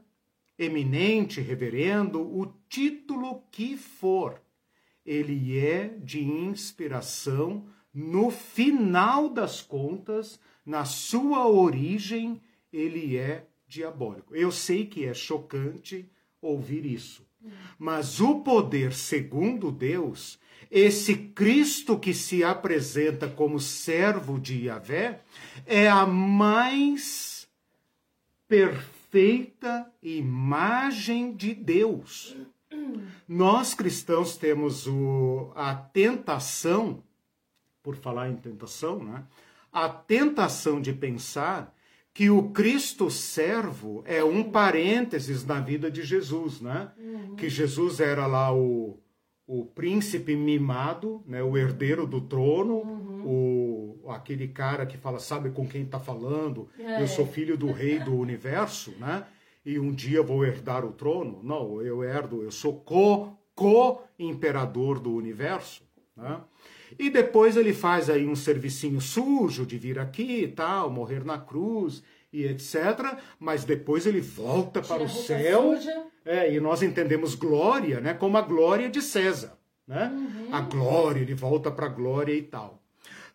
eminente, 0.58 1.40
reverendo, 1.40 2.22
o 2.22 2.48
título 2.68 3.44
que 3.52 3.78
for, 3.78 4.42
ele 5.06 5.58
é 5.58 5.90
de 6.00 6.24
inspiração 6.24 7.68
no 7.94 8.32
final 8.32 9.30
das 9.30 9.62
contas, 9.62 10.40
na 10.66 10.84
sua 10.84 11.48
origem, 11.48 12.42
ele 12.72 13.18
é 13.18 13.48
diabólico. 13.68 14.36
Eu 14.36 14.52
sei 14.52 14.86
que 14.86 15.06
é 15.06 15.14
chocante 15.14 16.10
ouvir 16.42 16.86
isso. 16.86 17.26
Mas 17.78 18.20
o 18.20 18.42
poder 18.42 18.94
segundo 18.94 19.72
Deus, 19.72 20.40
esse 20.70 21.16
Cristo 21.16 22.00
que 22.00 22.14
se 22.14 22.44
apresenta 22.44 23.28
como 23.28 23.60
servo 23.60 24.40
de 24.40 24.66
Yahvé, 24.66 25.22
é 25.66 25.88
a 25.88 26.06
mais 26.06 27.48
perfeita 28.48 29.92
imagem 30.02 31.36
de 31.36 31.54
Deus. 31.54 32.36
Nós 33.28 33.74
cristãos 33.74 34.38
temos 34.38 34.88
o, 34.88 35.52
a 35.56 35.76
tentação, 35.76 37.04
por 37.82 37.96
falar 37.96 38.30
em 38.30 38.36
tentação, 38.36 39.04
né? 39.04 39.24
a 39.72 39.90
tentação 39.90 40.80
de 40.80 40.94
pensar 40.94 41.74
que 42.14 42.30
o 42.30 42.52
Cristo 42.52 43.10
servo 43.10 44.04
é 44.06 44.24
um 44.24 44.44
parênteses 44.44 45.44
na 45.44 45.60
vida 45.60 45.90
de 45.90 46.04
Jesus, 46.04 46.62
né? 46.62 46.92
Uhum. 46.98 47.36
Que 47.36 47.50
Jesus 47.50 48.00
era 48.00 48.28
lá 48.28 48.54
o, 48.56 49.00
o 49.48 49.66
príncipe 49.66 50.36
mimado, 50.36 51.24
né? 51.26 51.42
o 51.42 51.58
herdeiro 51.58 52.06
do 52.06 52.22
trono, 52.22 52.76
uhum. 52.76 53.26
o, 53.26 54.10
aquele 54.12 54.48
cara 54.48 54.86
que 54.86 54.96
fala, 54.96 55.20
sabe 55.20 55.50
com 55.50 55.68
quem 55.68 55.84
está 55.84 56.00
falando? 56.00 56.70
É. 56.78 57.02
Eu 57.02 57.08
sou 57.08 57.26
filho 57.26 57.58
do 57.58 57.72
rei 57.72 57.98
do 58.00 58.16
universo, 58.16 58.92
né? 59.00 59.26
E 59.66 59.80
um 59.80 59.92
dia 59.92 60.22
vou 60.22 60.46
herdar 60.46 60.86
o 60.86 60.92
trono. 60.92 61.40
Não, 61.42 61.82
eu 61.82 62.04
herdo, 62.04 62.44
eu 62.44 62.52
sou 62.52 62.82
co, 62.82 63.36
co-imperador 63.56 65.00
do 65.00 65.12
universo, 65.14 65.84
né? 66.16 66.42
E 66.98 67.10
depois 67.10 67.58
ele 67.58 67.74
faz 67.74 68.10
aí 68.10 68.28
um 68.28 68.36
servicinho 68.36 69.02
sujo 69.02 69.66
de 69.66 69.78
vir 69.78 70.00
aqui 70.00 70.44
e 70.44 70.48
tal, 70.48 70.90
morrer 70.90 71.24
na 71.24 71.38
cruz 71.38 72.04
e 72.32 72.46
etc. 72.46 73.18
Mas 73.40 73.64
depois 73.64 74.06
ele 74.06 74.22
volta 74.22 74.82
Tira 74.82 74.96
para 74.96 75.04
o 75.04 75.10
céu. 75.10 75.74
É, 76.26 76.54
e 76.54 76.60
nós 76.60 76.82
entendemos 76.82 77.36
glória, 77.36 78.00
né, 78.00 78.14
como 78.14 78.38
a 78.38 78.42
glória 78.42 78.90
de 78.90 79.02
César, 79.02 79.58
né? 79.86 80.10
Uhum. 80.10 80.56
A 80.56 80.62
glória, 80.62 81.20
ele 81.20 81.34
volta 81.34 81.70
para 81.70 81.88
a 81.88 81.90
glória 81.90 82.34
e 82.34 82.42
tal. 82.42 82.82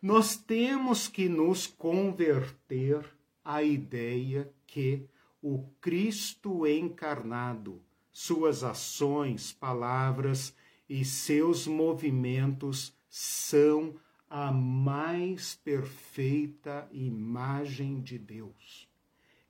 Nós 0.00 0.36
temos 0.36 1.06
que 1.06 1.28
nos 1.28 1.66
converter 1.66 3.04
à 3.44 3.62
ideia 3.62 4.48
que 4.66 5.04
o 5.42 5.64
Cristo 5.80 6.66
encarnado, 6.66 7.82
suas 8.11 8.64
ações, 8.64 9.52
palavras 9.52 10.54
e 10.88 11.04
seus 11.04 11.66
movimentos 11.66 12.94
são 13.19 13.97
a 14.31 14.53
mais 14.53 15.57
perfeita 15.57 16.89
imagem 16.93 18.01
de 18.01 18.16
Deus. 18.16 18.89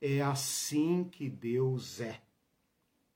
É 0.01 0.21
assim 0.21 1.03
que 1.03 1.29
Deus 1.29 2.01
é. 2.01 2.19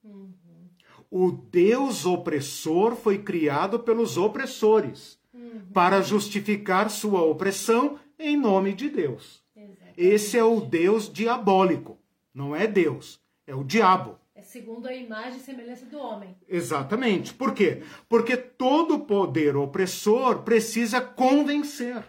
Uhum. 0.04 0.70
O 1.10 1.32
Deus 1.32 2.06
opressor 2.06 2.96
foi 2.96 3.18
criado 3.18 3.80
pelos 3.80 4.16
opressores 4.16 5.18
uhum. 5.34 5.66
para 5.74 6.04
justificar 6.04 6.88
sua 6.92 7.24
opressão 7.24 7.98
em 8.20 8.38
nome 8.38 8.74
de 8.74 8.90
Deus. 8.90 9.44
Exatamente. 9.56 9.94
Esse 9.98 10.38
é 10.38 10.44
o 10.44 10.62
Deus 10.62 11.12
diabólico. 11.12 11.98
Não 12.32 12.56
é 12.56 12.68
Deus, 12.68 13.20
é 13.48 13.56
o 13.56 13.64
diabo 13.64 14.20
segundo 14.54 14.88
a 14.88 14.94
imagem 14.94 15.40
e 15.40 15.44
semelhança 15.44 15.86
do 15.88 15.98
homem. 15.98 16.38
Exatamente. 16.48 17.34
Por 17.34 17.54
quê? 17.54 17.84
Porque 18.08 18.38
todo 18.38 19.00
poder 19.00 19.58
opressor 19.58 20.44
precisa 20.44 21.02
convencer. 21.02 22.04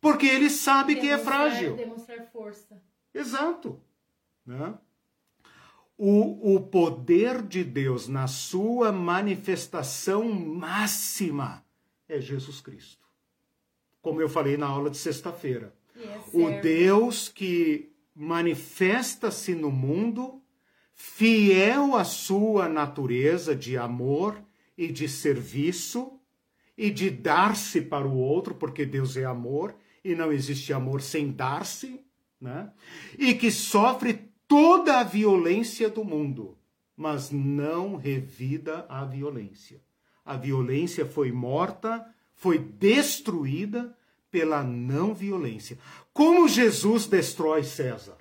Porque 0.00 0.26
ele 0.26 0.50
sabe 0.50 0.94
demonstrar, 0.94 1.16
que 1.16 1.20
é 1.20 1.24
frágil. 1.24 1.76
Demonstrar 1.76 2.26
força. 2.30 2.80
Exato. 3.14 3.80
Né? 4.44 4.74
o, 6.04 6.56
o 6.56 6.60
poder 6.60 7.42
de 7.42 7.62
Deus 7.62 8.08
na 8.08 8.26
sua 8.26 8.90
manifestação 8.90 10.28
máxima 10.32 11.64
é 12.08 12.20
Jesus 12.20 12.60
Cristo. 12.60 13.06
Como 14.00 14.20
eu 14.20 14.28
falei 14.28 14.56
na 14.56 14.66
aula 14.66 14.90
de 14.90 14.96
sexta-feira. 14.96 15.72
o 16.32 16.60
Deus 16.60 17.28
que 17.28 17.92
manifesta-se 18.16 19.54
no 19.54 19.70
mundo, 19.70 20.41
fiel 20.94 21.96
à 21.96 22.04
sua 22.04 22.68
natureza 22.68 23.54
de 23.54 23.76
amor 23.76 24.42
e 24.76 24.90
de 24.90 25.08
serviço 25.08 26.18
e 26.76 26.90
de 26.90 27.10
dar-se 27.10 27.80
para 27.80 28.06
o 28.06 28.16
outro, 28.16 28.54
porque 28.54 28.84
Deus 28.84 29.16
é 29.16 29.24
amor 29.24 29.74
e 30.04 30.14
não 30.14 30.32
existe 30.32 30.72
amor 30.72 31.00
sem 31.00 31.30
dar-se, 31.30 32.00
né? 32.40 32.72
E 33.18 33.34
que 33.34 33.50
sofre 33.50 34.30
toda 34.48 34.98
a 34.98 35.04
violência 35.04 35.88
do 35.88 36.04
mundo, 36.04 36.58
mas 36.96 37.30
não 37.30 37.96
revida 37.96 38.84
a 38.88 39.04
violência. 39.04 39.80
A 40.24 40.36
violência 40.36 41.06
foi 41.06 41.32
morta, 41.32 42.04
foi 42.34 42.58
destruída 42.58 43.96
pela 44.30 44.62
não 44.62 45.14
violência. 45.14 45.78
Como 46.12 46.48
Jesus 46.48 47.06
destrói 47.06 47.62
César? 47.64 48.16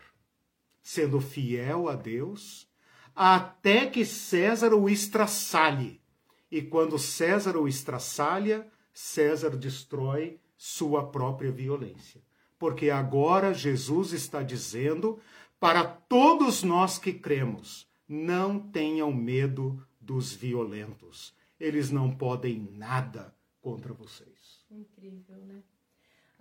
Sendo 0.81 1.21
fiel 1.21 1.87
a 1.87 1.95
Deus, 1.95 2.67
até 3.15 3.85
que 3.85 4.05
César 4.05 4.73
o 4.73 4.89
estraçalhe. 4.89 6.01
E 6.49 6.61
quando 6.61 6.97
César 6.97 7.55
o 7.57 7.67
estraçalha, 7.67 8.67
César 8.93 9.55
destrói 9.55 10.39
sua 10.57 11.09
própria 11.09 11.51
violência. 11.51 12.21
Porque 12.59 12.89
agora 12.89 13.53
Jesus 13.53 14.13
está 14.13 14.43
dizendo 14.43 15.19
para 15.59 15.83
todos 15.83 16.63
nós 16.63 16.97
que 16.97 17.13
cremos: 17.13 17.87
não 18.07 18.59
tenham 18.59 19.11
medo 19.11 19.85
dos 19.99 20.33
violentos. 20.33 21.33
Eles 21.59 21.91
não 21.91 22.15
podem 22.15 22.67
nada 22.73 23.33
contra 23.61 23.93
vocês. 23.93 24.65
Incrível, 24.69 25.37
né? 25.45 25.63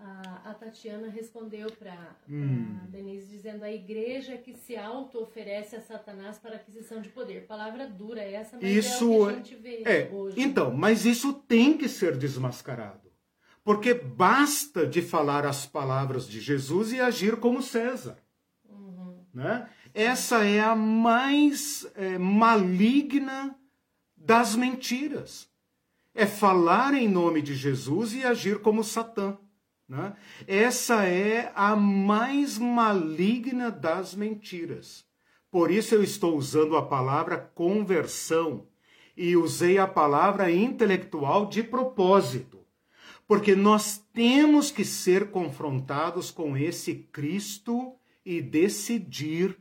A, 0.03 0.51
a 0.51 0.55
Tatiana 0.55 1.09
respondeu 1.09 1.71
para 1.73 2.17
hum. 2.27 2.79
Denise 2.89 3.27
dizendo 3.27 3.63
a 3.63 3.71
igreja 3.71 4.39
que 4.39 4.55
se 4.55 4.75
auto-oferece 4.75 5.77
a 5.77 5.81
Satanás 5.81 6.39
para 6.39 6.57
aquisição 6.57 7.03
de 7.03 7.11
poder. 7.11 7.47
Palavra 7.47 7.87
dura 7.87 8.23
essa, 8.23 8.57
mas 8.57 8.71
isso 8.71 9.05
é 9.05 9.07
o 9.07 9.27
que 9.27 9.33
a 9.33 9.37
gente 9.37 9.57
vê 9.57 9.83
é, 9.85 10.11
hoje. 10.11 10.41
Então, 10.41 10.73
mas 10.73 11.05
isso 11.05 11.35
tem 11.35 11.77
que 11.77 11.87
ser 11.87 12.17
desmascarado. 12.17 13.11
Porque 13.63 13.93
basta 13.93 14.87
de 14.87 15.03
falar 15.03 15.45
as 15.45 15.67
palavras 15.67 16.27
de 16.27 16.41
Jesus 16.41 16.93
e 16.93 17.01
agir 17.01 17.37
como 17.37 17.63
César. 17.63 18.17
Né? 19.35 19.69
Essa 19.93 20.45
é 20.45 20.61
a 20.61 20.75
mais 20.75 21.87
é, 21.95 22.17
maligna 22.17 23.55
das 24.17 24.57
mentiras. 24.57 25.49
É 26.15 26.27
falar 26.27 26.95
em 26.95 27.07
nome 27.09 27.43
de 27.43 27.55
Jesus 27.55 28.15
e 28.15 28.25
agir 28.25 28.61
como 28.61 28.83
Satã. 28.83 29.39
Né? 29.91 30.15
Essa 30.47 31.05
é 31.05 31.51
a 31.53 31.75
mais 31.75 32.57
maligna 32.57 33.73
das 33.73 34.15
mentiras. 34.15 35.05
Por 35.51 35.69
isso 35.69 35.97
eu 35.97 36.03
estou 36.05 36.37
usando 36.37 36.77
a 36.77 36.87
palavra 36.87 37.37
conversão 37.37 38.69
e 39.17 39.37
usei 39.37 39.79
a 39.79 39.89
palavra 39.89 40.49
intelectual 40.49 41.47
de 41.47 41.65
propósito, 41.65 42.61
porque 43.27 43.57
nós 43.57 43.99
temos 44.13 44.71
que 44.71 44.85
ser 44.85 45.33
confrontados 45.33 46.31
com 46.31 46.57
esse 46.57 46.95
Cristo 47.11 47.93
e 48.25 48.41
decidir 48.41 49.59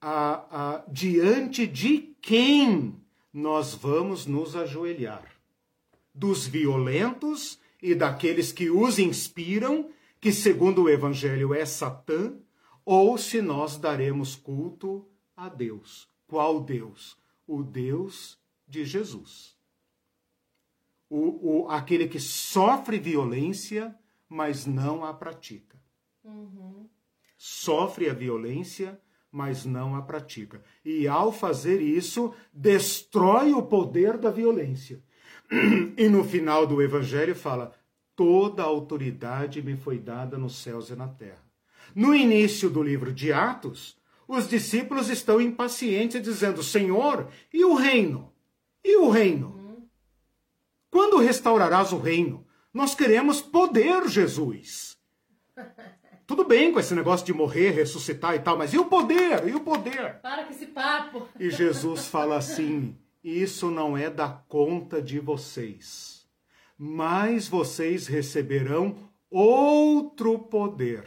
a, 0.00 0.76
a, 0.76 0.84
diante 0.90 1.66
de 1.66 2.16
quem 2.22 2.94
nós 3.30 3.74
vamos 3.74 4.24
nos 4.24 4.56
ajoelhar. 4.56 5.30
Dos 6.14 6.46
violentos 6.46 7.60
e 7.82 7.94
daqueles 7.94 8.52
que 8.52 8.70
os 8.70 8.98
inspiram, 8.98 9.90
que 10.20 10.32
segundo 10.32 10.84
o 10.84 10.88
Evangelho 10.88 11.54
é 11.54 11.64
Satã, 11.64 12.36
ou 12.84 13.16
se 13.18 13.40
nós 13.42 13.76
daremos 13.76 14.34
culto 14.34 15.06
a 15.36 15.48
Deus. 15.48 16.08
Qual 16.26 16.60
Deus? 16.60 17.16
O 17.46 17.62
Deus 17.62 18.38
de 18.66 18.84
Jesus. 18.84 19.56
O, 21.08 21.62
o, 21.62 21.68
aquele 21.68 22.08
que 22.08 22.20
sofre 22.20 22.98
violência, 22.98 23.94
mas 24.28 24.66
não 24.66 25.04
a 25.04 25.14
pratica. 25.14 25.80
Uhum 26.24 26.88
sofre 27.38 28.10
a 28.10 28.12
violência, 28.12 29.00
mas 29.30 29.64
não 29.64 29.94
a 29.94 30.02
pratica. 30.02 30.62
E 30.84 31.06
ao 31.06 31.30
fazer 31.30 31.80
isso, 31.80 32.34
destrói 32.52 33.52
o 33.52 33.62
poder 33.62 34.18
da 34.18 34.30
violência. 34.30 35.00
E 35.50 36.08
no 36.08 36.24
final 36.24 36.66
do 36.66 36.82
evangelho 36.82 37.34
fala: 37.34 37.72
toda 38.14 38.62
a 38.62 38.66
autoridade 38.66 39.62
me 39.62 39.76
foi 39.76 39.98
dada 39.98 40.36
nos 40.36 40.56
céus 40.56 40.90
e 40.90 40.96
na 40.96 41.08
terra. 41.08 41.42
No 41.94 42.14
início 42.14 42.68
do 42.68 42.82
livro 42.82 43.12
de 43.12 43.32
Atos, 43.32 43.96
os 44.26 44.48
discípulos 44.48 45.08
estão 45.08 45.40
impacientes, 45.40 46.22
dizendo: 46.22 46.62
Senhor, 46.62 47.28
e 47.52 47.64
o 47.64 47.74
reino? 47.74 48.32
E 48.84 48.96
o 48.96 49.08
reino? 49.08 49.88
Quando 50.90 51.18
restaurarás 51.18 51.92
o 51.92 51.98
reino? 51.98 52.46
Nós 52.72 52.94
queremos 52.94 53.40
poder, 53.40 54.06
Jesus. 54.08 54.96
Tudo 56.26 56.44
bem 56.44 56.70
com 56.70 56.78
esse 56.78 56.94
negócio 56.94 57.24
de 57.24 57.32
morrer, 57.32 57.70
ressuscitar 57.70 58.34
e 58.34 58.40
tal, 58.40 58.58
mas 58.58 58.74
e 58.74 58.78
o 58.78 58.84
poder? 58.84 59.48
E 59.48 59.54
o 59.54 59.60
poder? 59.60 60.20
Para 60.20 60.44
com 60.44 60.52
esse 60.52 60.66
papo. 60.66 61.26
E 61.40 61.50
Jesus 61.50 62.06
fala 62.06 62.36
assim: 62.36 62.94
Isso 63.28 63.70
não 63.70 63.96
é 63.96 64.08
da 64.08 64.28
conta 64.28 65.02
de 65.02 65.18
vocês, 65.18 66.26
mas 66.76 67.48
vocês 67.48 68.06
receberão 68.06 68.96
outro 69.30 70.38
poder 70.38 71.04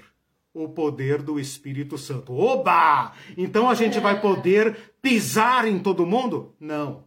o 0.53 0.67
poder 0.67 1.22
do 1.22 1.39
Espírito 1.39 1.97
Santo. 1.97 2.34
Oba! 2.34 3.13
Então 3.38 3.69
a 3.69 3.74
gente 3.74 4.01
vai 4.01 4.19
poder 4.19 4.93
pisar 5.01 5.65
em 5.65 5.80
todo 5.80 6.05
mundo? 6.05 6.53
Não. 6.59 7.05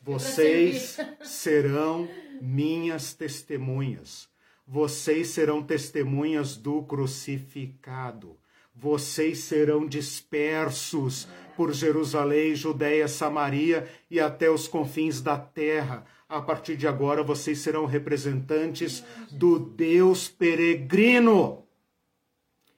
Vocês 0.00 0.96
serão 1.20 2.08
minhas 2.40 3.12
testemunhas 3.12 4.28
vocês 4.66 5.28
serão 5.28 5.62
testemunhas 5.62 6.56
do 6.56 6.82
crucificado. 6.82 8.38
Vocês 8.74 9.38
serão 9.40 9.86
dispersos 9.86 11.28
por 11.56 11.72
Jerusalém, 11.72 12.54
Judéia, 12.54 13.08
Samaria 13.08 13.88
e 14.10 14.20
até 14.20 14.50
os 14.50 14.68
confins 14.68 15.20
da 15.20 15.38
terra. 15.38 16.04
A 16.28 16.40
partir 16.40 16.76
de 16.76 16.86
agora, 16.86 17.22
vocês 17.22 17.58
serão 17.58 17.86
representantes 17.86 19.04
do 19.30 19.58
Deus 19.58 20.28
peregrino. 20.28 21.64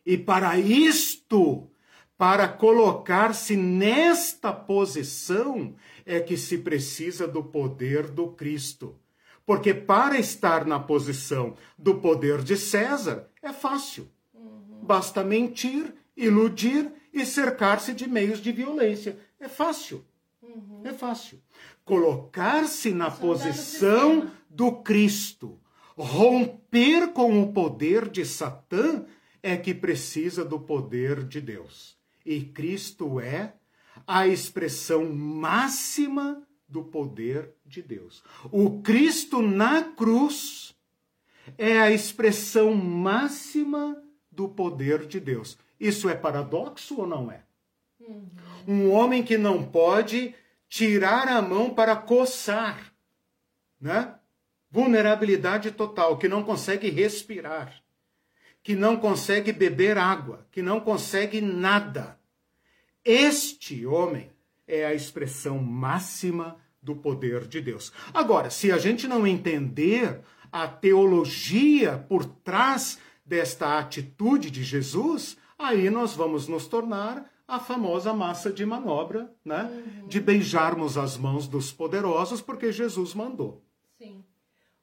E 0.04 0.16
para 0.16 0.58
isto, 0.58 1.68
para 2.16 2.48
colocar-se 2.48 3.56
nesta 3.56 4.52
posição, 4.52 5.74
é 6.04 6.20
que 6.20 6.36
se 6.36 6.58
precisa 6.58 7.26
do 7.26 7.42
poder 7.42 8.08
do 8.08 8.28
Cristo. 8.28 8.98
Porque 9.44 9.72
para 9.72 10.18
estar 10.18 10.64
na 10.64 10.78
posição 10.80 11.56
do 11.78 11.96
poder 11.96 12.42
de 12.42 12.56
César 12.56 13.28
é 13.42 13.52
fácil. 13.52 14.08
Basta 14.82 15.22
mentir, 15.22 15.94
iludir 16.16 16.92
e 17.16 17.24
cercar-se 17.24 17.94
de 17.94 18.06
meios 18.06 18.40
de 18.40 18.52
violência. 18.52 19.18
É 19.40 19.48
fácil. 19.48 20.04
Uhum. 20.42 20.82
É 20.84 20.92
fácil. 20.92 21.40
Colocar-se 21.82 22.92
na 22.92 23.10
Só 23.10 23.16
posição 23.16 24.30
do 24.50 24.70
Cristo, 24.82 25.58
romper 25.96 27.12
com 27.14 27.42
o 27.42 27.52
poder 27.54 28.10
de 28.10 28.24
Satã, 28.26 29.06
é 29.42 29.56
que 29.56 29.72
precisa 29.72 30.44
do 30.44 30.60
poder 30.60 31.24
de 31.24 31.40
Deus. 31.40 31.96
E 32.24 32.42
Cristo 32.42 33.18
é 33.18 33.54
a 34.06 34.26
expressão 34.26 35.10
máxima 35.10 36.46
do 36.68 36.84
poder 36.84 37.54
de 37.64 37.80
Deus. 37.80 38.22
O 38.52 38.82
Cristo 38.82 39.40
na 39.40 39.82
cruz 39.82 40.74
é 41.56 41.78
a 41.78 41.90
expressão 41.90 42.74
máxima 42.74 44.02
do 44.30 44.48
poder 44.48 45.06
de 45.06 45.18
Deus. 45.18 45.56
Isso 45.78 46.08
é 46.08 46.14
paradoxo 46.14 47.00
ou 47.00 47.06
não 47.06 47.30
é? 47.30 47.42
Uhum. 48.00 48.28
Um 48.66 48.90
homem 48.92 49.22
que 49.22 49.36
não 49.36 49.62
pode 49.62 50.34
tirar 50.68 51.28
a 51.28 51.40
mão 51.40 51.74
para 51.74 51.96
coçar, 51.96 52.92
né? 53.80 54.14
Vulnerabilidade 54.70 55.70
total, 55.70 56.18
que 56.18 56.28
não 56.28 56.42
consegue 56.42 56.90
respirar, 56.90 57.82
que 58.62 58.74
não 58.74 58.96
consegue 58.96 59.52
beber 59.52 59.96
água, 59.96 60.46
que 60.50 60.60
não 60.60 60.80
consegue 60.80 61.40
nada. 61.40 62.18
Este 63.04 63.86
homem 63.86 64.30
é 64.66 64.84
a 64.84 64.92
expressão 64.92 65.58
máxima 65.58 66.58
do 66.82 66.96
poder 66.96 67.46
de 67.46 67.60
Deus. 67.60 67.92
Agora, 68.12 68.50
se 68.50 68.70
a 68.72 68.78
gente 68.78 69.06
não 69.06 69.26
entender 69.26 70.20
a 70.50 70.66
teologia 70.66 72.04
por 72.08 72.24
trás 72.24 72.98
desta 73.24 73.78
atitude 73.78 74.50
de 74.50 74.62
Jesus, 74.62 75.36
aí 75.58 75.90
nós 75.90 76.14
vamos 76.14 76.48
nos 76.48 76.66
tornar 76.66 77.30
a 77.46 77.60
famosa 77.60 78.12
massa 78.12 78.50
de 78.50 78.66
manobra, 78.66 79.32
né? 79.44 79.62
Uhum. 79.62 80.08
De 80.08 80.20
beijarmos 80.20 80.98
as 80.98 81.16
mãos 81.16 81.46
dos 81.46 81.70
poderosos 81.72 82.40
porque 82.40 82.72
Jesus 82.72 83.14
mandou. 83.14 83.62
Sim. 83.96 84.24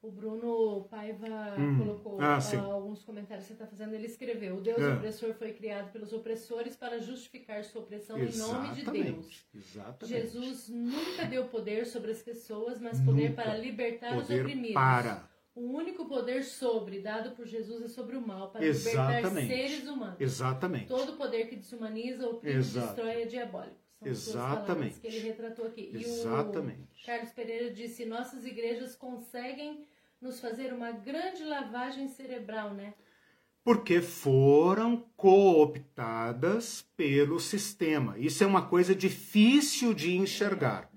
O 0.01 0.11
Bruno 0.11 0.85
Paiva 0.91 1.55
hum. 1.57 1.77
colocou 1.77 2.21
ah, 2.21 2.37
uh, 2.37 2.71
alguns 2.71 3.03
comentários 3.03 3.45
que 3.45 3.53
você 3.53 3.53
está 3.53 3.65
fazendo. 3.65 3.93
Ele 3.93 4.05
escreveu: 4.05 4.57
O 4.57 4.61
Deus 4.61 4.77
é. 4.77 4.95
opressor 4.95 5.33
foi 5.33 5.53
criado 5.53 5.93
pelos 5.93 6.11
opressores 6.11 6.75
para 6.75 6.99
justificar 6.99 7.63
sua 7.63 7.83
opressão 7.83 8.17
Exatamente. 8.17 8.81
em 8.81 8.83
nome 8.83 9.03
de 9.03 9.11
Deus. 9.11 9.45
Exatamente. 9.55 10.21
Jesus 10.21 10.67
nunca 10.67 11.23
deu 11.25 11.45
poder 11.45 11.85
sobre 11.85 12.11
as 12.11 12.21
pessoas, 12.21 12.81
mas 12.81 12.99
poder 12.99 13.29
nunca. 13.29 13.43
para 13.43 13.57
libertar 13.57 14.13
poder 14.13 14.33
os 14.33 14.41
oprimidos. 14.41 14.73
Para. 14.73 15.32
O 15.55 15.61
único 15.71 16.05
poder 16.05 16.43
sobre, 16.43 16.99
dado 16.99 17.35
por 17.35 17.45
Jesus, 17.45 17.83
é 17.83 17.87
sobre 17.87 18.17
o 18.17 18.21
mal, 18.21 18.49
para 18.49 18.65
Exatamente. 18.65 19.21
libertar 19.21 19.55
seres 19.55 19.87
humanos. 19.87 20.19
Exatamente. 20.19 20.87
Todo 20.87 21.13
poder 21.13 21.47
que 21.47 21.55
desumaniza, 21.55 22.27
oprime 22.27 22.55
destrói 22.55 23.21
é 23.21 23.25
diabólico. 23.25 23.77
São 23.99 24.11
Exatamente. 24.11 24.99
que 24.99 25.07
ele 25.07 25.19
retratou 25.19 25.65
aqui. 25.65 25.91
Exatamente. 25.93 26.81
E 26.97 27.03
o 27.03 27.05
Carlos 27.05 27.31
Pereira 27.31 27.71
disse: 27.71 28.03
nossas 28.03 28.45
igrejas 28.45 28.95
conseguem 28.95 29.85
nos 30.19 30.39
fazer 30.39 30.73
uma 30.73 30.91
grande 30.91 31.43
lavagem 31.43 32.07
cerebral, 32.07 32.73
né? 32.73 32.93
Porque 33.63 34.01
foram 34.01 35.05
cooptadas 35.15 36.85
pelo 36.97 37.39
sistema. 37.39 38.17
Isso 38.17 38.43
é 38.43 38.47
uma 38.47 38.67
coisa 38.67 38.93
difícil 38.93 39.93
de 39.93 40.17
enxergar. 40.17 40.92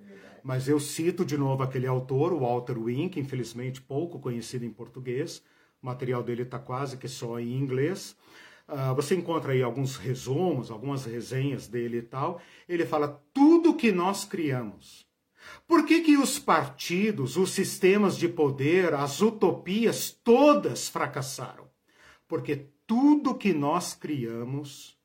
Mas 0.46 0.68
eu 0.68 0.78
cito 0.78 1.24
de 1.24 1.36
novo 1.36 1.64
aquele 1.64 1.88
autor, 1.88 2.32
o 2.32 2.38
Walter 2.38 2.78
Wink, 2.78 3.18
infelizmente 3.18 3.80
pouco 3.80 4.20
conhecido 4.20 4.64
em 4.64 4.70
português. 4.70 5.42
O 5.82 5.86
material 5.86 6.22
dele 6.22 6.42
está 6.42 6.58
quase 6.58 6.96
que 6.96 7.08
só 7.08 7.40
em 7.40 7.58
inglês. 7.58 8.16
Uh, 8.68 8.94
você 8.94 9.16
encontra 9.16 9.52
aí 9.52 9.62
alguns 9.62 9.96
resumos, 9.96 10.70
algumas 10.70 11.04
resenhas 11.04 11.66
dele 11.66 11.98
e 11.98 12.02
tal. 12.02 12.40
Ele 12.68 12.86
fala 12.86 13.20
tudo 13.34 13.74
que 13.74 13.90
nós 13.90 14.24
criamos 14.24 15.06
por 15.66 15.84
que, 15.84 16.00
que 16.00 16.16
os 16.16 16.38
partidos, 16.38 17.36
os 17.36 17.50
sistemas 17.50 18.16
de 18.16 18.28
poder, 18.28 18.94
as 18.94 19.20
utopias 19.20 20.10
todas 20.10 20.88
fracassaram? 20.88 21.68
Porque 22.28 22.68
tudo 22.86 23.34
que 23.34 23.52
nós 23.52 23.94
criamos, 23.94 24.96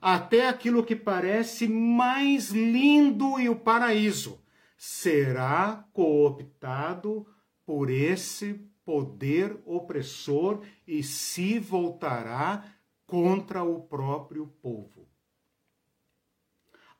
até 0.00 0.48
aquilo 0.48 0.84
que 0.84 0.96
parece 0.96 1.68
mais 1.68 2.50
lindo 2.50 3.38
e 3.38 3.48
o 3.48 3.56
paraíso, 3.56 4.40
será 4.78 5.84
cooptado 5.92 7.26
por 7.66 7.90
esse 7.90 8.54
poder 8.84 9.60
opressor 9.66 10.62
e 10.86 11.02
se 11.02 11.58
voltará 11.58 12.64
contra 13.04 13.64
o 13.64 13.82
próprio 13.82 14.46
povo. 14.62 15.08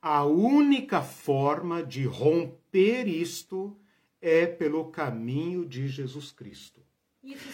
A 0.03 0.25
única 0.25 1.01
forma 1.01 1.83
de 1.83 2.05
romper 2.05 3.07
isto 3.07 3.79
é 4.21 4.45
pelo 4.45 4.91
caminho 4.91 5.65
de 5.65 5.89
Jesus 5.89 6.33
Cristo. 6.33 6.83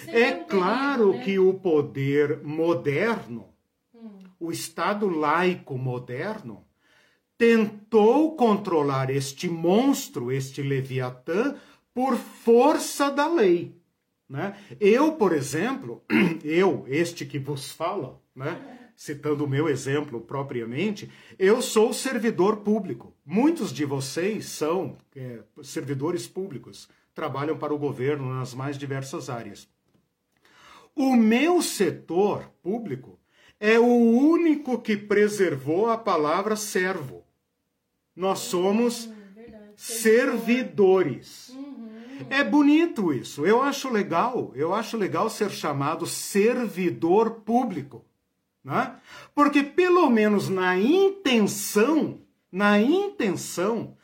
É, 0.09 0.21
é 0.21 0.45
claro 0.45 1.13
né? 1.13 1.25
que 1.25 1.39
o 1.39 1.55
poder 1.55 2.43
moderno, 2.43 3.55
hum. 3.95 4.23
o 4.41 4.51
Estado 4.51 5.09
laico 5.09 5.77
moderno, 5.77 6.65
tentou 7.37 8.37
controlar 8.37 9.11
este 9.11 9.49
monstro, 9.49 10.31
este 10.31 10.63
Leviatã, 10.63 11.57
por 11.93 12.17
força 12.17 13.11
da 13.11 13.27
lei. 13.27 13.77
Né? 14.29 14.57
Eu, 14.81 15.13
por 15.13 15.33
exemplo, 15.33 16.03
eu, 16.43 16.85
este 16.89 17.25
que 17.27 17.39
vos 17.39 17.71
fala, 17.71 18.21
né? 18.35 18.81
citando 18.97 19.45
o 19.45 19.49
meu 19.49 19.69
exemplo 19.69 20.21
propriamente, 20.21 21.11
eu 21.39 21.61
sou 21.61 21.93
servidor 21.93 22.59
público. 22.59 23.15
Muitos 23.25 23.73
de 23.73 23.85
vocês 23.85 24.47
são 24.47 24.97
é, 25.15 25.41
servidores 25.63 26.27
públicos, 26.27 26.89
trabalham 27.15 27.57
para 27.57 27.75
o 27.75 27.79
governo 27.79 28.33
nas 28.35 28.55
mais 28.55 28.79
diversas 28.79 29.29
áreas. 29.29 29.69
O 30.95 31.17
meu 31.17 31.61
setor 31.61 32.51
público 32.63 33.19
é 33.59 33.79
o 33.79 33.85
único 33.85 34.81
que 34.81 34.97
preservou 34.97 35.91
a 35.91 35.99
palavra 35.99 36.55
servo. 36.55 37.24
Nós 38.15 38.41
somos 38.41 39.07
hum, 39.07 39.15
servidores. 39.77 41.49
Uhum. 41.51 41.85
É 42.31 42.45
bonito 42.45 43.13
isso. 43.13 43.45
Eu 43.45 43.63
acho 43.63 43.91
legal. 43.91 44.53
Eu 44.55 44.73
acho 44.73 44.97
legal 44.97 45.29
ser 45.29 45.51
chamado 45.51 46.07
servidor 46.07 47.41
público. 47.41 48.05
Né? 48.63 48.97
Porque 49.35 49.63
pelo 49.63 50.09
menos 50.09 50.49
na 50.49 50.79
intenção, 50.79 52.21
na 52.51 52.81
intenção, 52.81 53.97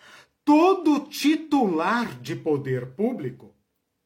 todo 0.45 1.01
titular 1.01 2.21
de 2.21 2.37
poder 2.37 2.89
público, 2.89 3.55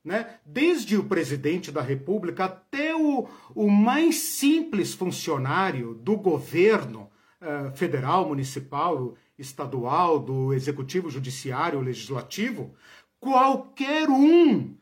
né? 0.04 0.38
desde 0.44 0.96
o 0.96 1.04
presidente 1.04 1.72
da 1.72 1.80
República 1.80 2.44
até 2.44 2.94
o, 2.94 3.26
o 3.54 3.68
mais 3.68 4.16
simples 4.16 4.94
funcionário 4.94 5.94
do 5.94 6.16
governo 6.16 7.10
uh, 7.40 7.74
federal, 7.74 8.28
municipal, 8.28 9.14
estadual, 9.38 10.18
do 10.18 10.52
executivo, 10.52 11.10
judiciário, 11.10 11.80
legislativo, 11.80 12.74
qualquer 13.20 14.08
um 14.08 14.76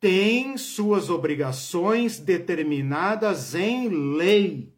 tem 0.00 0.56
suas 0.56 1.10
obrigações 1.10 2.18
determinadas 2.18 3.54
em 3.54 3.88
lei. 3.88 4.72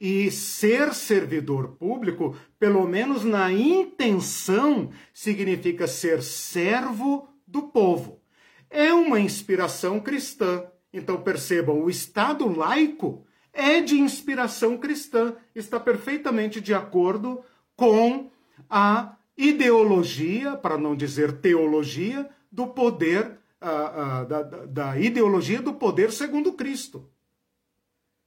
E 0.00 0.30
ser 0.30 0.94
servidor 0.94 1.76
público, 1.76 2.36
pelo 2.58 2.86
menos 2.86 3.24
na 3.24 3.52
intenção, 3.52 4.90
significa 5.12 5.88
ser 5.88 6.22
servo 6.22 7.28
do 7.46 7.62
povo. 7.62 8.20
É 8.70 8.94
uma 8.94 9.18
inspiração 9.18 9.98
cristã. 9.98 10.64
Então 10.92 11.20
percebam, 11.20 11.82
o 11.82 11.90
Estado 11.90 12.48
laico 12.48 13.26
é 13.52 13.80
de 13.80 13.98
inspiração 13.98 14.78
cristã, 14.78 15.34
está 15.54 15.78
perfeitamente 15.80 16.60
de 16.60 16.72
acordo 16.72 17.42
com 17.76 18.30
a 18.68 19.16
ideologia, 19.36 20.56
para 20.56 20.76
não 20.76 20.94
dizer 20.94 21.40
teologia, 21.40 22.28
do 22.50 22.66
poder, 22.66 23.38
da, 23.60 24.24
da, 24.24 24.42
da 24.42 24.98
ideologia 24.98 25.62
do 25.62 25.74
poder 25.74 26.12
segundo 26.12 26.52
Cristo, 26.52 27.08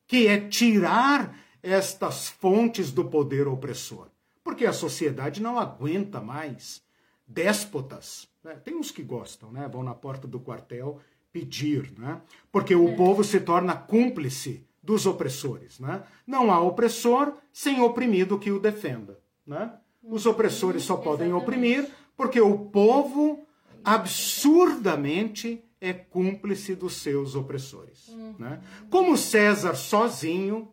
que 0.08 0.28
é 0.28 0.40
tirar 0.40 1.38
estas 1.62 2.28
fontes 2.28 2.92
do 2.92 3.06
poder 3.06 3.48
opressor. 3.48 4.10
Porque 4.44 4.66
a 4.66 4.74
sociedade 4.74 5.42
não 5.42 5.58
aguenta 5.58 6.20
mais 6.20 6.84
déspotas. 7.26 8.28
Né? 8.44 8.56
Tem 8.56 8.76
uns 8.76 8.92
que 8.92 9.02
gostam, 9.02 9.52
né? 9.52 9.68
vão 9.72 9.82
na 9.82 9.96
porta 9.96 10.28
do 10.28 10.40
quartel 10.40 11.00
pedir, 11.32 11.92
né? 11.98 12.22
porque 12.52 12.76
o 12.76 12.90
é. 12.90 12.96
povo 12.96 13.24
se 13.24 13.40
torna 13.40 13.76
cúmplice 13.76 14.68
dos 14.82 15.06
opressores. 15.06 15.80
Né? 15.80 16.04
Não 16.28 16.52
há 16.52 16.60
opressor 16.60 17.34
sem 17.52 17.82
oprimido 17.82 18.38
que 18.38 18.52
o 18.52 18.60
defenda. 18.60 19.18
Né? 19.48 19.74
Os 20.04 20.26
opressores 20.26 20.84
só 20.84 20.98
podem 20.98 21.34
oprimir 21.34 21.90
porque 22.16 22.40
o 22.40 22.58
povo 22.58 23.46
absurdamente 23.84 25.64
é 25.80 25.94
cúmplice 25.94 26.76
dos 26.76 26.94
seus 26.94 27.36
opressores. 27.36 28.10
Né? 28.38 28.62
Como 28.90 29.18
César 29.18 29.76
sozinho 29.76 30.72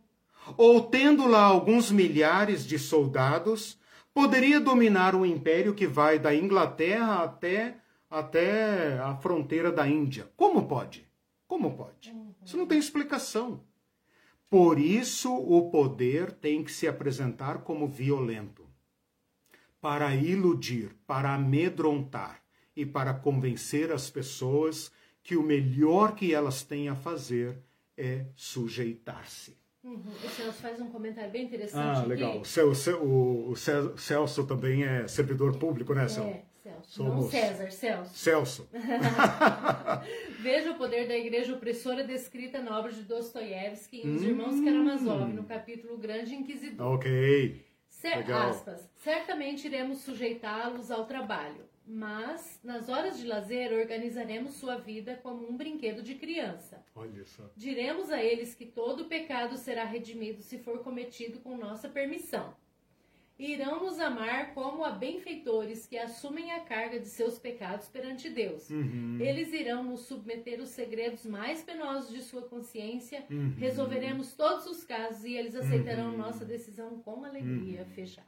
ou 0.57 0.83
tendo 0.83 1.27
lá 1.27 1.43
alguns 1.43 1.91
milhares 1.91 2.67
de 2.67 2.79
soldados, 2.79 3.79
poderia 4.13 4.61
dominar 4.61 5.15
um 5.15 5.25
império 5.25 5.75
que 5.75 5.87
vai 5.87 6.19
da 6.19 6.35
Inglaterra 6.35 7.23
até, 7.25 7.77
até 8.09 8.99
a 8.99 9.17
fronteira 9.17 9.71
da 9.71 9.87
Índia. 9.87 10.29
Como 10.37 10.67
pode? 10.67 11.09
Como 11.47 11.77
pode? 11.77 12.15
Isso 12.45 12.57
não 12.57 12.67
tem 12.67 12.79
explicação. 12.79 13.63
Por 14.49 14.81
isso, 14.81 15.33
o 15.33 15.71
poder 15.71 16.33
tem 16.33 16.65
que 16.65 16.73
se 16.73 16.89
apresentar 16.89 17.59
como 17.59 17.87
violento 17.87 18.70
para 19.81 20.15
iludir, 20.15 20.91
para 21.07 21.35
amedrontar 21.35 22.43
e 22.77 22.85
para 22.85 23.15
convencer 23.15 23.91
as 23.93 24.11
pessoas 24.11 24.93
que 25.23 25.37
o 25.37 25.43
melhor 25.43 26.15
que 26.15 26.35
elas 26.35 26.63
têm 26.63 26.89
a 26.89 26.95
fazer 26.95 27.59
é 27.97 28.27
sujeitar-se. 28.35 29.59
Uhum. 29.83 30.03
O 30.25 30.29
Celso 30.29 30.61
faz 30.61 30.81
um 30.81 30.91
comentário 30.91 31.31
bem 31.31 31.45
interessante. 31.45 32.01
Ah, 32.01 32.05
legal. 32.05 32.41
O, 32.41 32.45
Celso, 32.45 32.97
o, 32.97 33.51
o 33.51 33.57
Celso 33.57 34.47
também 34.47 34.85
é 34.85 35.09
servidor 35.09 35.57
público, 35.57 35.95
né, 35.95 36.07
Celso? 36.07 36.29
É. 36.29 36.43
Celso. 36.63 36.91
Somos... 36.91 37.15
Não 37.15 37.31
César, 37.31 37.71
Celso. 37.71 38.15
Celso. 38.15 38.69
Veja 40.41 40.73
o 40.73 40.75
poder 40.75 41.09
da 41.09 41.17
igreja 41.17 41.55
opressora 41.55 42.05
descrita 42.05 42.61
na 42.61 42.79
obra 42.79 42.93
de 42.93 43.03
Dostoiévski 43.03 44.03
e 44.05 44.09
os 44.09 44.23
hum. 44.23 44.27
irmãos 44.27 44.61
Karamazov, 44.61 45.33
no 45.33 45.45
capítulo 45.45 45.97
Grande 45.97 46.35
Inquisidor. 46.35 46.95
Ok. 46.95 47.70
Cer 48.01 48.33
aspas. 48.33 48.91
Certamente 48.97 49.67
iremos 49.67 49.99
sujeitá-los 49.99 50.91
ao 50.91 51.05
trabalho, 51.05 51.69
mas 51.87 52.59
nas 52.65 52.89
horas 52.89 53.19
de 53.19 53.27
lazer 53.27 53.75
organizaremos 53.75 54.55
sua 54.55 54.77
vida 54.77 55.21
como 55.23 55.47
um 55.47 55.55
brinquedo 55.55 56.03
de 56.03 56.15
criança. 56.15 56.83
Olha 56.95 57.23
só. 57.27 57.51
Diremos 57.55 58.11
a 58.11 58.23
eles 58.23 58.55
que 58.55 58.65
todo 58.65 59.05
pecado 59.05 59.59
será 59.59 59.85
redimido 59.85 60.41
se 60.41 60.59
for 60.59 60.79
cometido 60.83 61.41
com 61.41 61.59
nossa 61.59 61.91
permissão. 61.91 62.57
Irão 63.41 63.83
nos 63.85 63.99
amar 63.99 64.53
como 64.55 64.85
a 64.85 64.91
benfeitores 64.91 65.87
que 65.87 65.97
assumem 65.97 66.53
a 66.53 66.61
carga 66.61 67.01
de 67.01 67.09
seus 67.09 67.39
pecados 67.39 67.89
perante 67.89 68.29
Deus. 68.29 68.69
Uhum. 68.71 69.19
Eles 69.21 69.53
irão 69.53 69.83
nos 69.83 70.01
submeter 70.01 70.61
os 70.61 70.69
segredos 70.69 71.25
mais 71.25 71.63
penosos 71.63 72.13
de 72.13 72.23
sua 72.23 72.43
consciência, 72.43 73.25
uhum. 73.31 73.55
resolveremos 73.57 74.35
todos 74.35 74.67
os 74.67 74.85
casos 74.85 75.25
e 75.25 75.35
eles 75.35 75.55
aceitarão 75.55 76.11
uhum. 76.11 76.19
nossa 76.19 76.45
decisão 76.45 76.99
com 77.01 77.25
alegria. 77.25 77.81
Uhum. 77.81 77.95
Fecha 77.95 78.23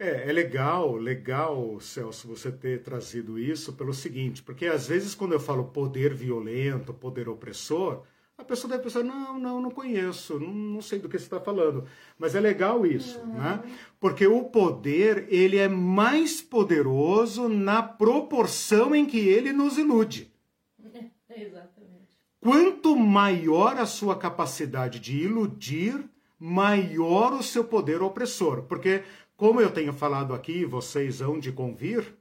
é, 0.00 0.30
é 0.30 0.32
legal, 0.32 0.96
legal, 0.96 1.78
Celso, 1.78 2.26
você 2.26 2.50
ter 2.50 2.82
trazido 2.82 3.38
isso 3.38 3.74
pelo 3.74 3.92
seguinte, 3.92 4.42
porque 4.42 4.64
às 4.64 4.88
vezes 4.88 5.14
quando 5.14 5.34
eu 5.34 5.40
falo 5.40 5.64
poder 5.64 6.14
violento, 6.14 6.94
poder 6.94 7.28
opressor, 7.28 8.02
a 8.40 8.44
pessoa 8.44 8.70
deve 8.70 8.84
pensar, 8.84 9.04
não, 9.04 9.38
não, 9.38 9.60
não 9.60 9.70
conheço, 9.70 10.40
não, 10.40 10.52
não 10.52 10.80
sei 10.80 10.98
do 10.98 11.08
que 11.08 11.18
você 11.18 11.24
está 11.24 11.38
falando. 11.38 11.86
Mas 12.18 12.34
é 12.34 12.40
legal 12.40 12.86
isso, 12.86 13.20
uhum. 13.20 13.34
né? 13.34 13.62
Porque 13.98 14.26
o 14.26 14.44
poder, 14.44 15.26
ele 15.28 15.58
é 15.58 15.68
mais 15.68 16.40
poderoso 16.40 17.48
na 17.48 17.82
proporção 17.82 18.94
em 18.94 19.04
que 19.04 19.18
ele 19.18 19.52
nos 19.52 19.76
ilude. 19.76 20.32
Exatamente. 21.28 22.18
Quanto 22.40 22.96
maior 22.96 23.76
a 23.76 23.84
sua 23.84 24.16
capacidade 24.16 24.98
de 24.98 25.18
iludir, 25.18 26.02
maior 26.38 27.34
o 27.34 27.42
seu 27.42 27.64
poder 27.64 28.00
opressor. 28.00 28.62
Porque, 28.62 29.02
como 29.36 29.60
eu 29.60 29.70
tenho 29.70 29.92
falado 29.92 30.32
aqui, 30.32 30.64
vocês 30.64 31.20
hão 31.20 31.38
de 31.38 31.52
convir, 31.52 32.14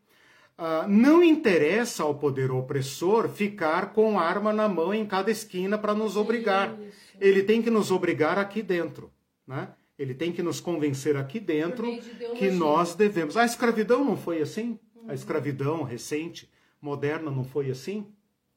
Uh, 0.59 0.85
não 0.89 1.23
interessa 1.23 2.03
ao 2.03 2.15
poder 2.15 2.51
opressor 2.51 3.29
ficar 3.29 3.93
com 3.93 4.19
arma 4.19 4.51
na 4.51 4.67
mão 4.67 4.93
em 4.93 5.05
cada 5.05 5.31
esquina 5.31 5.77
para 5.77 5.95
nos 5.95 6.17
obrigar. 6.17 6.77
Isso. 6.81 6.97
Ele 7.17 7.43
tem 7.43 7.61
que 7.61 7.69
nos 7.69 7.91
obrigar 7.91 8.37
aqui 8.37 8.61
dentro. 8.61 9.09
Né? 9.47 9.69
Ele 9.97 10.13
tem 10.13 10.33
que 10.33 10.43
nos 10.43 10.59
convencer 10.59 11.15
aqui 11.15 11.39
dentro 11.39 11.85
de 11.85 12.35
que 12.37 12.51
nós 12.51 12.93
devemos. 12.93 13.37
A 13.37 13.45
escravidão 13.45 14.03
não 14.03 14.17
foi 14.17 14.41
assim? 14.41 14.77
Uhum. 14.97 15.05
A 15.07 15.13
escravidão 15.13 15.83
recente, 15.83 16.51
moderna, 16.81 17.31
não 17.31 17.45
foi 17.45 17.71
assim? 17.71 18.05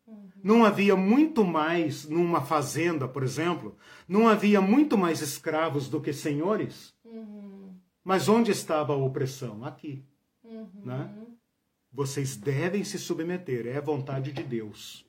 Uhum. 0.05 0.29
Não 0.43 0.65
havia 0.65 0.97
muito 0.97 1.45
mais 1.45 2.05
numa 2.05 2.41
fazenda, 2.41 3.07
por 3.07 3.23
exemplo, 3.23 3.77
não 4.09 4.27
havia 4.27 4.61
muito 4.61 4.99
mais 4.99 5.21
escravos 5.21 5.89
do 5.89 6.01
que 6.01 6.13
senhores? 6.13 6.93
Uhum. 7.05 7.77
Mas 8.03 8.29
onde 8.29 8.51
estava 8.51 8.93
a 8.93 8.97
opressão? 8.97 9.65
Aqui. 9.65 10.05
Uhum. 10.43 10.67
Né? 10.85 11.15
Vocês 11.93 12.37
devem 12.37 12.83
se 12.85 12.99
submeter, 12.99 13.67
é 13.67 13.77
a 13.77 13.83
vontade 13.83 14.33
de 14.33 14.43
Deus. 14.43 15.05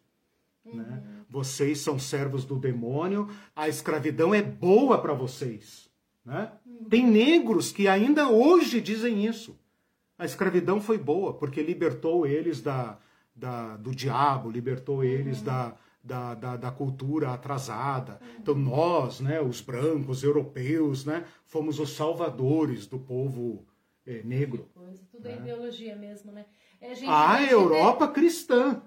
Uhum. 0.65 0.75
Né? 0.75 1.03
Vocês 1.29 1.79
são 1.79 1.97
servos 1.97 2.45
do 2.45 2.57
demônio, 2.57 3.29
a 3.55 3.69
escravidão 3.69 4.33
é 4.33 4.41
boa 4.41 5.01
para 5.01 5.13
vocês. 5.13 5.89
Né? 6.25 6.51
Uhum. 6.65 6.85
Tem 6.85 7.05
negros 7.05 7.71
que 7.71 7.87
ainda 7.87 8.29
hoje 8.29 8.81
dizem 8.81 9.25
isso. 9.25 9.57
A 10.17 10.25
escravidão 10.25 10.79
foi 10.79 10.97
boa, 10.97 11.33
porque 11.33 11.61
libertou 11.61 12.25
eles 12.25 12.61
da, 12.61 12.97
da 13.35 13.75
do 13.77 13.95
diabo, 13.95 14.49
libertou 14.49 15.03
eles 15.03 15.39
uhum. 15.39 15.45
da, 15.45 15.77
da, 16.03 16.35
da, 16.35 16.57
da, 16.57 16.71
cultura 16.71 17.31
atrasada. 17.31 18.19
Então 18.39 18.55
nós, 18.55 19.19
né, 19.19 19.41
os 19.41 19.61
brancos, 19.61 20.23
europeus, 20.23 21.05
né, 21.05 21.25
fomos 21.45 21.79
os 21.79 21.91
salvadores 21.91 22.85
do 22.85 22.99
povo 22.99 23.65
é, 24.05 24.21
negro. 24.23 24.69
Coisa. 24.73 25.01
Tudo 25.11 25.27
é 25.27 25.35
ideologia 25.35 25.95
mesmo, 25.95 26.31
né? 26.31 26.45
É, 26.83 27.07
a 27.07 27.41
Europa 27.41 28.07
ter... 28.07 28.13
cristã. 28.13 28.81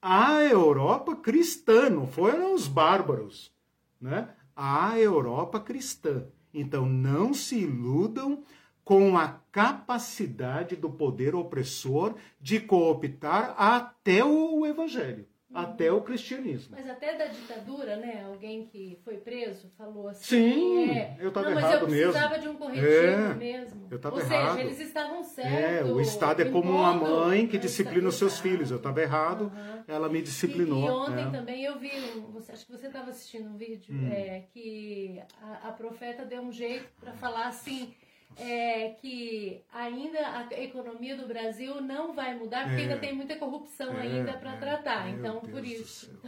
A 0.00 0.42
Europa 0.42 1.16
cristã, 1.16 1.90
não 1.90 2.06
foram 2.06 2.54
os 2.54 2.68
bárbaros, 2.68 3.52
né? 4.00 4.28
A 4.54 4.96
Europa 4.96 5.58
cristã. 5.58 6.26
Então 6.54 6.86
não 6.86 7.34
se 7.34 7.58
iludam 7.58 8.44
com 8.84 9.18
a 9.18 9.40
capacidade 9.50 10.76
do 10.76 10.90
poder 10.90 11.34
opressor 11.34 12.14
de 12.40 12.60
cooptar 12.60 13.54
até 13.56 14.24
o 14.24 14.64
evangelho 14.64 15.26
até 15.54 15.92
o 15.92 16.00
cristianismo. 16.00 16.74
Mas 16.76 16.88
até 16.88 17.16
da 17.16 17.26
ditadura, 17.26 17.96
né? 17.96 18.24
Alguém 18.26 18.66
que 18.66 18.98
foi 19.04 19.18
preso 19.18 19.70
falou 19.76 20.08
assim. 20.08 20.24
Sim, 20.24 20.90
é, 20.90 21.16
eu 21.20 21.28
estava 21.28 21.50
errado 21.50 21.88
mesmo. 21.88 21.88
Mas 21.88 21.98
eu 21.98 22.10
precisava 22.10 22.38
de 22.38 22.48
um 22.48 22.56
corretivo 22.56 22.86
é, 22.86 23.34
mesmo. 23.34 23.86
Eu 23.90 23.96
estava 23.96 24.20
errado. 24.20 24.48
Ou 24.48 24.56
seja, 24.56 24.66
eles 24.66 24.80
estavam 24.80 25.22
certos. 25.22 25.52
É, 25.52 25.84
o 25.84 26.00
Estado 26.00 26.42
é 26.42 26.44
como 26.46 26.70
uma 26.70 26.94
mãe 26.94 27.46
que 27.46 27.58
disciplina 27.58 28.08
os 28.08 28.16
seus 28.16 28.40
filhos. 28.40 28.70
Eu 28.70 28.78
estava 28.78 29.02
errado, 29.02 29.52
uhum. 29.54 29.84
ela 29.86 30.08
me 30.08 30.22
disciplinou. 30.22 30.82
E, 30.82 30.86
e 30.86 30.90
ontem 30.90 31.28
é. 31.28 31.30
também 31.30 31.64
eu 31.64 31.78
vi, 31.78 31.90
você, 32.32 32.52
acho 32.52 32.66
que 32.66 32.72
você 32.72 32.86
estava 32.86 33.10
assistindo 33.10 33.48
um 33.48 33.56
vídeo, 33.56 33.94
hum. 33.94 34.10
é, 34.10 34.44
que 34.52 35.22
a, 35.40 35.68
a 35.68 35.72
profeta 35.72 36.24
deu 36.24 36.42
um 36.42 36.52
jeito 36.52 36.88
para 37.00 37.12
falar 37.12 37.46
assim 37.46 37.94
é, 38.38 38.90
que 39.00 39.62
ainda 39.72 40.18
a 40.18 40.60
economia 40.60 41.16
do 41.16 41.26
Brasil 41.26 41.80
não 41.80 42.12
vai 42.12 42.34
mudar, 42.34 42.64
porque 42.64 42.82
é, 42.82 42.84
ainda 42.84 42.98
tem 42.98 43.14
muita 43.14 43.36
corrupção 43.36 43.96
é, 43.98 44.02
ainda 44.02 44.32
para 44.34 44.54
é, 44.54 44.56
tratar. 44.58 45.08
Então, 45.10 45.40
Deus 45.40 45.52
por 45.52 45.64
isso. 45.64 46.20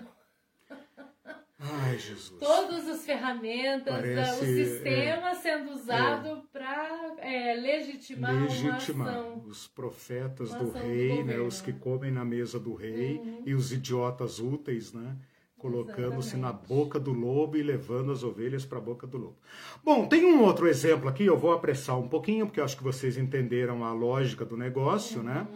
Ai, 1.59 1.99
Jesus. 1.99 2.39
Todas 2.39 2.89
as 2.89 3.07
ferramentas, 3.07 3.95
Parece, 3.95 4.45
o 4.45 4.47
sistema 4.47 5.31
é, 5.31 5.35
sendo 5.35 5.71
usado 5.71 6.29
é. 6.29 6.43
para 6.53 7.15
é, 7.19 7.55
legitimar, 7.55 8.35
legitimar 8.35 9.09
ação, 9.09 9.45
os 9.47 9.67
profetas 9.69 10.53
do 10.55 10.71
rei, 10.71 11.19
do 11.19 11.25
né, 11.25 11.39
os 11.39 11.63
que 11.63 11.73
comem 11.73 12.11
na 12.11 12.25
mesa 12.25 12.61
do 12.61 12.75
rei 12.75 13.17
uhum. 13.17 13.43
e 13.47 13.55
os 13.55 13.73
idiotas 13.73 14.41
úteis, 14.41 14.93
né? 14.93 15.17
Colocando-se 15.65 16.37
na 16.37 16.53
boca 16.53 17.01
do 17.01 17.11
lobo 17.11 17.57
e 17.57 17.63
levando 17.63 18.13
as 18.13 18.23
ovelhas 18.23 18.67
para 18.67 18.77
a 18.77 18.83
boca 18.83 19.07
do 19.07 19.17
lobo. 19.17 19.39
Bom, 19.83 20.07
tem 20.07 20.23
um 20.23 20.43
outro 20.43 20.69
exemplo 20.69 21.09
aqui, 21.09 21.25
eu 21.25 21.39
vou 21.39 21.55
apressar 21.55 21.99
um 21.99 22.07
pouquinho, 22.07 22.45
porque 22.45 22.61
eu 22.61 22.65
acho 22.65 22.77
que 22.77 22.83
vocês 22.83 23.17
entenderam 23.17 23.83
a 23.83 23.91
lógica 23.91 24.45
do 24.45 24.59
negócio, 24.59 25.23
né? 25.23 25.47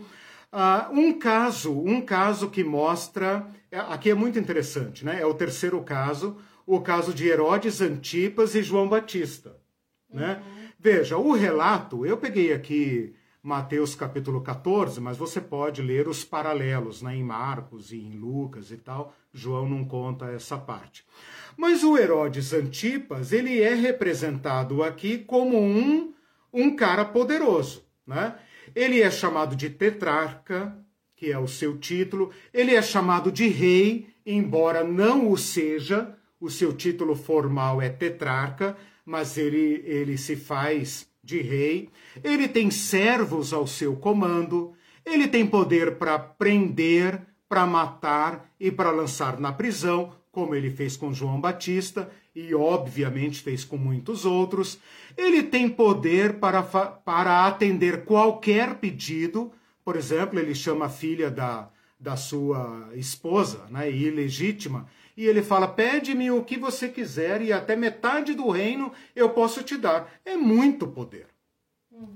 Uh, 0.51 0.99
um 0.99 1.19
caso, 1.19 1.79
um 1.79 2.01
caso 2.01 2.49
que 2.49 2.65
mostra, 2.65 3.47
é, 3.71 3.79
aqui 3.79 4.09
é 4.09 4.15
muito 4.15 4.39
interessante, 4.39 5.05
né? 5.05 5.21
É 5.21 5.27
o 5.27 5.35
terceiro 5.35 5.79
caso, 5.83 6.39
o 6.67 6.81
caso 6.81 7.13
de 7.13 7.29
Herodes 7.29 7.83
Antipas 7.83 8.55
e 8.55 8.63
João 8.63 8.89
Batista, 8.89 9.59
né? 10.11 10.43
Uhum. 10.43 10.69
Veja, 10.79 11.19
o 11.19 11.33
relato, 11.33 12.07
eu 12.07 12.17
peguei 12.17 12.55
aqui 12.55 13.15
Mateus 13.43 13.95
capítulo 13.95 14.41
14, 14.41 15.01
mas 15.01 15.17
você 15.17 15.41
pode 15.41 15.81
ler 15.81 16.09
os 16.09 16.25
paralelos 16.25 17.03
né, 17.03 17.15
em 17.15 17.23
Marcos 17.23 17.93
e 17.93 17.99
em 17.99 18.13
Lucas 18.13 18.71
e 18.71 18.77
tal. 18.77 19.15
João 19.39 19.69
não 19.69 19.85
conta 19.85 20.27
essa 20.27 20.59
parte. 20.59 21.05
Mas 21.57 21.83
o 21.83 21.97
Herodes 21.97 22.53
Antipas, 22.53 23.33
ele 23.33 23.61
é 23.61 23.75
representado 23.75 24.83
aqui 24.83 25.19
como 25.19 25.59
um, 25.59 26.13
um 26.53 26.75
cara 26.75 27.05
poderoso. 27.05 27.85
Né? 28.07 28.35
Ele 28.75 29.01
é 29.01 29.11
chamado 29.11 29.57
de 29.57 29.71
tetrarca, 29.71 30.77
que 31.17 31.33
é 31.33 31.39
o 31.39 31.49
seu 31.49 31.79
título. 31.79 32.31
Ele 32.53 32.75
é 32.75 32.83
chamado 32.83 33.33
de 33.33 33.49
rei, 33.49 34.09
embora 34.25 34.85
não 34.85 35.31
o 35.31 35.37
seja. 35.37 36.15
O 36.41 36.49
seu 36.49 36.73
título 36.73 37.17
formal 37.17 37.83
é 37.83 37.89
tetrarca, 37.89 38.77
mas 39.05 39.37
ele, 39.37 39.83
ele 39.85 40.17
se 40.17 40.37
faz 40.37 41.09
de 41.29 41.43
rei, 41.43 41.91
ele 42.25 42.49
tem 42.49 42.71
servos 42.71 43.53
ao 43.53 43.67
seu 43.67 43.95
comando, 43.95 44.73
ele 45.05 45.29
tem 45.29 45.47
poder 45.47 45.97
para 45.97 46.19
prender, 46.19 47.21
para 47.49 47.67
matar 47.67 48.51
e 48.61 48.71
para 48.71 48.91
lançar 48.91 49.41
na 49.41 49.53
prisão, 49.53 50.13
como 50.31 50.55
ele 50.55 50.71
fez 50.71 50.97
com 50.97 51.13
João 51.13 51.41
Batista 51.41 52.11
e 52.35 52.55
obviamente 52.55 53.41
fez 53.41 53.65
com 53.65 53.77
muitos 53.77 54.25
outros. 54.25 54.79
Ele 55.17 55.43
tem 55.43 55.69
poder 55.69 56.35
para, 56.35 56.63
para 56.63 57.47
atender 57.47 58.05
qualquer 58.05 58.77
pedido, 58.77 59.51
por 59.85 59.97
exemplo, 59.97 60.39
ele 60.39 60.55
chama 60.55 60.87
a 60.87 60.91
filha 60.91 61.31
da, 61.31 61.71
da 61.99 62.17
sua 62.17 62.91
esposa, 62.95 63.67
né, 63.71 63.91
ilegítima, 63.91 64.87
e 65.17 65.27
ele 65.27 65.43
fala: 65.43 65.67
pede-me 65.67 66.31
o 66.31 66.45
que 66.45 66.57
você 66.57 66.89
quiser 66.89 67.43
e 67.43 67.53
até 67.53 67.75
metade 67.75 68.35
do 68.35 68.51
reino 68.51 68.93
eu 69.17 69.31
posso 69.31 69.63
te 69.63 69.77
dar. 69.77 70.13
É 70.25 70.37
muito 70.37 70.87
poder. 70.87 71.27
Uhum. 71.91 72.07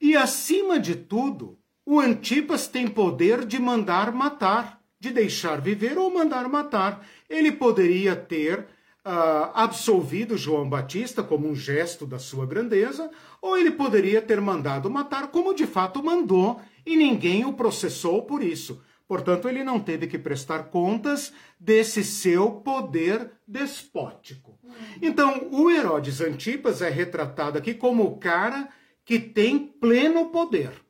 E 0.00 0.16
acima 0.16 0.78
de 0.78 0.94
tudo, 0.94 1.57
o 1.90 1.98
Antipas 2.00 2.66
tem 2.66 2.86
poder 2.86 3.46
de 3.46 3.58
mandar 3.58 4.12
matar, 4.12 4.78
de 5.00 5.10
deixar 5.10 5.58
viver 5.58 5.96
ou 5.96 6.12
mandar 6.12 6.46
matar. 6.46 7.02
Ele 7.30 7.50
poderia 7.50 8.14
ter 8.14 8.58
uh, 8.58 9.48
absolvido 9.54 10.36
João 10.36 10.68
Batista 10.68 11.22
como 11.22 11.48
um 11.48 11.54
gesto 11.54 12.06
da 12.06 12.18
sua 12.18 12.44
grandeza, 12.44 13.10
ou 13.40 13.56
ele 13.56 13.70
poderia 13.70 14.20
ter 14.20 14.38
mandado 14.38 14.90
matar, 14.90 15.28
como 15.28 15.54
de 15.54 15.66
fato 15.66 16.04
mandou, 16.04 16.60
e 16.84 16.94
ninguém 16.94 17.46
o 17.46 17.54
processou 17.54 18.20
por 18.20 18.42
isso. 18.42 18.82
Portanto, 19.06 19.48
ele 19.48 19.64
não 19.64 19.80
teve 19.80 20.06
que 20.06 20.18
prestar 20.18 20.64
contas 20.64 21.32
desse 21.58 22.04
seu 22.04 22.50
poder 22.50 23.30
despótico. 23.46 24.58
Então, 25.00 25.48
o 25.50 25.70
Herodes 25.70 26.20
Antipas 26.20 26.82
é 26.82 26.90
retratado 26.90 27.56
aqui 27.56 27.72
como 27.72 28.04
o 28.04 28.18
cara 28.18 28.68
que 29.06 29.18
tem 29.18 29.58
pleno 29.58 30.26
poder. 30.26 30.86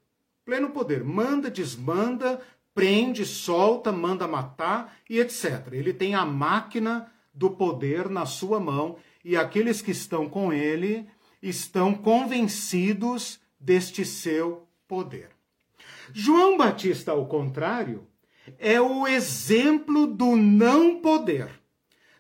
Pleno 0.49 0.71
poder. 0.71 1.05
Manda, 1.05 1.51
desmanda, 1.51 2.41
prende, 2.75 3.27
solta, 3.27 3.93
manda 3.93 4.27
matar 4.27 4.97
e 5.07 5.21
etc. 5.21 5.71
Ele 5.73 5.93
tem 5.93 6.15
a 6.15 6.25
máquina 6.25 7.13
do 7.35 7.51
poder 7.51 8.09
na 8.09 8.25
sua 8.25 8.59
mão 8.59 8.97
e 9.23 9.37
aqueles 9.37 9.83
que 9.83 9.91
estão 9.91 10.27
com 10.27 10.51
ele, 10.51 11.07
estão 11.43 11.93
convencidos 11.93 13.39
deste 13.61 14.07
seu 14.07 14.67
poder. 14.89 15.29
João 16.15 16.57
Batista, 16.57 17.13
ao 17.13 17.27
contrário, 17.27 18.07
é 18.59 18.81
o 18.81 19.07
exemplo 19.07 20.07
do 20.07 20.35
não 20.35 21.03
poder. 21.03 21.51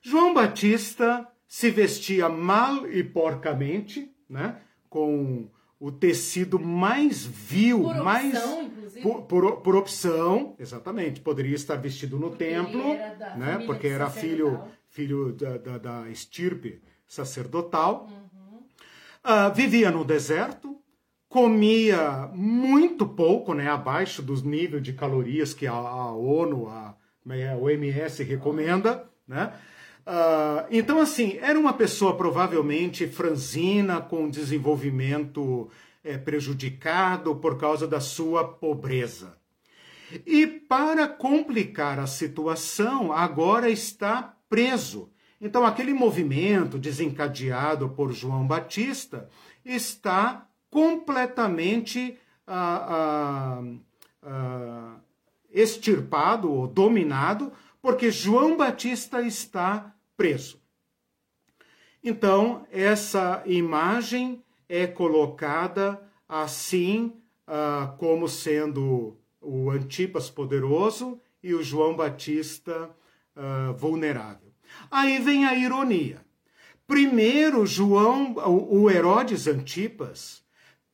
João 0.02 0.34
Batista 0.34 1.26
se 1.48 1.70
vestia 1.70 2.28
mal 2.28 2.86
e 2.86 3.02
porcamente, 3.02 4.14
né? 4.28 4.60
com 4.90 5.48
o 5.80 5.92
tecido 5.92 6.58
mais 6.58 7.24
vil, 7.24 7.82
por 7.82 7.96
opção, 7.96 8.04
mais 8.04 8.34
inclusive. 8.66 9.02
por, 9.02 9.22
por, 9.22 9.56
por, 9.58 9.76
opção, 9.76 10.56
exatamente, 10.58 11.20
poderia 11.20 11.54
estar 11.54 11.76
vestido 11.76 12.18
no 12.18 12.30
Porque 12.30 12.44
templo, 12.44 12.94
né? 13.36 13.62
Porque 13.64 13.86
era 13.86 14.10
filho 14.10 14.64
filho 14.88 15.32
da, 15.32 15.56
da, 15.58 15.78
da 15.78 16.10
estirpe 16.10 16.82
sacerdotal. 17.06 18.08
Uhum. 18.10 18.62
Ah, 19.22 19.48
vivia 19.48 19.90
no 19.90 20.04
deserto, 20.04 20.76
comia 21.28 22.28
muito 22.34 23.06
pouco, 23.06 23.54
né? 23.54 23.68
Abaixo 23.68 24.22
dos 24.22 24.42
níveis 24.42 24.82
de 24.82 24.92
calorias 24.92 25.54
que 25.54 25.66
a, 25.66 25.72
a 25.72 26.12
ONU, 26.12 26.68
a, 26.68 26.96
como 27.22 27.34
é, 27.34 27.50
a 27.50 27.56
OMS 27.56 28.24
recomenda, 28.24 29.08
né? 29.26 29.52
Ah, 30.10 30.66
então, 30.70 30.98
assim, 30.98 31.36
era 31.38 31.60
uma 31.60 31.74
pessoa 31.74 32.16
provavelmente 32.16 33.06
franzina, 33.06 34.00
com 34.00 34.30
desenvolvimento 34.30 35.68
eh, 36.02 36.16
prejudicado 36.16 37.36
por 37.36 37.58
causa 37.58 37.86
da 37.86 38.00
sua 38.00 38.42
pobreza. 38.42 39.36
E 40.24 40.46
para 40.46 41.06
complicar 41.06 41.98
a 41.98 42.06
situação, 42.06 43.12
agora 43.12 43.68
está 43.68 44.34
preso. 44.48 45.10
Então, 45.38 45.66
aquele 45.66 45.92
movimento 45.92 46.78
desencadeado 46.78 47.90
por 47.90 48.10
João 48.10 48.46
Batista 48.46 49.28
está 49.62 50.48
completamente 50.70 52.18
ah, 52.46 52.86
ah, 52.88 53.62
ah, 54.22 54.96
extirpado 55.52 56.50
ou 56.50 56.66
dominado, 56.66 57.52
porque 57.82 58.10
João 58.10 58.56
Batista 58.56 59.20
está 59.20 59.94
preso. 60.18 60.60
Então, 62.02 62.66
essa 62.72 63.42
imagem 63.46 64.42
é 64.68 64.84
colocada 64.86 66.02
assim, 66.28 67.12
ah, 67.46 67.94
como 67.98 68.28
sendo 68.28 69.16
o 69.40 69.70
Antipas 69.70 70.28
poderoso 70.28 71.20
e 71.40 71.54
o 71.54 71.62
João 71.62 71.94
Batista 71.94 72.90
ah, 73.36 73.72
vulnerável. 73.78 74.52
Aí 74.90 75.20
vem 75.20 75.46
a 75.46 75.54
ironia. 75.54 76.20
Primeiro, 76.86 77.64
João, 77.64 78.34
o 78.46 78.90
Herodes 78.90 79.46
Antipas, 79.46 80.42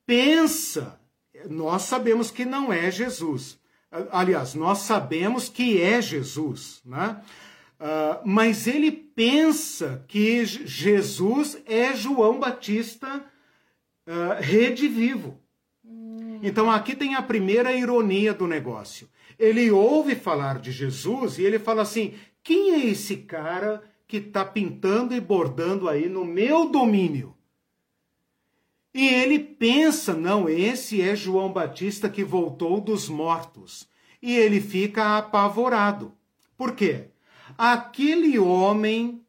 pensa, 0.05 1.01
nós 1.49 1.83
sabemos 1.83 2.31
que 2.31 2.45
não 2.45 2.73
é 2.73 2.91
Jesus. 2.91 3.59
Aliás, 4.11 4.55
nós 4.55 4.79
sabemos 4.79 5.49
que 5.49 5.81
é 5.81 6.03
Jesus, 6.03 6.83
né? 6.85 7.23
Ah, 7.87 8.23
mas 8.25 8.67
ele 8.67 8.91
pensa 8.91 10.03
que 10.09 10.43
Jesus 10.43 11.63
é 11.67 11.95
João 11.95 12.41
Batista 12.41 13.23
ah, 14.07 14.39
redivivo. 14.41 15.39
Então 16.43 16.71
aqui 16.71 16.97
tem 16.97 17.15
a 17.15 17.21
primeira 17.21 17.75
ironia 17.75 18.33
do 18.33 18.47
negócio. 18.47 19.07
Ele 19.39 19.71
ouve 19.71 20.15
falar 20.15 20.61
de 20.61 20.73
Jesus 20.73 21.39
e 21.39 21.43
ele 21.43 21.59
fala 21.59 21.83
assim: 21.83 22.15
quem 22.43 22.73
é 22.73 22.87
esse 22.87 23.19
cara 23.19 23.83
que 24.09 24.17
está 24.17 24.47
pintando 24.47 25.15
e 25.15 25.21
bordando 25.21 25.87
aí 25.87 26.09
no 26.09 26.25
meu 26.25 26.71
domínio? 26.71 27.37
E 28.95 29.07
ele 29.07 29.39
pensa: 29.39 30.15
não, 30.15 30.49
esse 30.49 31.03
é 31.03 31.15
João 31.15 31.53
Batista 31.53 32.09
que 32.09 32.25
voltou 32.25 32.81
dos 32.81 33.11
mortos. 33.11 33.87
E 34.23 34.35
ele 34.35 34.59
fica 34.59 35.19
apavorado. 35.19 36.15
Por 36.57 36.75
quê? 36.75 37.11
Aquele 37.57 38.39
homem 38.39 39.25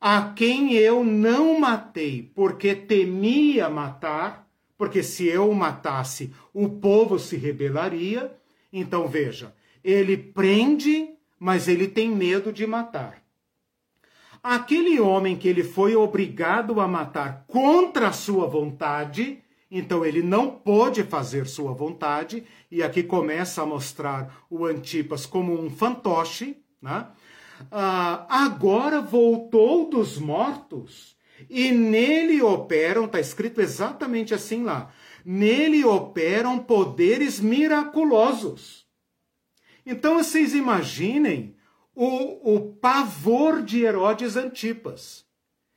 a 0.00 0.32
quem 0.32 0.74
eu 0.74 1.04
não 1.04 1.58
matei, 1.58 2.30
porque 2.34 2.74
temia 2.74 3.68
matar, 3.68 4.48
porque 4.76 5.02
se 5.02 5.26
eu 5.26 5.50
o 5.50 5.54
matasse, 5.54 6.32
o 6.54 6.68
povo 6.68 7.18
se 7.18 7.36
rebelaria. 7.36 8.32
Então 8.72 9.08
veja, 9.08 9.54
ele 9.82 10.16
prende, 10.16 11.10
mas 11.38 11.66
ele 11.66 11.88
tem 11.88 12.10
medo 12.10 12.52
de 12.52 12.66
matar. 12.66 13.22
Aquele 14.40 15.00
homem 15.00 15.36
que 15.36 15.48
ele 15.48 15.64
foi 15.64 15.96
obrigado 15.96 16.80
a 16.80 16.86
matar 16.86 17.44
contra 17.48 18.08
a 18.08 18.12
sua 18.12 18.46
vontade, 18.46 19.42
então 19.68 20.04
ele 20.04 20.22
não 20.22 20.48
pôde 20.48 21.02
fazer 21.02 21.46
sua 21.48 21.72
vontade, 21.72 22.44
e 22.70 22.82
aqui 22.82 23.02
começa 23.02 23.62
a 23.62 23.66
mostrar 23.66 24.46
o 24.48 24.64
Antipas 24.64 25.26
como 25.26 25.60
um 25.60 25.68
fantoche, 25.68 26.56
né? 26.80 27.08
Ah, 27.70 28.26
agora 28.28 29.00
voltou 29.00 29.88
dos 29.88 30.18
mortos 30.18 31.16
e 31.48 31.70
nele 31.70 32.42
operam, 32.42 33.04
está 33.04 33.20
escrito 33.20 33.60
exatamente 33.60 34.34
assim 34.34 34.64
lá, 34.64 34.92
nele 35.24 35.84
operam 35.84 36.58
poderes 36.58 37.40
miraculosos. 37.40 38.86
Então 39.86 40.14
vocês 40.16 40.54
imaginem 40.54 41.56
o, 41.94 42.54
o 42.54 42.74
pavor 42.74 43.62
de 43.62 43.82
Herodes 43.82 44.36
Antipas. 44.36 45.26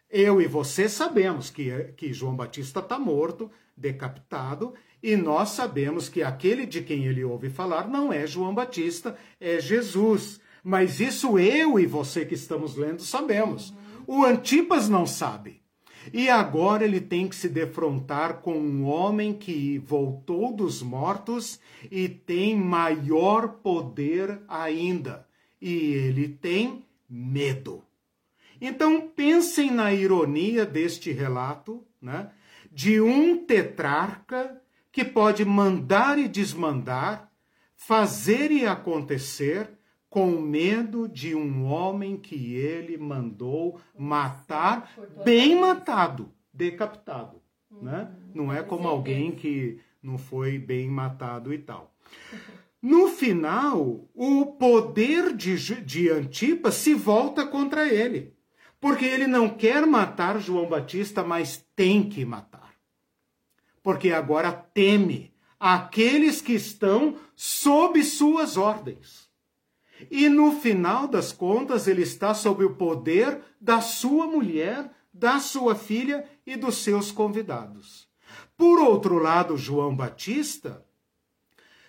Eu 0.10 0.42
e 0.42 0.48
você 0.48 0.90
sabemos 0.90 1.50
que, 1.50 1.72
que 1.96 2.12
João 2.12 2.36
Batista 2.36 2.80
está 2.82 3.00
morto, 3.00 3.50
decapitado, 3.78 4.74
e 5.02 5.16
nós 5.16 5.50
sabemos 5.50 6.10
que 6.10 6.22
aquele 6.22 6.66
de 6.66 6.82
quem 6.82 7.06
ele 7.06 7.24
ouve 7.24 7.50
falar 7.50 7.88
não 7.88 8.12
é 8.12 8.28
João 8.28 8.54
Batista, 8.54 9.18
é 9.40 9.60
Jesus. 9.60 10.41
Mas 10.64 11.00
isso 11.00 11.40
eu 11.40 11.80
e 11.80 11.86
você 11.86 12.26
que 12.26 12.36
estamos 12.36 12.76
lendo 12.76 13.02
sabemos. 13.02 13.74
O 14.06 14.24
Antipas 14.24 14.88
não 14.88 15.06
sabe. 15.06 15.62
E 16.12 16.30
agora 16.30 16.84
ele 16.84 17.00
tem 17.00 17.28
que 17.28 17.36
se 17.36 17.48
defrontar 17.48 18.42
com 18.42 18.58
um 18.58 18.86
homem 18.86 19.34
que 19.34 19.78
voltou 19.80 20.54
dos 20.54 20.82
mortos 20.82 21.60
e 21.92 22.10
tem 22.10 22.56
maior 22.56 23.60
poder 23.64 24.42
ainda. 24.48 25.28
E 25.62 25.74
ele 25.74 26.28
tem 26.28 26.86
medo. 27.08 27.84
Então 28.60 29.02
pensem 29.02 29.70
na 29.70 29.94
ironia 29.94 30.66
deste 30.66 31.12
relato, 31.12 31.84
né? 32.02 32.30
De 32.72 33.02
um 33.02 33.46
tetrarca 33.46 34.62
que 34.92 35.04
pode 35.04 35.46
mandar 35.46 36.18
e 36.18 36.28
desmandar, 36.28 37.32
fazer 37.76 38.52
e 38.52 38.66
acontecer 38.66 39.70
com 40.12 40.30
medo 40.42 41.08
de 41.08 41.34
um 41.34 41.64
homem 41.64 42.18
que 42.18 42.54
ele 42.54 42.98
mandou 42.98 43.80
matar, 43.98 44.94
bem 45.24 45.58
matado, 45.58 46.34
decapitado, 46.54 47.42
né? 47.82 48.12
Não 48.36 48.52
é 48.52 48.62
como 48.62 48.90
alguém 48.90 49.32
que 49.32 49.80
não 50.04 50.18
foi 50.18 50.60
bem 50.60 50.90
matado 50.90 51.54
e 51.54 51.58
tal. 51.58 51.96
No 52.82 53.08
final, 53.08 54.06
o 54.14 54.48
poder 54.48 55.34
de, 55.34 55.56
de 55.82 56.10
Antipas 56.10 56.76
se 56.76 56.94
volta 56.94 57.48
contra 57.48 57.88
ele, 57.88 58.34
porque 58.82 59.06
ele 59.06 59.28
não 59.28 59.48
quer 59.48 59.86
matar 59.88 60.42
João 60.42 60.68
Batista, 60.68 61.24
mas 61.24 61.66
tem 61.74 62.10
que 62.10 62.26
matar. 62.26 62.74
Porque 63.82 64.12
agora 64.12 64.52
teme 64.52 65.34
aqueles 65.58 66.42
que 66.42 66.52
estão 66.52 67.16
sob 67.34 68.04
suas 68.04 68.58
ordens. 68.58 69.31
E 70.10 70.30
no 70.30 70.54
final 70.54 71.08
das 71.08 71.32
contas, 71.32 71.88
ele 71.88 72.02
está 72.02 72.34
sob 72.34 72.64
o 72.64 72.76
poder 72.76 73.42
da 73.60 73.82
sua 73.82 74.26
mulher, 74.26 74.90
da 75.14 75.40
sua 75.40 75.76
filha 75.76 76.26
e 76.46 76.56
dos 76.56 76.78
seus 76.78 77.12
convidados. 77.12 78.08
Por 78.58 78.80
outro 78.80 79.18
lado, 79.18 79.58
João 79.58 79.96
Batista 79.96 80.86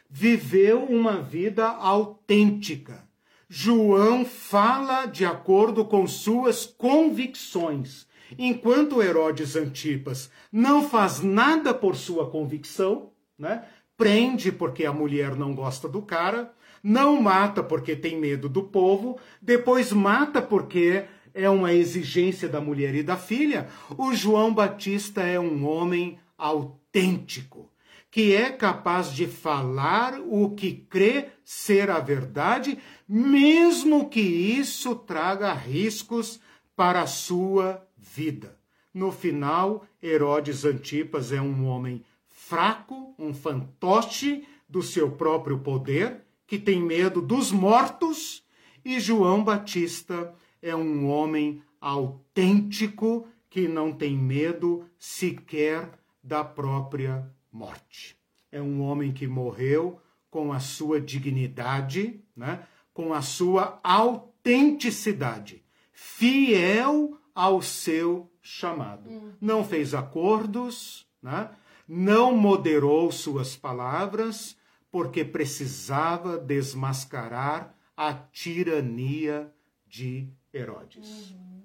viveu 0.09 0.85
uma 0.85 1.23
vida 1.23 1.67
autêntica. 1.67 3.09
João 3.49 4.25
fala 4.25 5.07
de 5.07 5.25
acordo 5.25 5.85
com 5.85 6.07
suas 6.07 6.67
convicções, 6.67 8.07
enquanto 8.39 9.03
Herodes 9.03 9.57
Antipas 9.57 10.31
não 10.51 10.89
faz 10.89 11.21
nada 11.21 11.75
por 11.75 11.97
sua 11.97 12.31
convicção, 12.31 13.11
né? 13.39 13.67
Prende 13.97 14.51
porque 14.51 14.85
a 14.85 14.93
mulher 14.93 15.37
não 15.37 15.55
gosta 15.55 15.89
do 15.89 16.03
cara, 16.03 16.55
não 16.83 17.21
mata 17.21 17.63
porque 17.63 17.95
tem 17.95 18.19
medo 18.19 18.49
do 18.49 18.65
povo, 18.65 19.19
depois 19.41 19.93
mata 19.93 20.43
porque 20.43 21.05
é 21.35 21.49
uma 21.49 21.73
exigência 21.73 22.49
da 22.49 22.61
mulher 22.61 22.95
e 22.95 23.03
da 23.03 23.17
filha. 23.17 23.69
O 23.97 24.13
João 24.13 24.53
Batista 24.53 25.23
é 25.23 25.39
um 25.39 25.67
homem 25.67 26.19
autêntico, 26.37 27.71
que 28.11 28.35
é 28.35 28.51
capaz 28.51 29.13
de 29.13 29.27
falar 29.27 30.21
o 30.21 30.51
que 30.51 30.73
crê 30.73 31.29
ser 31.45 31.91
a 31.91 32.01
verdade, 32.01 32.79
mesmo 33.09 34.09
que 34.09 34.21
isso 34.21 34.95
traga 34.95 35.53
riscos 35.53 36.41
para 36.77 37.03
a 37.03 37.07
sua 37.07 37.87
vida. 37.97 38.61
no 38.93 39.11
final, 39.11 39.87
Herodes 40.03 40.67
Antipas 40.67 41.33
é 41.33 41.41
um 41.41 41.67
homem 41.67 42.05
fraco, 42.27 43.15
um 43.19 43.33
fantoche 43.33 44.47
do 44.69 44.83
seu 44.83 45.13
próprio 45.13 45.61
poder, 45.61 46.22
que 46.53 46.59
tem 46.59 46.83
medo 46.83 47.23
dos 47.23 47.51
mortos, 47.51 48.45
e 48.85 49.01
João 49.01 49.43
Batista 49.43 50.35
é 50.61 50.77
um 50.77 51.09
homem 51.09 51.63
autêntico 51.81 53.27
que 53.49 53.67
não 53.67 53.91
tem 53.91 54.15
medo 54.15 54.85
sequer 54.99 55.99
da 56.23 56.45
própria 56.45 57.27
morte. 57.51 58.19
É 58.51 58.61
um 58.61 58.83
homem 58.83 59.13
que 59.13 59.27
morreu 59.27 59.99
com 60.31 60.53
a 60.53 60.61
sua 60.61 61.01
dignidade, 61.01 62.23
né? 62.37 62.67
com 62.93 63.15
a 63.15 63.23
sua 63.23 63.81
autenticidade, 63.83 65.65
fiel 65.91 67.17
ao 67.35 67.63
seu 67.63 68.31
chamado. 68.43 69.09
Hum. 69.09 69.33
Não 69.41 69.65
fez 69.65 69.95
acordos, 69.95 71.07
né? 71.23 71.49
não 71.89 72.37
moderou 72.37 73.11
suas 73.11 73.57
palavras, 73.57 74.55
porque 74.93 75.25
precisava 75.25 76.37
desmascarar 76.37 77.75
a 77.97 78.13
tirania 78.13 79.51
de 79.87 80.29
Herodes. 80.53 81.31
Uhum. 81.31 81.63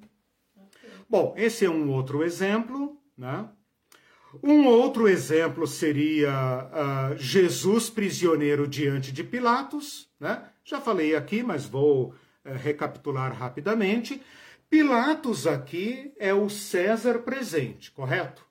Okay. 0.55 0.89
Bom, 1.09 1.33
esse 1.35 1.65
é 1.65 1.69
um 1.69 1.91
outro 1.91 2.23
exemplo, 2.23 2.97
né? 3.17 3.49
Um 4.41 4.65
outro 4.65 5.09
exemplo 5.09 5.67
seria 5.67 6.31
uh, 6.31 7.17
Jesus 7.17 7.89
prisioneiro 7.89 8.67
diante 8.67 9.11
de 9.11 9.23
Pilatos, 9.23 10.09
né? 10.19 10.49
Já 10.63 10.79
falei 10.79 11.13
aqui, 11.13 11.43
mas 11.43 11.65
vou 11.65 12.09
uh, 12.45 12.53
recapitular 12.55 13.33
rapidamente. 13.33 14.21
Pilatos 14.69 15.45
aqui 15.45 16.13
é 16.17 16.33
o 16.33 16.49
César 16.49 17.19
presente, 17.19 17.91
correto? 17.91 18.46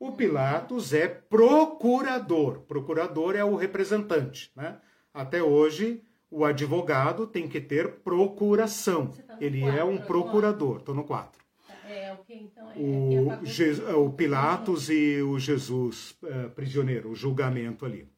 O 0.00 0.12
Pilatos 0.12 0.94
é 0.94 1.06
procurador. 1.06 2.60
Procurador 2.60 3.36
é 3.36 3.44
o 3.44 3.54
representante, 3.54 4.50
né? 4.56 4.78
Até 5.12 5.42
hoje, 5.42 6.02
o 6.30 6.42
advogado 6.42 7.26
tem 7.26 7.46
que 7.46 7.60
ter 7.60 7.96
procuração. 7.96 9.08
Tá 9.08 9.36
Ele 9.38 9.60
quatro, 9.60 9.78
é 9.78 9.84
um 9.84 9.98
procurador. 9.98 10.78
Estou 10.78 10.94
no 10.94 11.04
4. 11.04 11.38
É, 11.86 12.14
o 12.14 12.24
que 12.24 12.32
então? 12.32 12.70
É, 12.70 12.80
o, 12.80 13.90
é 13.90 13.94
o 13.94 14.10
Pilatos 14.10 14.88
e 14.88 15.20
o 15.20 15.38
Jesus 15.38 16.16
é, 16.24 16.48
prisioneiro, 16.48 17.10
o 17.10 17.14
julgamento 17.14 17.84
ali. 17.84 18.08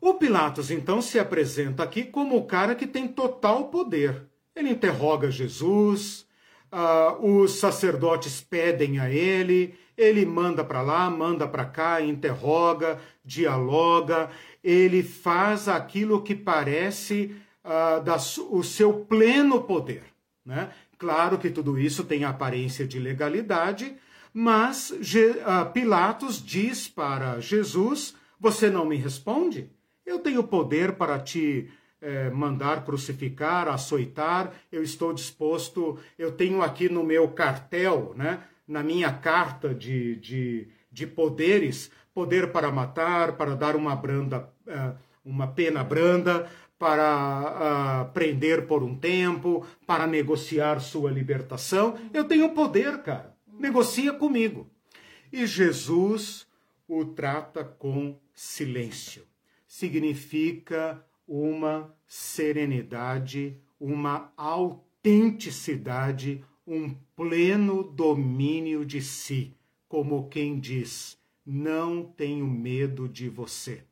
O 0.00 0.14
Pilatos, 0.14 0.72
então, 0.72 1.00
se 1.00 1.20
apresenta 1.20 1.84
aqui 1.84 2.02
como 2.02 2.36
o 2.36 2.46
cara 2.46 2.74
que 2.74 2.86
tem 2.86 3.06
total 3.06 3.68
poder. 3.68 4.26
Ele 4.56 4.70
interroga 4.70 5.30
Jesus, 5.30 6.26
uh, 6.72 7.24
os 7.24 7.52
sacerdotes 7.52 8.40
pedem 8.40 8.98
a 8.98 9.08
ele, 9.08 9.74
ele 9.96 10.24
manda 10.26 10.64
para 10.64 10.82
lá, 10.82 11.08
manda 11.08 11.46
para 11.46 11.64
cá, 11.64 12.00
interroga, 12.00 13.00
dialoga, 13.24 14.30
ele 14.62 15.02
faz 15.02 15.68
aquilo 15.68 16.22
que 16.22 16.34
parece 16.34 17.34
uh, 17.64 18.56
o 18.56 18.62
seu 18.62 18.92
pleno 18.92 19.62
poder. 19.62 20.04
Né? 20.44 20.70
Claro 20.98 21.38
que 21.38 21.50
tudo 21.50 21.78
isso 21.78 22.04
tem 22.04 22.24
aparência 22.24 22.86
de 22.86 22.98
legalidade, 22.98 23.96
mas 24.32 24.90
uh, 24.90 25.72
Pilatos 25.72 26.44
diz 26.44 26.88
para 26.88 27.40
Jesus: 27.40 28.14
Você 28.38 28.68
não 28.68 28.84
me 28.84 28.96
responde? 28.96 29.70
Eu 30.04 30.18
tenho 30.18 30.42
poder 30.42 30.92
para 30.92 31.18
te 31.18 31.70
é, 32.04 32.28
mandar 32.28 32.84
crucificar, 32.84 33.66
açoitar, 33.66 34.52
eu 34.70 34.82
estou 34.82 35.12
disposto, 35.14 35.98
eu 36.18 36.30
tenho 36.32 36.60
aqui 36.62 36.88
no 36.88 37.02
meu 37.02 37.28
cartel, 37.28 38.12
né, 38.14 38.42
na 38.66 38.82
minha 38.82 39.12
carta 39.12 39.74
de, 39.74 40.16
de, 40.16 40.68
de 40.90 41.06
poderes, 41.06 41.90
poder 42.12 42.52
para 42.52 42.70
matar, 42.70 43.36
para 43.36 43.54
dar 43.54 43.76
uma 43.76 43.94
branda, 43.94 44.48
é, 44.66 44.92
uma 45.24 45.48
pena 45.48 45.82
branda, 45.82 46.48
para 46.78 48.06
uh, 48.06 48.12
prender 48.12 48.66
por 48.66 48.82
um 48.82 48.94
tempo, 48.94 49.66
para 49.86 50.06
negociar 50.06 50.80
sua 50.80 51.10
libertação. 51.10 51.96
Eu 52.12 52.24
tenho 52.24 52.50
poder, 52.50 53.02
cara. 53.02 53.34
Negocia 53.58 54.12
comigo. 54.12 54.68
E 55.32 55.46
Jesus 55.46 56.46
o 56.86 57.04
trata 57.04 57.64
com 57.64 58.18
silêncio. 58.34 59.24
Significa 59.66 61.02
uma 61.26 61.94
serenidade, 62.06 63.56
uma 63.80 64.30
autenticidade, 64.36 66.44
um 66.66 66.94
pleno 67.16 67.82
domínio 67.82 68.84
de 68.84 69.00
si, 69.00 69.54
como 69.88 70.28
quem 70.28 70.58
diz: 70.58 71.18
não 71.44 72.02
tenho 72.02 72.46
medo 72.46 73.08
de 73.08 73.28
você. 73.28 73.82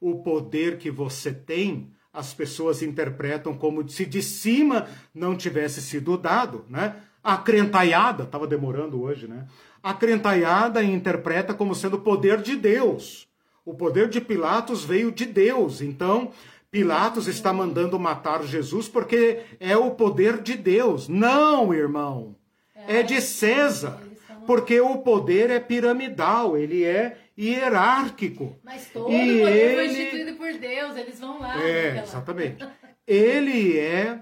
O 0.00 0.22
poder 0.22 0.78
que 0.78 0.90
você 0.90 1.32
tem, 1.32 1.90
as 2.12 2.32
pessoas 2.32 2.82
interpretam 2.82 3.56
como 3.56 3.88
se 3.88 4.06
de 4.06 4.22
cima 4.22 4.86
não 5.14 5.36
tivesse 5.36 5.82
sido 5.82 6.16
dado, 6.16 6.64
né? 6.68 7.02
A 7.22 7.36
crentaiada, 7.36 8.24
estava 8.24 8.46
demorando 8.46 9.02
hoje, 9.02 9.26
né? 9.26 9.46
A 9.82 9.92
crentaiada 9.92 10.82
interpreta 10.82 11.52
como 11.52 11.74
sendo 11.74 11.96
o 11.96 12.00
poder 12.00 12.40
de 12.40 12.56
Deus. 12.56 13.28
O 13.64 13.74
poder 13.74 14.08
de 14.08 14.20
Pilatos 14.20 14.84
veio 14.84 15.12
de 15.12 15.26
Deus. 15.26 15.82
Então, 15.82 16.30
Pilatos 16.70 17.26
está 17.26 17.52
mandando 17.52 17.98
matar 17.98 18.42
Jesus 18.44 18.88
porque 18.88 19.40
é 19.58 19.76
o 19.76 19.90
poder 19.90 20.40
de 20.40 20.56
Deus. 20.56 21.08
Não, 21.08 21.74
irmão. 21.74 22.37
É 22.88 23.02
de 23.02 23.20
César. 23.20 24.02
Porque 24.46 24.80
o 24.80 24.98
poder 24.98 25.50
é 25.50 25.60
piramidal, 25.60 26.56
ele 26.56 26.82
é 26.82 27.18
hierárquico. 27.38 28.58
Mas 28.64 28.86
todo 28.86 29.12
e 29.12 29.40
poder 29.40 29.56
ele... 29.56 29.74
foi 29.74 29.86
instituído 29.86 30.36
por 30.38 30.52
Deus, 30.54 30.96
eles 30.96 31.20
vão 31.20 31.38
lá. 31.38 31.62
É, 31.62 32.02
exatamente. 32.02 32.66
ele 33.06 33.78
é 33.78 34.20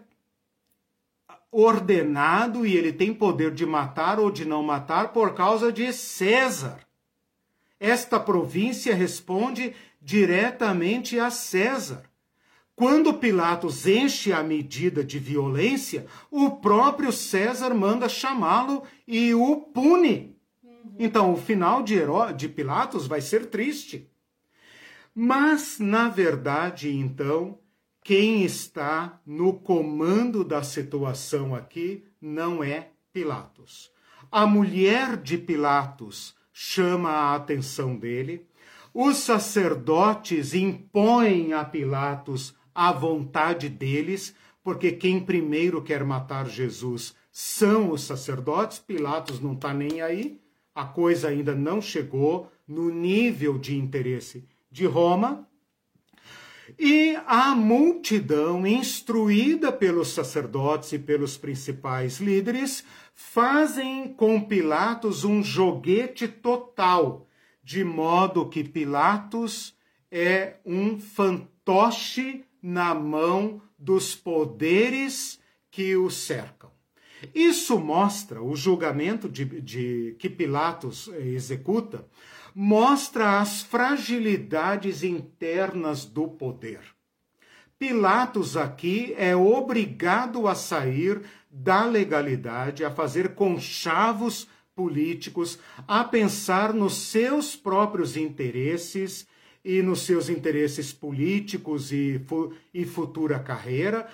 ordenado 1.51 2.67
e 2.67 2.77
ele 2.77 2.93
tem 2.93 3.15
poder 3.15 3.53
de 3.53 3.65
matar 3.65 4.19
ou 4.19 4.31
de 4.31 4.45
não 4.45 4.63
matar 4.63 5.13
por 5.13 5.33
causa 5.33 5.73
de 5.73 5.93
César. 5.93 6.81
Esta 7.79 8.19
província 8.19 8.95
responde 8.95 9.75
diretamente 10.03 11.19
a 11.19 11.31
César. 11.31 12.03
Quando 12.77 13.15
Pilatos 13.15 13.87
enche 13.87 14.35
a 14.35 14.43
medida 14.43 15.03
de 15.03 15.19
violência, 15.19 16.07
o 16.31 16.51
próprio 16.51 17.11
César 17.11 17.73
manda 17.73 18.07
chamá-lo 18.07 18.83
e 19.09 19.33
o 19.35 19.57
pune. 19.57 20.37
Então, 20.99 21.33
o 21.33 21.39
final 21.39 21.83
de, 21.83 21.95
Heró 21.95 22.31
de 22.33 22.51
Pilatos 22.51 23.07
vai 23.07 23.23
ser 23.23 23.47
triste. 23.47 24.11
Mas, 25.15 25.79
na 25.79 26.11
verdade, 26.11 26.95
então, 26.95 27.59
quem 28.05 28.45
está 28.45 29.23
no 29.25 29.55
comando 29.55 30.45
da 30.45 30.63
situação 30.63 31.55
aqui 31.55 32.05
não 32.21 32.63
é 32.63 32.91
Pilatos. 33.11 33.91
A 34.31 34.47
mulher 34.47 35.17
de 35.17 35.39
Pilatos 35.39 36.37
chama 36.53 37.09
a 37.09 37.35
atenção 37.37 37.97
dele. 37.97 38.47
Os 38.93 39.17
sacerdotes 39.17 40.53
impõem 40.53 41.55
a 41.55 41.65
Pilatos 41.65 42.55
à 42.77 42.93
vontade 42.93 43.71
deles, 43.71 44.35
porque 44.63 44.93
quem 44.93 45.19
primeiro 45.19 45.83
quer 45.83 46.05
matar 46.05 46.47
Jesus 46.47 47.15
são 47.33 47.91
os 47.91 48.03
sacerdotes. 48.03 48.79
Pilatos 48.79 49.41
não 49.41 49.55
está 49.55 49.73
nem 49.73 50.03
aí, 50.03 50.39
a 50.75 50.85
coisa 50.85 51.29
ainda 51.29 51.55
não 51.55 51.81
chegou 51.81 52.53
no 52.69 52.91
nível 52.91 53.57
de 53.57 53.77
interesse 53.79 54.47
de 54.71 54.85
Roma. 54.85 55.49
E 56.79 57.17
a 57.27 57.55
multidão, 57.55 58.67
instruída 58.67 59.73
pelos 59.73 60.09
sacerdotes 60.09 60.93
e 60.93 60.99
pelos 60.99 61.39
principais 61.39 62.21
líderes, 62.21 62.85
fazem 63.15 64.13
com 64.13 64.41
Pilatos 64.41 65.25
um 65.25 65.43
joguete 65.43 66.29
total, 66.29 67.27
de 67.63 67.83
modo 67.83 68.49
que 68.49 68.63
Pilatos 68.63 69.75
é 70.11 70.57
um 70.67 70.99
fantoche 70.99 72.45
na 72.67 72.93
mão 72.93 73.63
dos 73.79 74.17
poderes 74.17 75.39
que 75.71 75.95
o 75.95 76.11
cercam. 76.11 76.69
Isso 77.33 77.79
mostra 77.79 78.43
o 78.43 78.57
julgamento 78.57 79.29
de, 79.29 79.45
de, 79.45 80.17
que 80.19 80.29
Pilatos 80.29 81.07
executa, 81.07 82.05
mostra 82.53 83.39
as 83.39 83.63
fragilidades 83.63 85.05
internas 85.05 86.05
do 86.05 86.27
poder. 86.27 86.81
Pilatos 87.79 88.57
aqui 88.57 89.15
é 89.17 89.37
obrigado 89.37 90.49
a 90.49 90.57
sair 90.57 91.23
da 91.49 91.85
legalidade, 91.85 92.85
a 92.85 92.91
fazer 92.91 93.37
conchavos 93.37 94.49
políticos, 94.75 95.57
a 95.87 96.03
pensar 96.03 96.75
nos 96.75 96.97
seus 96.97 97.55
próprios 97.55 98.17
interesses 98.17 99.25
e 99.67 99.83
nos 99.83 100.03
seus 100.03 100.29
interesses 100.29 100.93
políticos 100.93 101.91
e, 101.91 102.25
e 102.73 102.85
futura 102.85 103.41
carreira 103.41 104.07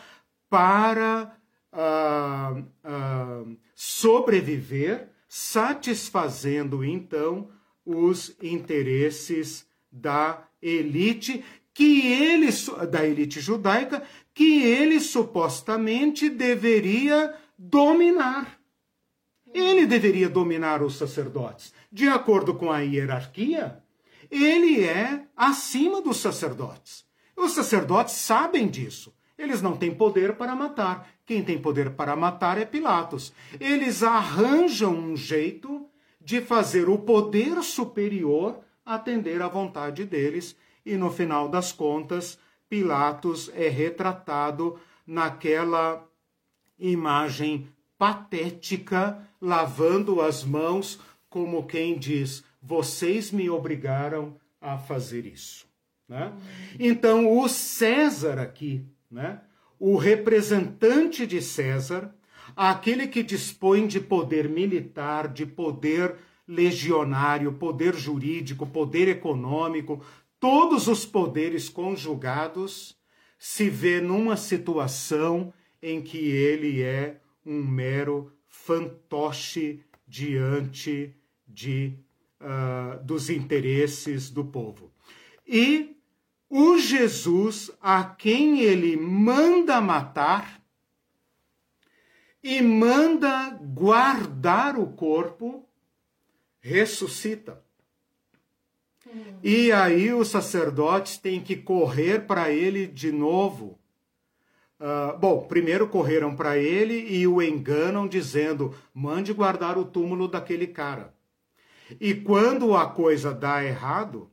para 0.49 1.37
uh, 1.71 2.59
uh, 2.59 3.57
sobreviver, 3.75 5.11
satisfazendo 5.29 6.83
então 6.83 7.51
os 7.85 8.35
interesses 8.43 9.67
da 9.91 10.43
elite 10.63 11.45
que 11.75 12.07
ele 12.07 12.49
da 12.91 13.07
elite 13.07 13.39
judaica 13.39 14.03
que 14.33 14.63
ele 14.63 15.01
supostamente 15.01 16.31
deveria 16.31 17.35
dominar. 17.59 18.59
Ele 19.53 19.85
deveria 19.85 20.31
dominar 20.31 20.83
os 20.83 20.97
sacerdotes. 20.97 21.75
De 21.91 22.09
acordo 22.09 22.55
com 22.55 22.71
a 22.71 22.81
hierarquia, 22.81 23.82
ele 24.41 24.85
é 24.85 25.27
acima 25.37 26.01
dos 26.01 26.17
sacerdotes. 26.19 27.05
Os 27.37 27.53
sacerdotes 27.53 28.15
sabem 28.15 28.69
disso. 28.69 29.13
Eles 29.37 29.61
não 29.61 29.77
têm 29.77 29.95
poder 29.95 30.37
para 30.37 30.55
matar. 30.55 31.09
Quem 31.27 31.43
tem 31.43 31.61
poder 31.61 31.91
para 31.91 32.17
matar 32.17 32.59
é 32.59 32.65
Pilatos. 32.65 33.33
Eles 33.61 34.03
arranjam 34.03 34.95
um 34.95 35.17
jeito 35.17 35.87
de 36.21 36.41
fazer 36.41 36.89
o 36.89 36.99
poder 36.99 37.63
superior 37.63 38.61
atender 38.85 39.41
à 39.43 39.49
vontade 39.49 40.05
deles, 40.05 40.57
e 40.85 40.97
no 40.97 41.11
final 41.11 41.49
das 41.49 41.73
contas, 41.73 42.39
Pilatos 42.69 43.51
é 43.55 43.69
retratado 43.69 44.79
naquela 45.07 46.05
imagem 46.79 47.69
patética, 47.99 49.29
lavando 49.41 50.21
as 50.21 50.43
mãos, 50.43 50.99
como 51.29 51.67
quem 51.67 51.99
diz: 51.99 52.45
Vocês 52.63 53.31
me 53.31 53.51
obrigaram 53.51 54.37
a 54.61 54.79
fazer 54.79 55.27
isso. 55.27 55.67
Né? 56.09 56.33
Então, 56.79 57.39
o 57.39 57.49
César 57.49 58.39
aqui, 58.39 58.87
né? 59.11 59.41
o 59.79 59.97
representante 59.97 61.27
de 61.27 61.43
César, 61.43 62.15
aquele 62.55 63.09
que 63.09 63.23
dispõe 63.23 63.87
de 63.87 63.99
poder 63.99 64.49
militar, 64.49 65.27
de 65.27 65.45
poder 65.45 66.17
legionário, 66.47 67.55
poder 67.55 67.95
jurídico, 67.95 68.67
poder 68.67 69.09
econômico, 69.09 70.05
todos 70.39 70.87
os 70.87 71.05
poderes 71.05 71.69
conjugados, 71.69 72.97
se 73.39 73.69
vê 73.69 74.01
numa 74.01 74.37
situação 74.37 75.53
em 75.83 76.01
que 76.01 76.19
ele 76.19 76.83
é 76.83 77.21
um 77.45 77.65
mero 77.65 78.33
fantoche 78.47 79.81
diante 80.07 81.17
de, 81.47 81.99
uh, 82.43 83.03
dos 83.05 83.31
interesses 83.31 84.31
do 84.31 84.45
povo. 84.45 84.93
E 85.47 85.97
o 86.51 86.79
Jesus 86.79 87.71
a 87.81 88.05
quem 88.05 88.61
ele 88.61 88.97
manda 88.97 89.81
matar 89.81 90.63
e 92.43 92.61
manda 92.61 93.51
guardar 93.51 94.79
o 94.79 94.89
corpo, 94.89 95.67
ressuscita. 96.61 97.63
E 99.43 99.71
aí 99.71 100.13
os 100.13 100.29
sacerdotes 100.29 101.19
têm 101.19 101.41
que 101.41 101.57
correr 101.57 102.27
para 102.27 102.51
ele 102.51 102.87
de 102.87 103.13
novo. 103.13 103.79
Uh, 104.81 105.17
bom, 105.19 105.47
primeiro 105.47 105.89
correram 105.89 106.35
para 106.35 106.59
ele 106.59 107.15
e 107.15 107.27
o 107.27 107.41
enganam, 107.41 108.09
dizendo: 108.09 108.75
mande 108.93 109.33
guardar 109.33 109.79
o 109.79 109.85
túmulo 109.85 110.27
daquele 110.27 110.67
cara. 110.67 111.15
E 112.01 112.15
quando 112.15 112.77
a 112.77 112.87
coisa 112.87 113.33
dá 113.33 113.65
errado, 113.65 114.31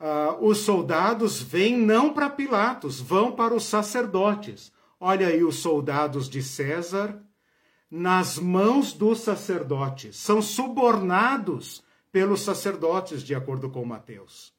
uh, 0.00 0.44
os 0.44 0.58
soldados 0.58 1.40
vêm 1.40 1.76
não 1.76 2.12
para 2.12 2.30
Pilatos, 2.30 3.00
vão 3.00 3.32
para 3.32 3.54
os 3.54 3.64
sacerdotes. 3.64 4.72
Olha 4.98 5.28
aí 5.28 5.42
os 5.42 5.56
soldados 5.56 6.28
de 6.28 6.42
César 6.42 7.22
nas 7.92 8.38
mãos 8.38 8.94
dos 8.94 9.20
sacerdotes, 9.20 10.16
são 10.16 10.40
subornados 10.40 11.84
pelos 12.10 12.40
sacerdotes, 12.40 13.22
de 13.22 13.34
acordo 13.34 13.68
com 13.68 13.84
Mateus. 13.84 14.50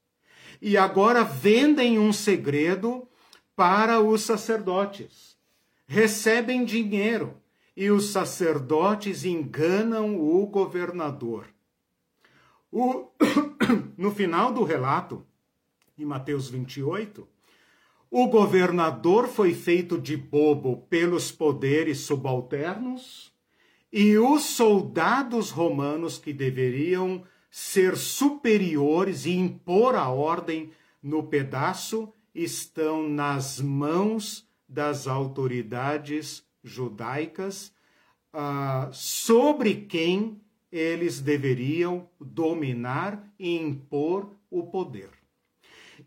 E 0.61 0.77
agora 0.77 1.23
vendem 1.23 1.97
um 1.97 2.13
segredo 2.13 3.07
para 3.55 3.99
os 3.99 4.21
sacerdotes. 4.21 5.35
Recebem 5.87 6.63
dinheiro 6.63 7.41
e 7.75 7.89
os 7.89 8.11
sacerdotes 8.11 9.25
enganam 9.25 10.19
o 10.19 10.45
governador. 10.45 11.47
O... 12.75 13.11
no 13.95 14.09
final 14.09 14.51
do 14.51 14.63
relato, 14.63 15.23
em 15.95 16.03
Mateus 16.03 16.49
28, 16.49 17.27
o 18.09 18.27
governador 18.27 19.27
foi 19.27 19.53
feito 19.53 19.95
de 20.01 20.17
bobo 20.17 20.77
pelos 20.89 21.31
poderes 21.31 21.99
subalternos 21.99 23.31
e 23.91 24.17
os 24.17 24.41
soldados 24.41 25.51
romanos 25.51 26.17
que 26.17 26.33
deveriam 26.33 27.23
ser 27.51 27.95
superiores 27.95 29.27
e 29.27 29.33
impor 29.33 29.93
a 29.93 30.09
ordem 30.09 30.71
no 31.01 31.21
pedaço 31.21 32.11
estão 32.33 33.07
nas 33.07 33.61
mãos 33.61 34.49
das 34.67 35.07
autoridades 35.07 36.43
judaicas 36.63 37.71
uh, 38.33 38.91
sobre 38.91 39.75
quem 39.75 40.41
eles 40.73 41.21
deveriam 41.21 42.09
dominar 42.19 43.31
e 43.37 43.55
impor 43.55 44.31
o 44.49 44.63
poder. 44.63 45.11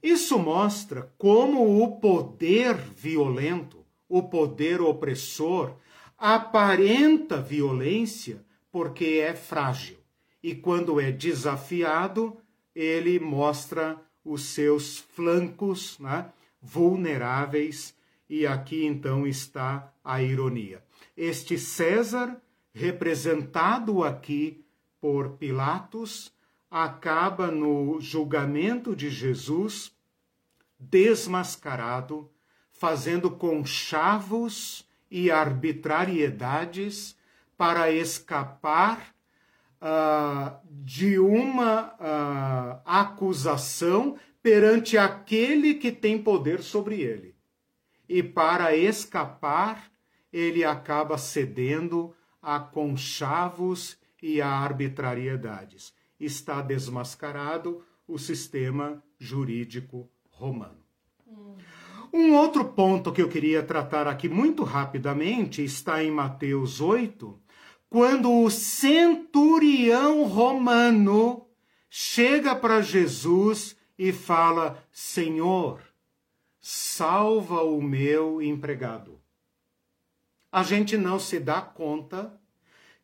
Isso 0.02 0.36
mostra 0.40 1.08
como 1.16 1.80
o 1.84 2.00
poder 2.00 2.74
violento, 2.74 3.86
o 4.08 4.24
poder 4.24 4.80
opressor, 4.80 5.76
aparenta 6.18 7.40
violência 7.40 8.44
porque 8.72 9.22
é 9.24 9.36
frágil. 9.36 9.98
E 10.42 10.52
quando 10.52 11.00
é 11.00 11.12
desafiado, 11.12 12.36
ele 12.74 13.20
mostra 13.20 13.96
os 14.24 14.46
seus 14.46 14.98
flancos 14.98 15.96
né, 16.00 16.32
vulneráveis. 16.60 17.94
E 18.28 18.44
aqui 18.44 18.84
então 18.84 19.28
está 19.28 19.94
a 20.04 20.20
ironia. 20.20 20.82
Este 21.16 21.56
César, 21.56 22.36
representado 22.76 24.04
aqui 24.04 24.62
por 25.00 25.30
Pilatos, 25.38 26.30
acaba 26.70 27.46
no 27.46 27.98
julgamento 28.02 28.94
de 28.94 29.08
Jesus 29.08 29.92
desmascarado, 30.78 32.30
fazendo 32.70 33.30
conchavos 33.30 34.86
e 35.10 35.30
arbitrariedades 35.30 37.16
para 37.56 37.90
escapar 37.90 39.14
uh, 39.80 40.54
de 40.70 41.18
uma 41.18 41.94
uh, 41.94 42.82
acusação 42.84 44.18
perante 44.42 44.98
aquele 44.98 45.74
que 45.74 45.90
tem 45.90 46.22
poder 46.22 46.62
sobre 46.62 47.00
ele. 47.00 47.34
E 48.06 48.22
para 48.22 48.76
escapar, 48.76 49.90
ele 50.30 50.62
acaba 50.62 51.16
cedendo 51.16 52.14
a 52.46 52.60
conchavos 52.60 53.98
e 54.22 54.40
a 54.40 54.48
arbitrariedades. 54.48 55.92
Está 56.18 56.62
desmascarado 56.62 57.84
o 58.06 58.18
sistema 58.18 59.02
jurídico 59.18 60.08
romano. 60.30 60.78
Um 62.12 62.36
outro 62.36 62.64
ponto 62.66 63.12
que 63.12 63.20
eu 63.20 63.28
queria 63.28 63.64
tratar 63.64 64.06
aqui 64.06 64.28
muito 64.28 64.62
rapidamente 64.62 65.64
está 65.64 66.04
em 66.04 66.10
Mateus 66.12 66.80
8, 66.80 67.36
quando 67.90 68.30
o 68.30 68.48
centurião 68.48 70.22
romano 70.28 71.48
chega 71.90 72.54
para 72.54 72.80
Jesus 72.80 73.76
e 73.98 74.12
fala: 74.12 74.80
Senhor, 74.92 75.80
salva 76.60 77.64
o 77.64 77.82
meu 77.82 78.40
empregado. 78.40 79.20
A 80.56 80.62
gente 80.62 80.96
não 80.96 81.18
se 81.18 81.38
dá 81.38 81.60
conta 81.60 82.32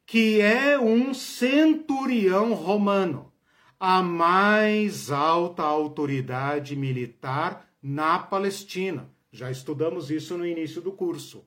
que 0.06 0.40
é 0.40 0.80
um 0.80 1.12
centurião 1.12 2.54
romano 2.54 3.30
a 3.78 4.02
mais 4.02 5.10
alta 5.10 5.62
autoridade 5.62 6.74
militar 6.74 7.68
na 7.82 8.18
Palestina. 8.18 9.06
Já 9.30 9.50
estudamos 9.50 10.10
isso 10.10 10.38
no 10.38 10.46
início 10.46 10.80
do 10.80 10.92
curso. 10.92 11.44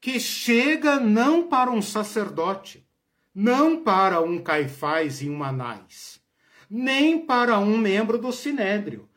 Que 0.00 0.20
chega 0.20 1.00
não 1.00 1.48
para 1.48 1.72
um 1.72 1.82
sacerdote, 1.82 2.88
não 3.34 3.82
para 3.82 4.20
um 4.20 4.40
Caifás 4.40 5.22
e 5.22 5.28
um 5.28 5.42
Anás, 5.42 6.22
nem 6.70 7.26
para 7.26 7.58
um 7.58 7.76
membro 7.76 8.16
do 8.16 8.30
Sinédrio, 8.30 9.08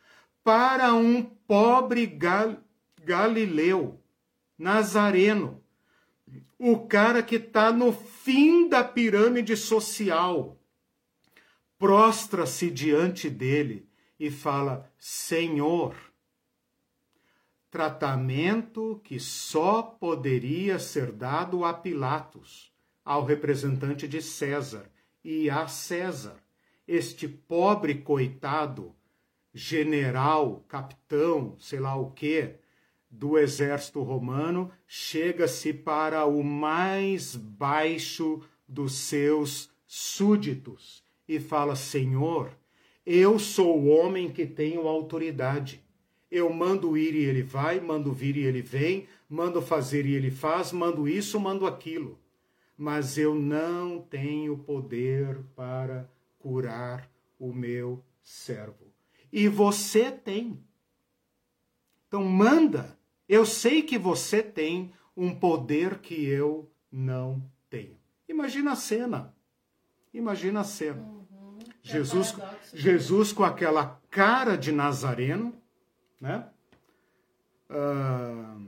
para 0.43 0.91
um 0.91 1.21
pobre 1.21 2.07
gal 2.07 2.57
galileu, 3.05 4.01
nazareno, 4.57 5.58
o 6.59 6.85
cara 6.85 7.23
que 7.23 7.37
está 7.37 7.71
no 7.71 7.93
fim 7.93 8.67
da 8.67 8.83
pirâmide 8.83 9.55
social, 9.55 10.59
prostra-se 11.77 12.69
diante 12.69 13.29
dele 13.29 13.87
e 14.19 14.29
fala: 14.29 14.91
Senhor, 14.99 15.95
tratamento 17.71 18.99
que 19.05 19.19
só 19.21 19.81
poderia 19.81 20.77
ser 20.77 21.13
dado 21.13 21.63
a 21.63 21.73
Pilatos, 21.73 22.73
ao 23.05 23.23
representante 23.23 24.05
de 24.05 24.21
César, 24.21 24.91
e 25.23 25.49
a 25.49 25.65
César. 25.67 26.43
Este 26.85 27.27
pobre 27.27 28.01
coitado, 28.01 28.93
general, 29.53 30.65
capitão, 30.67 31.55
sei 31.59 31.79
lá 31.79 31.95
o 31.95 32.11
quê, 32.11 32.58
do 33.09 33.37
exército 33.37 34.01
romano, 34.03 34.71
chega-se 34.87 35.73
para 35.73 36.25
o 36.25 36.43
mais 36.43 37.35
baixo 37.35 38.41
dos 38.67 38.93
seus 38.93 39.69
súditos 39.87 41.03
e 41.27 41.39
fala: 41.39 41.75
Senhor, 41.75 42.51
eu 43.05 43.39
sou 43.39 43.79
o 43.79 43.87
homem 43.87 44.31
que 44.31 44.45
tenho 44.45 44.87
autoridade. 44.87 45.83
Eu 46.29 46.53
mando 46.53 46.95
ir 46.95 47.15
e 47.15 47.25
ele 47.25 47.41
vai, 47.41 47.79
mando 47.79 48.13
vir 48.13 48.37
e 48.37 48.43
ele 48.43 48.61
vem, 48.61 49.07
mando 49.27 49.61
fazer 49.61 50.05
e 50.05 50.13
ele 50.13 50.29
faz, 50.29 50.71
mando 50.71 51.07
isso, 51.07 51.39
mando 51.39 51.65
aquilo. 51.65 52.19
Mas 52.77 53.17
eu 53.17 53.33
não 53.33 53.99
tenho 53.99 54.57
poder 54.59 55.39
para 55.55 56.07
curar 56.37 57.09
o 57.39 57.51
meu 57.51 58.03
servo. 58.21 58.93
E 59.33 59.47
você 59.47 60.11
tem. 60.11 60.63
Então 62.07 62.23
manda. 62.23 62.98
Eu 63.29 63.45
sei 63.45 63.83
que 63.83 63.95
você 63.95 64.41
tem 64.41 64.91
um 65.15 65.35
poder 65.35 65.99
que 65.99 66.25
eu 66.25 66.67
não 66.91 67.47
tenho. 67.69 67.95
Imagina 68.27 68.71
a 68.71 68.75
cena. 68.75 69.35
Imagina 70.11 70.61
a 70.61 70.63
cena. 70.63 71.03
Uhum. 71.03 71.59
Jesus, 71.83 72.35
Jesus 72.73 73.31
com 73.31 73.43
aquela 73.43 74.01
cara 74.09 74.57
de 74.57 74.71
Nazareno, 74.71 75.53
né? 76.19 76.49
Uh, 77.69 78.67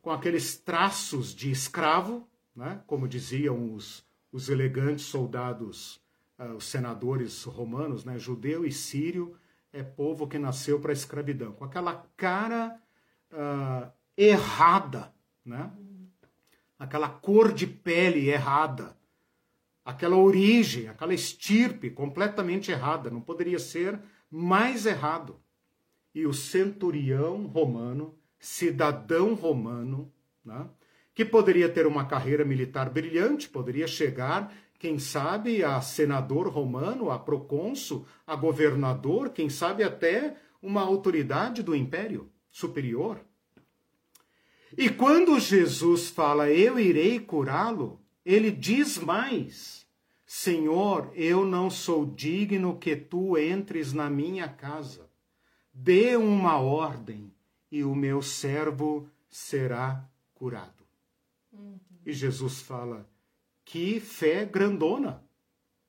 com 0.00 0.10
aqueles 0.10 0.56
traços 0.56 1.34
de 1.34 1.50
escravo, 1.50 2.26
né? 2.56 2.82
como 2.86 3.06
diziam 3.06 3.74
os, 3.74 4.06
os 4.32 4.48
elegantes 4.48 5.04
soldados, 5.04 6.00
uh, 6.38 6.54
os 6.54 6.64
senadores 6.64 7.44
romanos, 7.44 8.06
né? 8.06 8.18
judeu 8.18 8.64
e 8.64 8.72
sírio 8.72 9.36
é 9.70 9.82
povo 9.82 10.26
que 10.26 10.38
nasceu 10.38 10.80
para 10.80 10.92
a 10.92 10.94
escravidão, 10.94 11.52
com 11.52 11.64
aquela 11.64 12.06
cara 12.16 12.80
uh, 13.32 13.90
errada, 14.16 15.12
né? 15.44 15.70
aquela 16.80 17.10
cor 17.10 17.52
de 17.52 17.66
pele 17.66 18.30
errada, 18.30 18.96
aquela 19.84 20.16
origem, 20.16 20.88
aquela 20.88 21.12
estirpe 21.12 21.90
completamente 21.90 22.70
errada, 22.70 23.10
não 23.10 23.20
poderia 23.20 23.58
ser 23.58 24.00
mais 24.30 24.86
errado. 24.86 25.38
E 26.14 26.26
o 26.26 26.32
centurião 26.32 27.46
romano, 27.46 28.14
cidadão 28.38 29.34
romano, 29.34 30.10
né, 30.42 30.66
que 31.14 31.24
poderia 31.24 31.68
ter 31.68 31.86
uma 31.86 32.06
carreira 32.06 32.46
militar 32.46 32.88
brilhante, 32.88 33.48
poderia 33.48 33.86
chegar, 33.86 34.50
quem 34.78 34.98
sabe, 34.98 35.62
a 35.62 35.82
senador 35.82 36.48
romano, 36.48 37.10
a 37.10 37.18
procônsul, 37.18 38.06
a 38.26 38.34
governador, 38.34 39.28
quem 39.30 39.50
sabe 39.50 39.84
até 39.84 40.34
uma 40.62 40.80
autoridade 40.80 41.62
do 41.62 41.76
império 41.76 42.30
superior. 42.50 43.20
E 44.76 44.88
quando 44.88 45.38
Jesus 45.38 46.08
fala, 46.08 46.50
eu 46.50 46.78
irei 46.78 47.18
curá-lo, 47.18 48.00
ele 48.24 48.50
diz 48.50 48.98
mais: 48.98 49.86
Senhor, 50.26 51.10
eu 51.14 51.44
não 51.44 51.68
sou 51.70 52.06
digno 52.06 52.78
que 52.78 52.94
tu 52.94 53.36
entres 53.36 53.92
na 53.92 54.08
minha 54.08 54.48
casa. 54.48 55.08
Dê 55.72 56.16
uma 56.16 56.58
ordem 56.58 57.32
e 57.70 57.82
o 57.82 57.94
meu 57.94 58.22
servo 58.22 59.08
será 59.28 60.04
curado. 60.34 60.84
Uhum. 61.52 61.78
E 62.04 62.12
Jesus 62.12 62.60
fala: 62.60 63.08
que 63.64 64.00
fé 64.00 64.44
grandona! 64.44 65.22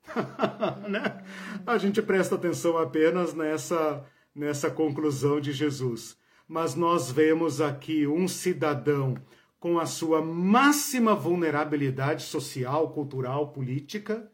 né? 0.90 1.24
A 1.66 1.78
gente 1.78 2.02
presta 2.02 2.36
atenção 2.36 2.78
apenas 2.78 3.34
nessa, 3.34 4.06
nessa 4.34 4.72
conclusão 4.72 5.40
de 5.40 5.52
Jesus 5.52 6.18
mas 6.52 6.76
nós 6.76 7.10
vemos 7.10 7.62
aqui 7.62 8.06
um 8.06 8.28
cidadão 8.28 9.16
com 9.58 9.80
a 9.80 9.86
sua 9.86 10.22
máxima 10.22 11.16
vulnerabilidade 11.16 12.24
social, 12.24 12.90
cultural, 12.92 13.54
política, 13.54 14.30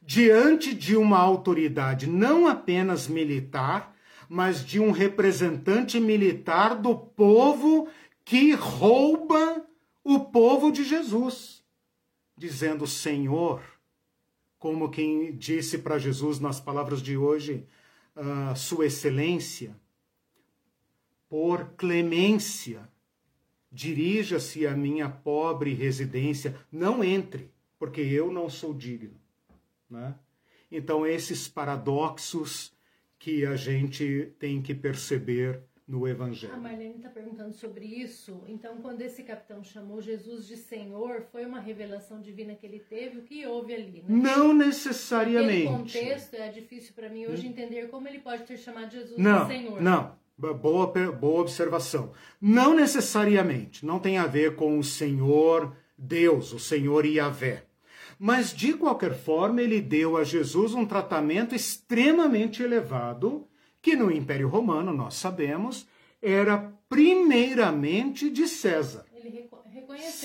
diante 0.00 0.74
de 0.74 0.96
uma 0.96 1.18
autoridade 1.18 2.06
não 2.06 2.46
apenas 2.46 3.06
militar, 3.06 3.94
mas 4.30 4.64
de 4.64 4.80
um 4.80 4.90
representante 4.92 6.00
militar 6.00 6.74
do 6.74 6.96
povo 6.96 7.86
que 8.24 8.54
rouba 8.54 9.62
o 10.02 10.20
povo 10.20 10.72
de 10.72 10.82
Jesus, 10.82 11.62
dizendo: 12.34 12.86
Senhor, 12.86 13.60
como 14.58 14.88
quem 14.88 15.36
disse 15.36 15.76
para 15.76 15.98
Jesus 15.98 16.40
nas 16.40 16.58
palavras 16.58 17.02
de 17.02 17.14
hoje, 17.14 17.66
uh, 18.16 18.56
Sua 18.56 18.86
Excelência 18.86 19.76
por 21.28 21.72
clemência, 21.76 22.88
dirija-se 23.70 24.66
à 24.66 24.76
minha 24.76 25.08
pobre 25.08 25.74
residência, 25.74 26.56
não 26.72 27.04
entre, 27.04 27.50
porque 27.78 28.00
eu 28.00 28.32
não 28.32 28.48
sou 28.48 28.72
digno. 28.72 29.14
Né? 29.90 30.14
Então, 30.70 31.06
esses 31.06 31.48
paradoxos 31.48 32.72
que 33.18 33.44
a 33.44 33.56
gente 33.56 34.32
tem 34.38 34.62
que 34.62 34.74
perceber 34.74 35.62
no 35.88 36.06
Evangelho. 36.06 36.52
A 36.52 36.58
Marlene 36.58 36.96
está 36.96 37.08
perguntando 37.08 37.52
sobre 37.54 37.86
isso. 37.86 38.44
Então, 38.46 38.76
quando 38.76 39.00
esse 39.00 39.22
capitão 39.22 39.64
chamou 39.64 40.02
Jesus 40.02 40.46
de 40.46 40.54
Senhor, 40.54 41.22
foi 41.32 41.46
uma 41.46 41.58
revelação 41.58 42.20
divina 42.20 42.54
que 42.54 42.66
ele 42.66 42.78
teve? 42.78 43.18
O 43.18 43.22
que 43.22 43.46
houve 43.46 43.74
ali? 43.74 44.04
Né? 44.06 44.22
Não 44.22 44.52
necessariamente. 44.52 45.64
No 45.64 45.78
contexto, 45.78 46.34
é 46.34 46.50
difícil 46.50 46.92
para 46.94 47.08
mim 47.08 47.26
hoje 47.26 47.46
hum. 47.46 47.50
entender 47.50 47.88
como 47.88 48.06
ele 48.06 48.18
pode 48.18 48.44
ter 48.44 48.58
chamado 48.58 48.92
Jesus 48.92 49.16
não, 49.16 49.46
de 49.46 49.52
Senhor. 49.52 49.80
Não, 49.80 50.14
Boa, 50.38 50.86
boa 50.86 51.40
observação. 51.40 52.12
Não 52.40 52.72
necessariamente, 52.72 53.84
não 53.84 53.98
tem 53.98 54.18
a 54.18 54.26
ver 54.26 54.54
com 54.54 54.78
o 54.78 54.84
Senhor 54.84 55.74
Deus, 55.98 56.52
o 56.52 56.60
Senhor 56.60 57.04
Yahvé. 57.04 57.64
Mas, 58.20 58.52
de 58.52 58.72
qualquer 58.74 59.18
forma, 59.18 59.60
ele 59.60 59.80
deu 59.80 60.16
a 60.16 60.22
Jesus 60.22 60.74
um 60.74 60.86
tratamento 60.86 61.56
extremamente 61.56 62.62
elevado, 62.62 63.48
que 63.82 63.96
no 63.96 64.12
Império 64.12 64.48
Romano, 64.48 64.92
nós 64.92 65.14
sabemos, 65.14 65.88
era 66.22 66.72
primeiramente 66.88 68.30
de 68.30 68.46
César. 68.46 69.06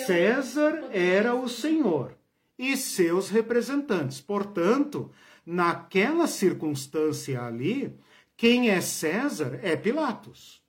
César 0.06 0.90
era 0.91 1.34
o 1.34 1.49
Senhor 1.49 2.15
e 2.57 2.77
seus 2.77 3.30
representantes. 3.30 4.22
Portanto, 4.22 5.11
naquela 5.44 6.27
circunstância 6.27 7.41
ali, 7.41 7.95
quem 8.35 8.69
é 8.69 8.81
César 8.81 9.60
é 9.61 9.76
Pilatos. 9.76 10.61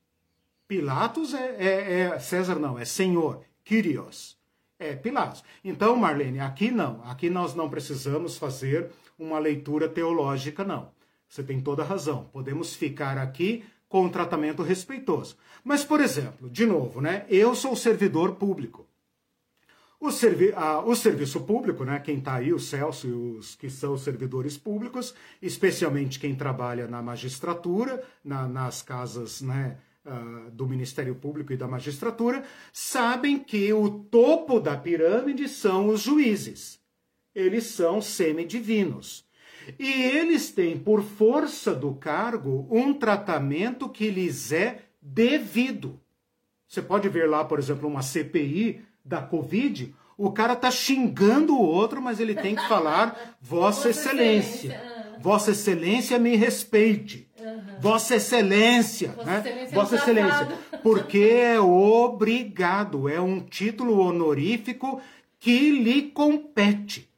Pilatos 0.66 1.34
é, 1.34 1.56
é, 1.58 2.00
é 2.00 2.18
César 2.18 2.56
não, 2.56 2.78
é 2.78 2.84
Senhor, 2.84 3.42
Kyrios. 3.64 4.36
É 4.78 4.94
Pilatos. 4.94 5.44
Então, 5.62 5.96
Marlene, 5.96 6.40
aqui 6.40 6.70
não. 6.70 7.02
Aqui 7.04 7.30
nós 7.30 7.54
não 7.54 7.70
precisamos 7.70 8.36
fazer 8.36 8.90
uma 9.18 9.38
leitura 9.38 9.88
teológica, 9.88 10.64
não. 10.64 10.90
Você 11.28 11.42
tem 11.42 11.60
toda 11.60 11.82
a 11.82 11.86
razão. 11.86 12.28
Podemos 12.32 12.74
ficar 12.74 13.18
aqui 13.18 13.64
com 13.88 14.02
um 14.04 14.08
tratamento 14.08 14.62
respeitoso. 14.62 15.36
Mas, 15.62 15.84
por 15.84 16.00
exemplo, 16.00 16.50
de 16.50 16.66
novo, 16.66 17.00
né? 17.00 17.24
Eu 17.28 17.54
sou 17.54 17.76
servidor 17.76 18.34
público. 18.34 18.86
O, 20.04 20.12
servi 20.12 20.52
o 20.84 20.94
serviço 20.94 21.40
público, 21.40 21.82
né, 21.82 21.98
quem 21.98 22.18
está 22.18 22.34
aí, 22.34 22.52
os 22.52 22.68
Celso 22.68 23.08
e 23.08 23.12
os 23.12 23.54
que 23.54 23.70
são 23.70 23.96
servidores 23.96 24.58
públicos, 24.58 25.14
especialmente 25.40 26.20
quem 26.20 26.34
trabalha 26.34 26.86
na 26.86 27.00
magistratura, 27.00 28.04
na, 28.22 28.46
nas 28.46 28.82
casas 28.82 29.40
né, 29.40 29.78
uh, 30.04 30.50
do 30.50 30.68
Ministério 30.68 31.14
Público 31.14 31.54
e 31.54 31.56
da 31.56 31.66
magistratura, 31.66 32.44
sabem 32.70 33.38
que 33.38 33.72
o 33.72 33.88
topo 33.88 34.60
da 34.60 34.76
pirâmide 34.76 35.48
são 35.48 35.88
os 35.88 36.02
juízes. 36.02 36.78
Eles 37.34 37.64
são 37.64 38.02
semidivinos. 38.02 39.26
E 39.78 39.90
eles 39.90 40.52
têm, 40.52 40.78
por 40.78 41.02
força 41.02 41.74
do 41.74 41.94
cargo, 41.94 42.68
um 42.70 42.92
tratamento 42.92 43.88
que 43.88 44.10
lhes 44.10 44.52
é 44.52 44.82
devido. 45.00 45.98
Você 46.68 46.82
pode 46.82 47.08
ver 47.08 47.26
lá, 47.26 47.42
por 47.42 47.58
exemplo, 47.58 47.88
uma 47.88 48.02
CPI 48.02 48.84
da 49.04 49.20
Covid, 49.20 49.94
o 50.16 50.30
cara 50.30 50.56
tá 50.56 50.70
xingando 50.70 51.54
o 51.54 51.62
outro, 51.62 52.00
mas 52.00 52.20
ele 52.20 52.34
tem 52.34 52.54
que 52.54 52.66
falar 52.68 53.36
Vossa 53.42 53.90
Excelência. 53.90 54.68
Excelência. 54.68 55.18
Vossa 55.20 55.50
Excelência 55.50 56.18
me 56.18 56.36
respeite. 56.36 57.28
Uhum. 57.38 57.80
Vossa 57.80 58.16
Excelência. 58.16 59.08
Vossa 59.10 59.24
né? 59.24 59.38
Excelência. 59.40 59.74
Vossa 59.74 59.96
Excelência. 59.96 60.48
Porque 60.82 61.18
é 61.18 61.60
obrigado, 61.60 63.08
é 63.08 63.20
um 63.20 63.40
título 63.40 64.00
honorífico 64.00 65.00
que 65.40 65.70
lhe 65.70 66.02
compete. 66.02 67.08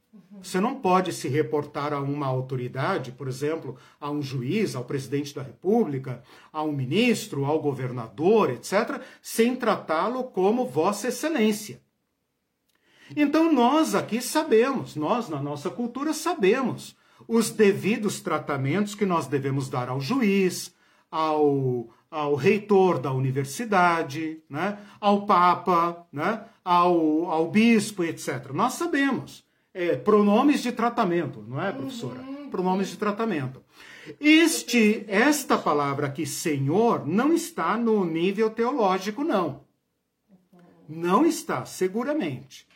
Você 0.41 0.59
não 0.59 0.75
pode 0.75 1.11
se 1.13 1.27
reportar 1.27 1.93
a 1.93 1.99
uma 1.99 2.27
autoridade, 2.27 3.11
por 3.11 3.27
exemplo, 3.27 3.77
a 3.99 4.09
um 4.09 4.21
juiz, 4.21 4.75
ao 4.75 4.83
presidente 4.83 5.33
da 5.33 5.41
República, 5.41 6.23
a 6.51 6.63
um 6.63 6.71
ministro, 6.71 7.45
ao 7.45 7.59
governador, 7.59 8.49
etc., 8.49 9.01
sem 9.21 9.55
tratá-lo 9.55 10.23
como 10.25 10.67
Vossa 10.67 11.07
Excelência. 11.07 11.81
Então 13.15 13.51
nós 13.51 13.95
aqui 13.95 14.21
sabemos, 14.21 14.95
nós 14.95 15.29
na 15.29 15.41
nossa 15.41 15.69
cultura 15.69 16.13
sabemos 16.13 16.95
os 17.27 17.49
devidos 17.49 18.19
tratamentos 18.19 18.95
que 18.95 19.05
nós 19.05 19.27
devemos 19.27 19.69
dar 19.69 19.89
ao 19.89 20.01
juiz, 20.01 20.73
ao, 21.09 21.89
ao 22.11 22.35
reitor 22.35 22.99
da 22.99 23.11
universidade, 23.11 24.41
né? 24.49 24.77
ao 24.99 25.25
papa, 25.25 26.05
né? 26.11 26.43
ao, 26.63 27.29
ao 27.29 27.49
bispo, 27.49 28.03
etc. 28.03 28.51
Nós 28.53 28.73
sabemos. 28.73 29.46
É, 29.79 29.95
pronomes 29.95 30.63
de 30.63 30.71
tratamento, 30.71 31.45
não 31.47 31.61
é, 31.61 31.71
professora? 31.71 32.19
Uhum. 32.19 32.49
Pronomes 32.49 32.87
de 32.87 32.97
tratamento. 32.97 33.63
Este, 34.19 35.05
esta 35.07 35.55
palavra 35.55 36.07
aqui, 36.07 36.25
Senhor, 36.25 37.05
não 37.05 37.31
está 37.31 37.77
no 37.77 38.03
nível 38.03 38.49
teológico, 38.49 39.23
não. 39.23 39.67
Não 40.89 41.27
está, 41.27 41.63
seguramente. 41.63 42.67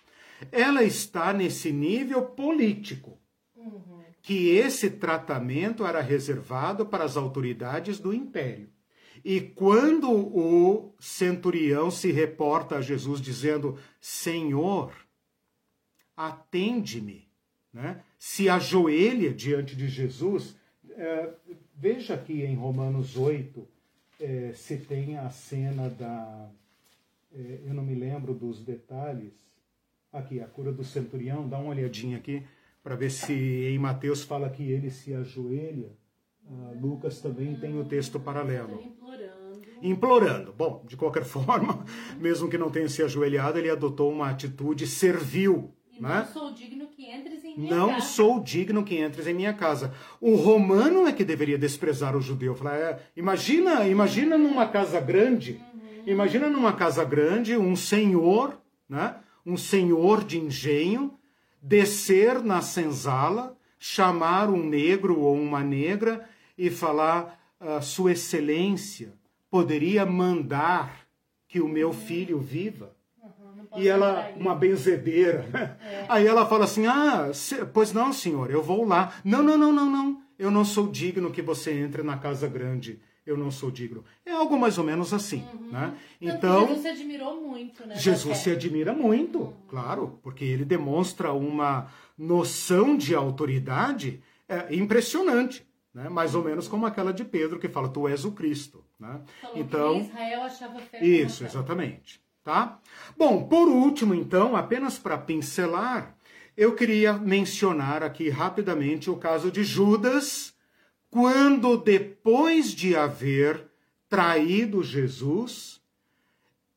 Ela 0.52 0.84
está 0.84 1.34
nesse 1.34 1.72
nível 1.72 2.22
político. 2.22 3.20
Que 4.22 4.50
esse 4.50 4.92
tratamento 4.92 5.84
era 5.84 6.02
reservado 6.02 6.86
para 6.86 7.04
as 7.04 7.18
autoridades 7.18 7.98
do 7.98 8.14
império. 8.14 8.70
E 9.26 9.42
quando 9.42 10.12
o 10.12 10.94
centurião 11.00 11.90
se 11.90 12.12
reporta 12.12 12.76
a 12.76 12.82
Jesus 12.82 13.20
dizendo: 13.20 13.80
Senhor, 14.00 14.92
atende-me, 16.28 17.28
né? 17.74 18.02
se 18.18 18.50
ajoelha 18.50 19.34
diante 19.34 19.76
de 19.76 19.88
Jesus. 19.88 20.56
É, 20.92 21.30
veja 21.76 22.14
aqui 22.14 22.44
em 22.44 22.56
Romanos 22.56 23.18
8 23.18 23.68
é, 24.20 24.52
se 24.54 24.78
tem 24.78 25.18
a 25.18 25.30
cena 25.30 25.90
da. 25.90 26.50
É, 27.34 27.60
eu 27.66 27.74
não 27.74 27.84
me 27.84 27.96
lembro 27.96 28.34
dos 28.34 28.64
detalhes. 28.64 29.34
Aqui, 30.12 30.42
a 30.42 30.46
cura 30.46 30.74
do 30.74 30.84
centurião, 30.84 31.48
dá 31.48 31.58
uma 31.58 31.70
olhadinha 31.70 32.18
aqui 32.18 32.44
para 32.84 32.96
ver 32.96 33.10
se 33.10 33.34
em 33.34 33.80
Mateus 33.80 34.24
fala 34.24 34.50
que 34.50 34.64
ele 34.64 34.92
se 34.92 35.14
ajoelha. 35.14 35.90
Uh, 36.44 36.78
Lucas 36.82 37.22
também 37.22 37.56
tem 37.56 37.80
o 37.80 37.86
texto 37.86 38.20
paralelo 38.20 38.84
implorando. 39.82 40.54
Bom, 40.54 40.84
de 40.88 40.96
qualquer 40.96 41.24
forma, 41.26 41.84
mesmo 42.20 42.50
que 42.50 42.58
não 42.58 42.70
tenha 42.70 42.88
se 42.88 43.02
ajoelhado, 43.02 43.58
ele 43.58 43.70
adotou 43.70 44.12
uma 44.12 44.30
atitude 44.30 44.86
servil. 44.88 45.74
Né? 46.02 46.26
Não 46.26 46.34
sou 46.34 46.52
digno 46.52 46.88
que 46.88 47.06
entres 47.06 47.46
em 47.46 47.60
minha 47.60 47.76
não 47.76 47.90
casa. 47.90 48.00
Não 48.00 48.02
sou 48.02 48.40
digno 48.40 48.84
que 48.84 49.00
entres 49.00 49.28
em 49.28 49.36
minha 49.36 49.54
casa. 49.54 49.94
O 50.20 50.34
romano 50.34 51.08
é 51.08 51.12
que 51.12 51.24
deveria 51.24 51.60
desprezar 51.60 52.18
o 52.18 52.22
judeu. 52.22 52.56
Falar, 52.56 52.76
é, 52.76 53.00
imagina, 53.16 53.88
imagina 53.88 54.36
numa 54.36 54.68
casa 54.68 55.00
grande, 55.00 55.62
uhum. 55.72 56.04
imagina 56.08 56.50
numa 56.50 56.74
casa 56.74 57.06
grande 57.06 57.56
um 57.56 57.76
senhor, 57.76 58.60
né? 58.90 59.18
Um 59.46 59.56
senhor 59.56 60.24
de 60.24 60.40
engenho 60.40 61.14
descer 61.62 62.42
na 62.42 62.62
senzala, 62.62 63.56
chamar 63.78 64.50
um 64.50 64.66
negro 64.66 65.20
ou 65.20 65.36
uma 65.36 65.64
negra 65.64 66.28
e 66.58 66.72
falar: 66.72 67.40
ah, 67.60 67.80
Sua 67.80 68.14
Excelência, 68.14 69.14
poderia 69.52 70.04
mandar 70.04 71.06
que 71.48 71.62
o 71.62 71.68
meu 71.68 71.94
filho 71.94 72.40
viva? 72.40 72.96
E 73.78 73.88
ela, 73.88 74.32
uma 74.36 74.56
benzedeira. 74.56 75.78
É. 75.82 76.06
Aí 76.08 76.28
ela 76.28 76.46
fala 76.46 76.66
assim: 76.66 76.86
Ah, 76.86 77.30
pois 77.74 77.94
não, 77.94 78.12
senhor, 78.12 78.52
eu 78.52 78.62
vou 78.62 78.86
lá. 78.86 79.14
Não, 79.24 79.42
não, 79.42 79.58
não, 79.58 79.72
não, 79.72 79.90
não. 79.90 80.22
Eu 80.38 80.50
não 80.50 80.66
sou 80.66 80.88
digno 80.88 81.32
que 81.32 81.42
você 81.42 81.72
entre 81.72 82.02
na 82.04 82.18
casa 82.18 82.48
grande. 82.48 83.00
Eu 83.26 83.38
não 83.38 83.52
sou 83.52 83.70
digno. 83.70 84.04
É 84.26 84.32
algo 84.32 84.60
mais 84.60 84.80
ou 84.80 84.84
menos 84.84 85.14
assim, 85.14 85.46
uhum. 85.54 85.72
né? 85.72 85.94
Então, 86.20 86.62
Jesus 86.68 86.82
se 86.82 86.88
admirou 86.88 87.42
muito, 87.42 87.88
né? 87.88 87.96
Jesus 87.96 88.38
se 88.40 88.50
admira 88.50 88.94
muito, 88.94 89.40
uhum. 89.40 89.54
claro, 89.68 90.20
porque 90.24 90.44
ele 90.44 90.66
demonstra 90.66 91.32
uma 91.32 91.92
noção 92.18 92.98
de 92.98 93.14
autoridade 93.14 94.24
é, 94.50 94.76
impressionante. 94.76 95.66
Né? 95.94 96.10
Mais 96.10 96.34
ou 96.36 96.44
menos 96.44 96.68
como 96.68 96.86
aquela 96.86 97.14
de 97.14 97.24
Pedro 97.24 97.60
que 97.60 97.68
fala, 97.68 97.90
tu 97.90 98.08
és 98.08 98.26
o 98.26 98.32
Cristo. 98.32 98.84
Né? 99.00 99.22
Falou 99.42 99.58
então, 99.58 100.00
Israel 100.00 100.44
achava 100.44 100.80
fé 100.80 101.04
Isso, 101.04 101.44
exatamente. 101.44 102.22
Tá? 102.44 102.80
Bom, 103.18 103.48
por 103.48 103.68
último, 103.68 104.16
então, 104.16 104.56
apenas 104.56 104.98
para 104.98 105.18
pincelar, 105.18 106.16
eu 106.58 106.76
queria 106.76 107.14
mencionar 107.14 108.04
aqui 108.04 108.30
rapidamente 108.30 109.10
o 109.10 109.18
caso 109.18 109.52
de 109.52 109.64
Judas, 109.64 110.54
quando 111.10 111.78
depois 111.78 112.74
de 112.74 112.96
haver 112.96 113.70
traído 114.10 114.84
Jesus, 114.84 115.82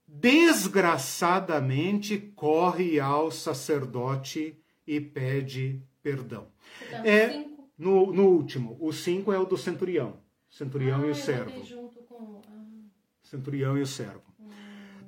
desgraçadamente 0.06 2.18
corre 2.36 3.00
ao 3.00 3.30
sacerdote 3.30 4.56
e 4.86 5.00
pede 5.00 5.82
perdão. 6.02 6.48
Então, 6.86 7.04
é, 7.04 7.46
no, 7.76 8.12
no 8.12 8.26
último, 8.26 8.76
o 8.80 8.92
5 8.92 9.32
é 9.32 9.38
o 9.38 9.44
do 9.44 9.56
centurião. 9.56 10.18
Centurião 10.48 11.02
ah, 11.02 11.06
e 11.06 11.10
o 11.10 11.14
servo. 11.14 11.60
Com... 12.06 12.40
Ah. 12.46 12.64
Centurião 13.22 13.76
e 13.76 13.82
o 13.82 13.86
servo. 13.86 14.22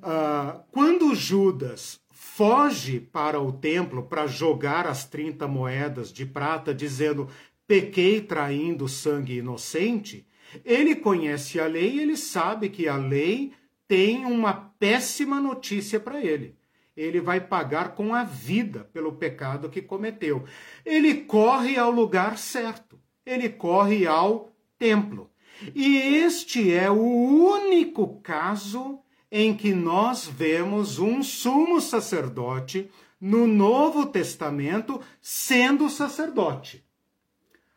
Ah, 0.09 0.63
quando 0.71 1.17
Judas 1.17 2.01
foge 2.13 3.01
para 3.01 3.41
o 3.41 3.51
templo 3.51 4.05
para 4.05 4.29
jogar 4.29 4.87
as 4.87 5.05
30 5.05 5.49
moedas 5.49 6.13
de 6.13 6.25
prata, 6.25 6.73
dizendo: 6.73 7.29
pequei 7.67 8.21
traindo 8.21 8.87
sangue 8.87 9.39
inocente, 9.39 10.25
ele 10.65 10.95
conhece 10.95 11.59
a 11.59 11.67
lei 11.67 11.97
e 11.97 12.01
ele 12.03 12.17
sabe 12.17 12.69
que 12.69 12.87
a 12.87 12.97
lei 12.97 13.53
tem 13.89 14.25
uma 14.25 14.53
péssima 14.79 15.41
notícia 15.41 15.99
para 15.99 16.23
ele 16.23 16.55
ele 16.97 17.21
vai 17.21 17.41
pagar 17.41 17.95
com 17.95 18.15
a 18.15 18.25
vida 18.25 18.89
pelo 18.91 19.13
pecado 19.13 19.69
que 19.69 19.83
cometeu. 19.83 20.45
Ele 20.83 21.15
corre 21.25 21.77
ao 21.77 21.91
lugar 21.91 22.39
certo, 22.39 22.99
ele 23.27 23.51
corre 23.51 24.07
ao 24.07 24.51
templo. 24.79 25.31
E 25.75 25.99
este 25.99 26.73
é 26.73 26.91
o 26.91 26.97
único 26.97 28.19
caso 28.23 28.99
em 29.39 29.55
que 29.55 29.75
nós 29.75 30.27
vemos 30.27 30.99
um 30.99 31.23
sumo 31.23 31.79
sacerdote 31.79 32.91
no 33.21 33.47
Novo 33.47 34.07
Testamento 34.07 34.99
sendo 35.21 35.91
sacerdote. 35.91 36.83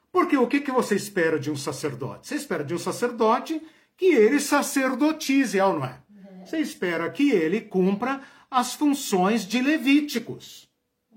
Porque 0.09 0.37
o 0.37 0.47
que, 0.47 0.61
que 0.61 0.71
você 0.71 0.95
espera 0.95 1.37
de 1.37 1.51
um 1.51 1.57
sacerdote? 1.57 2.29
Você 2.29 2.35
espera 2.35 2.63
de 2.63 2.73
um 2.73 2.77
sacerdote 2.77 3.61
que 3.97 4.05
ele 4.05 4.39
sacerdotize, 4.39 5.59
é 5.59 5.65
ou 5.65 5.73
não 5.73 5.85
é? 5.85 6.01
Você 6.45 6.59
espera 6.59 7.09
que 7.09 7.29
ele 7.31 7.59
cumpra 7.59 8.21
as 8.49 8.73
funções 8.73 9.45
de 9.45 9.61
Levíticos, 9.61 10.69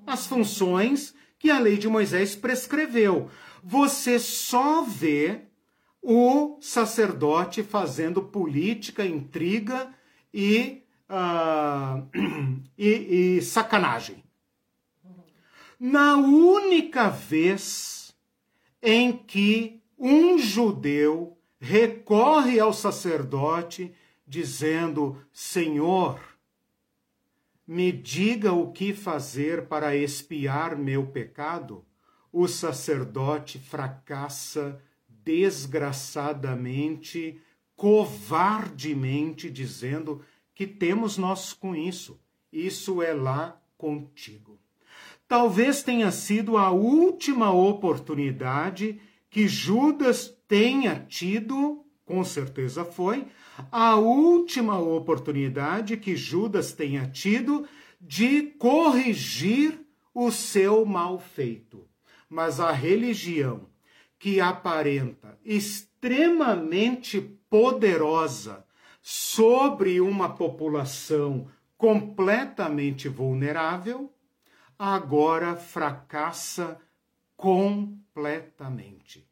as 0.05 0.27
funções 0.27 1.15
que 1.39 1.53
a 1.53 1.61
lei 1.61 1.79
de 1.79 1.87
Moisés 1.87 2.35
prescreveu. 2.35 3.31
Você 3.63 4.19
só 4.19 4.83
vê 4.83 5.43
o 6.03 6.59
sacerdote 6.61 7.63
fazendo 7.63 8.25
política, 8.25 9.07
intriga 9.07 9.95
e, 10.33 10.83
uh, 11.09 12.09
e, 12.79 13.37
e 13.37 13.43
sacanagem. 13.43 14.23
Na 15.79 16.17
única 16.17 17.09
vez 17.09 18.17
em 18.81 19.17
que 19.17 19.83
um 19.99 20.39
judeu 20.39 21.37
recorre 21.61 22.59
ao 22.59 22.73
sacerdote 22.73 23.93
dizendo: 24.27 25.23
Senhor, 25.33 26.19
me 27.67 27.93
diga 27.93 28.53
o 28.53 28.73
que 28.73 28.93
fazer 28.93 29.67
para 29.67 29.97
expiar 29.97 30.77
meu 30.77 31.07
pecado, 31.07 31.85
o 32.33 32.49
sacerdote 32.49 33.59
fracassa 33.59 34.81
desgraçadamente, 35.09 37.41
covardemente, 37.83 39.51
dizendo 39.51 40.23
que 40.55 40.69
temos 40.69 41.19
nós 41.19 41.53
com 41.53 41.75
isso. 41.75 42.21
Isso 42.53 43.03
é 43.03 43.13
lá 43.13 43.61
contigo. 43.77 44.61
Talvez 45.27 45.83
tenha 45.83 46.13
sido 46.13 46.57
a 46.57 46.71
última 46.71 47.51
oportunidade 47.51 49.01
que 49.29 49.49
Judas 49.49 50.33
tenha 50.47 51.05
tido, 51.09 51.85
com 52.05 52.23
certeza 52.23 52.85
foi, 52.85 53.27
a 53.73 53.97
última 53.97 54.79
oportunidade 54.79 55.97
que 55.97 56.15
Judas 56.15 56.73
tenha 56.73 57.09
tido 57.09 57.67
de 58.01 58.43
corrigir 58.61 59.85
o 60.15 60.31
seu 60.31 60.87
mal 60.87 61.19
feito. 61.19 61.85
Mas 62.31 62.61
a 62.61 62.71
religião 62.71 63.69
que 64.21 64.41
aparenta 64.41 65.37
extremamente 65.45 67.42
poderosa 67.53 68.65
sobre 69.03 70.01
uma 70.01 70.31
população 70.31 71.49
completamente 71.77 73.11
vulnerável, 73.11 74.11
agora 74.79 75.55
fracassa 75.55 76.81
completamente. 77.37 79.29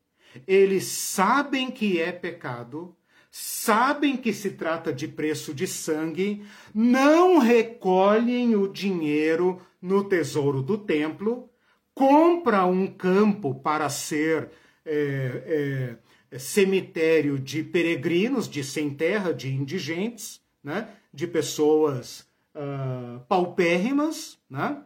Eles 0.46 0.84
sabem 0.84 1.70
que 1.70 1.98
é 1.98 2.12
pecado, 2.12 2.94
sabem 3.30 4.18
que 4.18 4.34
se 4.34 4.50
trata 4.50 4.92
de 4.92 5.08
preço 5.08 5.54
de 5.54 5.66
sangue, 5.66 6.44
não 6.74 7.38
recolhem 7.38 8.54
o 8.54 8.68
dinheiro 8.68 9.62
no 9.80 10.04
tesouro 10.04 10.60
do 10.60 10.76
templo, 10.76 11.48
compra 11.94 12.66
um 12.66 12.86
campo 12.86 13.54
para 13.54 13.88
ser 13.88 14.50
é, 14.84 15.96
é, 15.96 15.96
cemitério 16.38 17.38
de 17.38 17.62
peregrinos, 17.62 18.48
de 18.48 18.62
sem 18.62 18.90
terra, 18.90 19.34
de 19.34 19.52
indigentes, 19.52 20.40
né? 20.62 20.88
de 21.12 21.26
pessoas 21.26 22.26
uh, 22.54 23.20
paupérrimas, 23.28 24.38
né? 24.48 24.82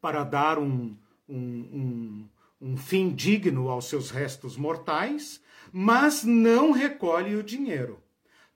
para 0.00 0.22
dar 0.22 0.58
um, 0.58 0.96
um, 1.28 1.38
um, 1.38 2.28
um 2.60 2.76
fim 2.76 3.12
digno 3.12 3.68
aos 3.68 3.86
seus 3.86 4.10
restos 4.10 4.56
mortais, 4.56 5.42
mas 5.72 6.22
não 6.22 6.70
recolhe 6.70 7.34
o 7.34 7.42
dinheiro. 7.42 8.00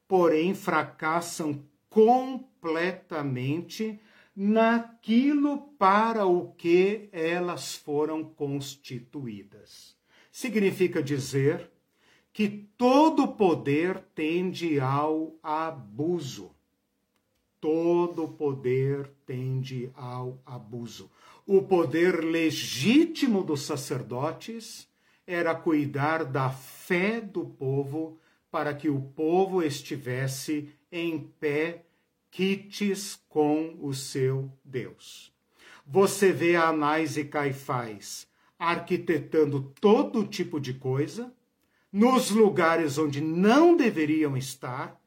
Porém, 0.06 0.54
fracassam 0.54 1.64
completamente 1.90 3.98
naquilo 4.36 5.58
para 5.76 6.26
o 6.26 6.52
que 6.52 7.08
elas 7.10 7.74
foram 7.74 8.22
constituídas. 8.22 9.96
Significa 10.30 11.02
dizer 11.02 11.68
que 12.38 12.70
todo 12.76 13.26
poder 13.26 13.98
tende 14.14 14.78
ao 14.78 15.34
abuso. 15.42 16.54
Todo 17.60 18.28
poder 18.28 19.10
tende 19.26 19.90
ao 19.92 20.40
abuso. 20.46 21.10
O 21.44 21.62
poder 21.62 22.22
legítimo 22.22 23.42
dos 23.42 23.62
sacerdotes 23.62 24.86
era 25.26 25.52
cuidar 25.52 26.24
da 26.24 26.48
fé 26.48 27.20
do 27.20 27.44
povo 27.44 28.20
para 28.52 28.72
que 28.72 28.88
o 28.88 29.00
povo 29.00 29.60
estivesse 29.60 30.72
em 30.92 31.18
pé 31.18 31.86
quites 32.30 33.20
com 33.28 33.76
o 33.80 33.92
seu 33.92 34.48
Deus. 34.64 35.32
Você 35.84 36.30
vê 36.30 36.54
Anás 36.54 37.16
e 37.16 37.24
Caifás 37.24 38.28
arquitetando 38.56 39.72
todo 39.80 40.24
tipo 40.24 40.60
de 40.60 40.74
coisa, 40.74 41.32
nos 41.92 42.30
lugares 42.30 42.98
onde 42.98 43.20
não 43.20 43.76
deveriam 43.76 44.36
estar, 44.36 45.00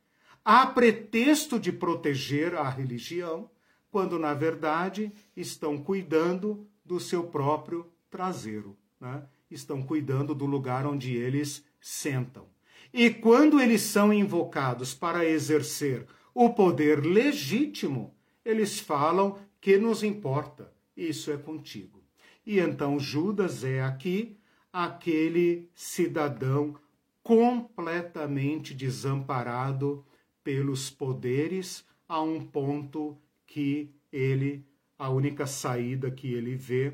a 0.43 0.65
pretexto 0.65 1.59
de 1.59 1.71
proteger 1.71 2.55
a 2.55 2.67
religião, 2.67 3.49
quando 3.91 4.17
na 4.17 4.33
verdade 4.33 5.11
estão 5.35 5.77
cuidando 5.77 6.67
do 6.83 6.99
seu 6.99 7.23
próprio 7.23 7.85
traseiro, 8.09 8.75
né? 8.99 9.23
estão 9.49 9.81
cuidando 9.83 10.33
do 10.33 10.45
lugar 10.45 10.85
onde 10.85 11.15
eles 11.15 11.63
sentam. 11.79 12.47
E 12.93 13.09
quando 13.09 13.59
eles 13.59 13.81
são 13.81 14.11
invocados 14.11 14.93
para 14.93 15.25
exercer 15.25 16.07
o 16.33 16.49
poder 16.49 17.05
legítimo, 17.05 18.15
eles 18.43 18.79
falam 18.79 19.37
que 19.59 19.77
nos 19.77 20.03
importa, 20.03 20.73
isso 20.95 21.31
é 21.31 21.37
contigo. 21.37 22.01
E 22.45 22.59
então 22.59 22.99
Judas 22.99 23.63
é 23.63 23.81
aqui 23.81 24.37
aquele 24.71 25.69
cidadão 25.75 26.75
completamente 27.23 28.73
desamparado 28.73 30.05
pelos 30.43 30.89
poderes 30.89 31.85
a 32.07 32.21
um 32.21 32.43
ponto 32.45 33.17
que 33.45 33.93
ele 34.11 34.65
a 34.97 35.09
única 35.09 35.47
saída 35.47 36.11
que 36.11 36.31
ele 36.31 36.55
vê 36.55 36.93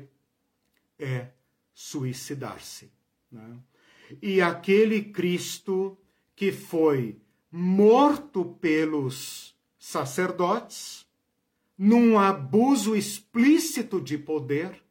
é 0.98 1.28
suicidar-se. 1.74 2.90
Né? 3.30 3.58
E 4.22 4.40
aquele 4.40 5.02
Cristo 5.02 5.98
que 6.34 6.50
foi 6.50 7.20
morto 7.52 8.44
pelos 8.60 9.54
sacerdotes, 9.78 11.06
num 11.76 12.18
abuso 12.18 12.96
explícito 12.96 14.00
de 14.00 14.16
poder, 14.16 14.82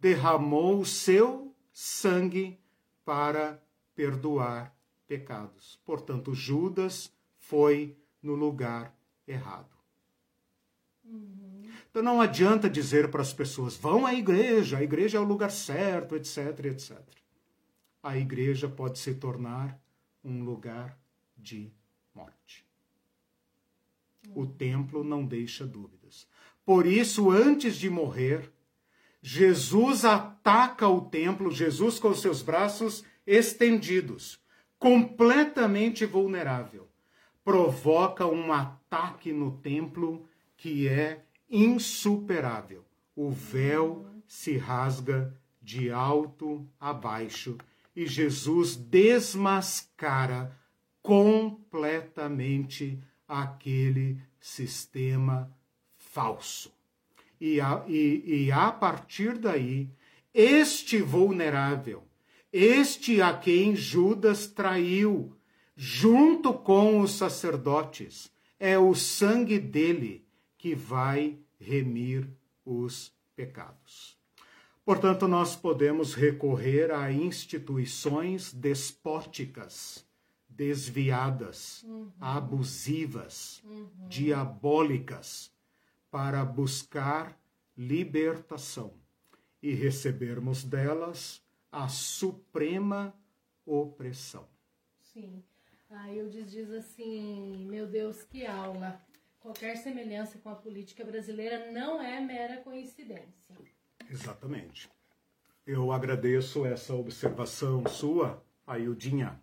derramou 0.00 0.80
o 0.80 0.86
seu 0.86 1.51
sangue 1.72 2.58
para 3.04 3.62
perdoar 3.94 4.74
pecados. 5.06 5.80
Portanto, 5.84 6.34
Judas 6.34 7.12
foi 7.36 7.96
no 8.22 8.34
lugar 8.34 8.94
errado. 9.26 9.76
Uhum. 11.04 11.68
Então 11.90 12.02
não 12.02 12.20
adianta 12.20 12.70
dizer 12.70 13.10
para 13.10 13.22
as 13.22 13.32
pessoas: 13.32 13.76
vão 13.76 14.06
à 14.06 14.14
igreja, 14.14 14.78
a 14.78 14.82
igreja 14.82 15.18
é 15.18 15.20
o 15.20 15.24
lugar 15.24 15.50
certo, 15.50 16.16
etc, 16.16 16.66
etc. 16.66 16.98
A 18.02 18.16
igreja 18.16 18.68
pode 18.68 18.98
se 18.98 19.14
tornar 19.14 19.78
um 20.24 20.42
lugar 20.42 20.98
de 21.36 21.70
morte. 22.14 22.66
O 24.34 24.46
templo 24.46 25.02
não 25.02 25.24
deixa 25.24 25.66
dúvidas. 25.66 26.26
Por 26.64 26.86
isso, 26.86 27.30
antes 27.30 27.76
de 27.76 27.90
morrer, 27.90 28.50
Jesus 29.22 30.04
ataca 30.04 30.88
o 30.88 31.00
templo, 31.00 31.50
Jesus 31.50 32.00
com 32.00 32.12
seus 32.12 32.42
braços 32.42 33.04
estendidos, 33.24 34.40
completamente 34.78 36.04
vulnerável, 36.04 36.88
provoca 37.44 38.26
um 38.26 38.52
ataque 38.52 39.32
no 39.32 39.52
templo 39.58 40.28
que 40.56 40.88
é 40.88 41.24
insuperável. 41.48 42.84
O 43.14 43.30
véu 43.30 44.04
se 44.26 44.56
rasga 44.56 45.32
de 45.60 45.92
alto 45.92 46.68
a 46.80 46.92
baixo 46.92 47.56
e 47.94 48.06
Jesus 48.06 48.74
desmascara 48.74 50.58
completamente 51.00 52.98
aquele 53.28 54.20
sistema 54.40 55.54
falso. 55.96 56.72
E 57.44 57.60
a, 57.60 57.84
e, 57.88 58.44
e 58.44 58.52
a 58.52 58.70
partir 58.70 59.36
daí, 59.36 59.90
este 60.32 61.02
vulnerável, 61.02 62.04
este 62.52 63.20
a 63.20 63.36
quem 63.36 63.74
Judas 63.74 64.46
traiu, 64.46 65.36
junto 65.74 66.54
com 66.54 67.00
os 67.00 67.10
sacerdotes, 67.10 68.30
é 68.60 68.78
o 68.78 68.94
sangue 68.94 69.58
dele 69.58 70.24
que 70.56 70.72
vai 70.76 71.36
remir 71.58 72.28
os 72.64 73.12
pecados. 73.34 74.16
Portanto, 74.84 75.26
nós 75.26 75.56
podemos 75.56 76.14
recorrer 76.14 76.92
a 76.92 77.10
instituições 77.10 78.52
despóticas 78.52 80.06
desviadas, 80.48 81.82
uhum. 81.82 82.08
abusivas, 82.20 83.60
uhum. 83.64 83.88
diabólicas, 84.08 85.51
para 86.12 86.44
buscar 86.44 87.36
libertação 87.76 88.94
e 89.60 89.72
recebermos 89.72 90.62
delas 90.62 91.42
a 91.72 91.88
suprema 91.88 93.12
opressão. 93.66 94.46
Sim. 95.00 95.42
Aí 95.90 96.18
eu 96.18 96.28
diz 96.28 96.70
assim, 96.70 97.66
meu 97.68 97.88
Deus, 97.88 98.22
que 98.22 98.46
aula. 98.46 99.00
Qualquer 99.40 99.76
semelhança 99.78 100.38
com 100.38 100.50
a 100.50 100.54
política 100.54 101.04
brasileira 101.04 101.72
não 101.72 102.00
é 102.00 102.20
mera 102.20 102.58
coincidência. 102.58 103.56
Exatamente. 104.08 104.88
Eu 105.66 105.90
agradeço 105.90 106.64
essa 106.64 106.94
observação 106.94 107.84
sua, 107.88 108.44
Aildinha 108.66 109.42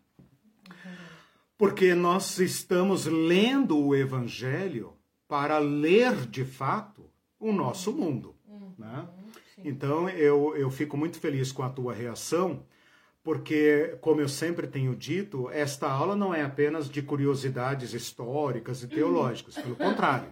porque 1.59 1.93
nós 1.93 2.39
estamos 2.39 3.05
lendo 3.05 3.77
o 3.77 3.93
Evangelho 3.93 4.93
para 5.29 5.59
ler 5.59 6.25
de 6.25 6.43
fato 6.43 7.05
o 7.39 7.53
nosso 7.53 7.93
mundo. 7.93 8.35
Uhum, 8.47 8.73
né? 8.79 9.07
Então 9.63 10.09
eu, 10.09 10.57
eu 10.57 10.71
fico 10.71 10.97
muito 10.97 11.19
feliz 11.19 11.51
com 11.51 11.61
a 11.61 11.69
tua 11.69 11.93
reação, 11.93 12.65
porque, 13.23 13.95
como 14.01 14.21
eu 14.21 14.27
sempre 14.27 14.65
tenho 14.65 14.95
dito, 14.95 15.47
esta 15.51 15.87
aula 15.87 16.15
não 16.15 16.33
é 16.33 16.41
apenas 16.41 16.89
de 16.89 17.03
curiosidades 17.03 17.93
históricas 17.93 18.81
e 18.81 18.85
uhum. 18.85 18.89
teológicas, 18.89 19.53
pelo 19.53 19.75
contrário. 19.77 20.29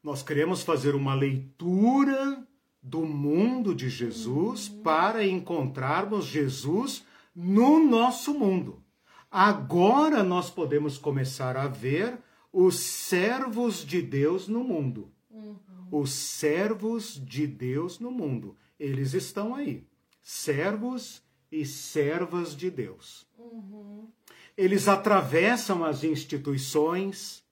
Nós 0.00 0.22
queremos 0.22 0.62
fazer 0.62 0.94
uma 0.94 1.14
leitura 1.14 2.46
do 2.80 3.00
mundo 3.00 3.74
de 3.74 3.88
Jesus 3.88 4.68
uhum. 4.68 4.82
para 4.82 5.26
encontrarmos 5.26 6.24
Jesus 6.26 7.04
no 7.34 7.82
nosso 7.82 8.32
mundo. 8.32 8.80
Agora 9.28 10.22
nós 10.22 10.50
podemos 10.50 10.98
começar 10.98 11.56
a 11.56 11.66
ver 11.66 12.18
os 12.52 12.78
servos 12.78 13.84
de 13.84 14.02
Deus 14.02 14.46
no 14.46 14.62
mundo. 14.62 15.10
Uhum. 15.30 15.58
Os 15.90 16.10
servos 16.10 17.14
de 17.14 17.46
Deus 17.46 17.98
no 17.98 18.10
mundo. 18.10 18.56
Eles 18.78 19.14
estão 19.14 19.54
aí. 19.54 19.86
Servos 20.22 21.22
e 21.50 21.64
servas 21.64 22.54
de 22.54 22.70
Deus. 22.70 23.26
Uhum. 23.38 24.08
Eles 24.56 24.86
atravessam 24.86 25.82
as 25.82 26.04
instituições, 26.04 27.42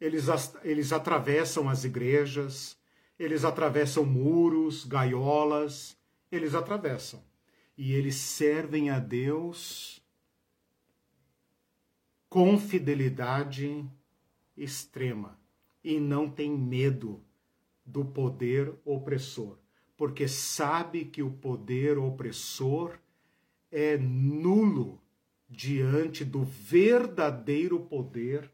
eles, 0.00 0.24
eles 0.64 0.92
atravessam 0.92 1.68
as 1.68 1.84
igrejas, 1.84 2.76
eles 3.18 3.44
atravessam 3.44 4.04
muros, 4.04 4.84
gaiolas, 4.84 5.96
eles 6.30 6.54
atravessam. 6.54 7.22
E 7.76 7.92
eles 7.92 8.16
servem 8.16 8.90
a 8.90 8.98
Deus 8.98 10.02
com 12.28 12.58
fidelidade 12.58 13.88
extrema 14.56 15.38
e 15.82 15.98
não 15.98 16.28
tem 16.28 16.50
medo 16.50 17.22
do 17.84 18.04
poder 18.04 18.74
opressor, 18.84 19.58
porque 19.96 20.28
sabe 20.28 21.04
que 21.04 21.22
o 21.22 21.30
poder 21.30 21.98
opressor 21.98 22.98
é 23.70 23.96
nulo 23.96 25.00
diante 25.48 26.24
do 26.24 26.44
verdadeiro 26.44 27.80
poder 27.80 28.50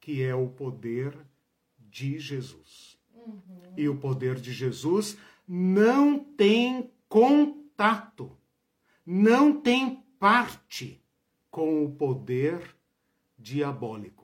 que 0.00 0.22
é 0.22 0.34
o 0.34 0.48
poder 0.48 1.16
de 1.78 2.18
Jesus. 2.18 2.98
Uhum. 3.14 3.40
E 3.76 3.88
o 3.88 3.96
poder 3.96 4.40
de 4.40 4.52
Jesus 4.52 5.16
não 5.46 6.18
tem 6.18 6.90
contato, 7.08 8.36
não 9.06 9.60
tem 9.60 10.02
parte 10.18 11.00
com 11.50 11.84
o 11.84 11.92
poder 11.92 12.74
diabólico, 13.38 14.21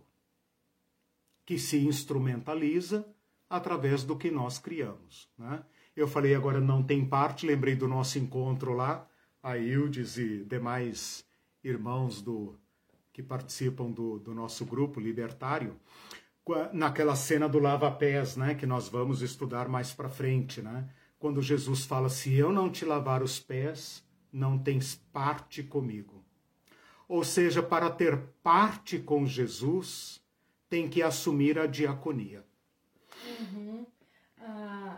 que 1.48 1.58
se 1.58 1.78
instrumentaliza 1.78 3.08
através 3.48 4.04
do 4.04 4.14
que 4.14 4.30
nós 4.30 4.58
criamos. 4.58 5.30
Né? 5.38 5.64
Eu 5.96 6.06
falei 6.06 6.34
agora 6.34 6.60
não 6.60 6.82
tem 6.82 7.02
parte, 7.06 7.46
lembrei 7.46 7.74
do 7.74 7.88
nosso 7.88 8.18
encontro 8.18 8.74
lá, 8.74 9.08
a 9.42 9.56
Ildes 9.56 10.18
e 10.18 10.44
demais 10.44 11.24
irmãos 11.64 12.20
do 12.20 12.54
que 13.14 13.22
participam 13.22 13.90
do, 13.90 14.18
do 14.18 14.34
nosso 14.34 14.66
grupo 14.66 15.00
libertário, 15.00 15.74
naquela 16.70 17.16
cena 17.16 17.48
do 17.48 17.58
lava-pés, 17.58 18.36
né, 18.36 18.54
que 18.54 18.66
nós 18.66 18.90
vamos 18.90 19.22
estudar 19.22 19.70
mais 19.70 19.90
para 19.90 20.10
frente, 20.10 20.60
né? 20.60 20.86
Quando 21.18 21.40
Jesus 21.40 21.86
fala: 21.86 22.10
"Se 22.10 22.34
eu 22.34 22.52
não 22.52 22.70
te 22.70 22.84
lavar 22.84 23.22
os 23.22 23.40
pés, 23.40 24.04
não 24.30 24.58
tens 24.58 24.96
parte 25.14 25.62
comigo". 25.62 26.22
Ou 27.08 27.24
seja, 27.24 27.62
para 27.62 27.88
ter 27.88 28.18
parte 28.42 28.98
com 28.98 29.24
Jesus, 29.24 30.20
tem 30.68 30.88
que 30.88 31.02
assumir 31.02 31.58
a 31.58 31.66
diaconia. 31.66 32.44
Uhum 33.40 33.67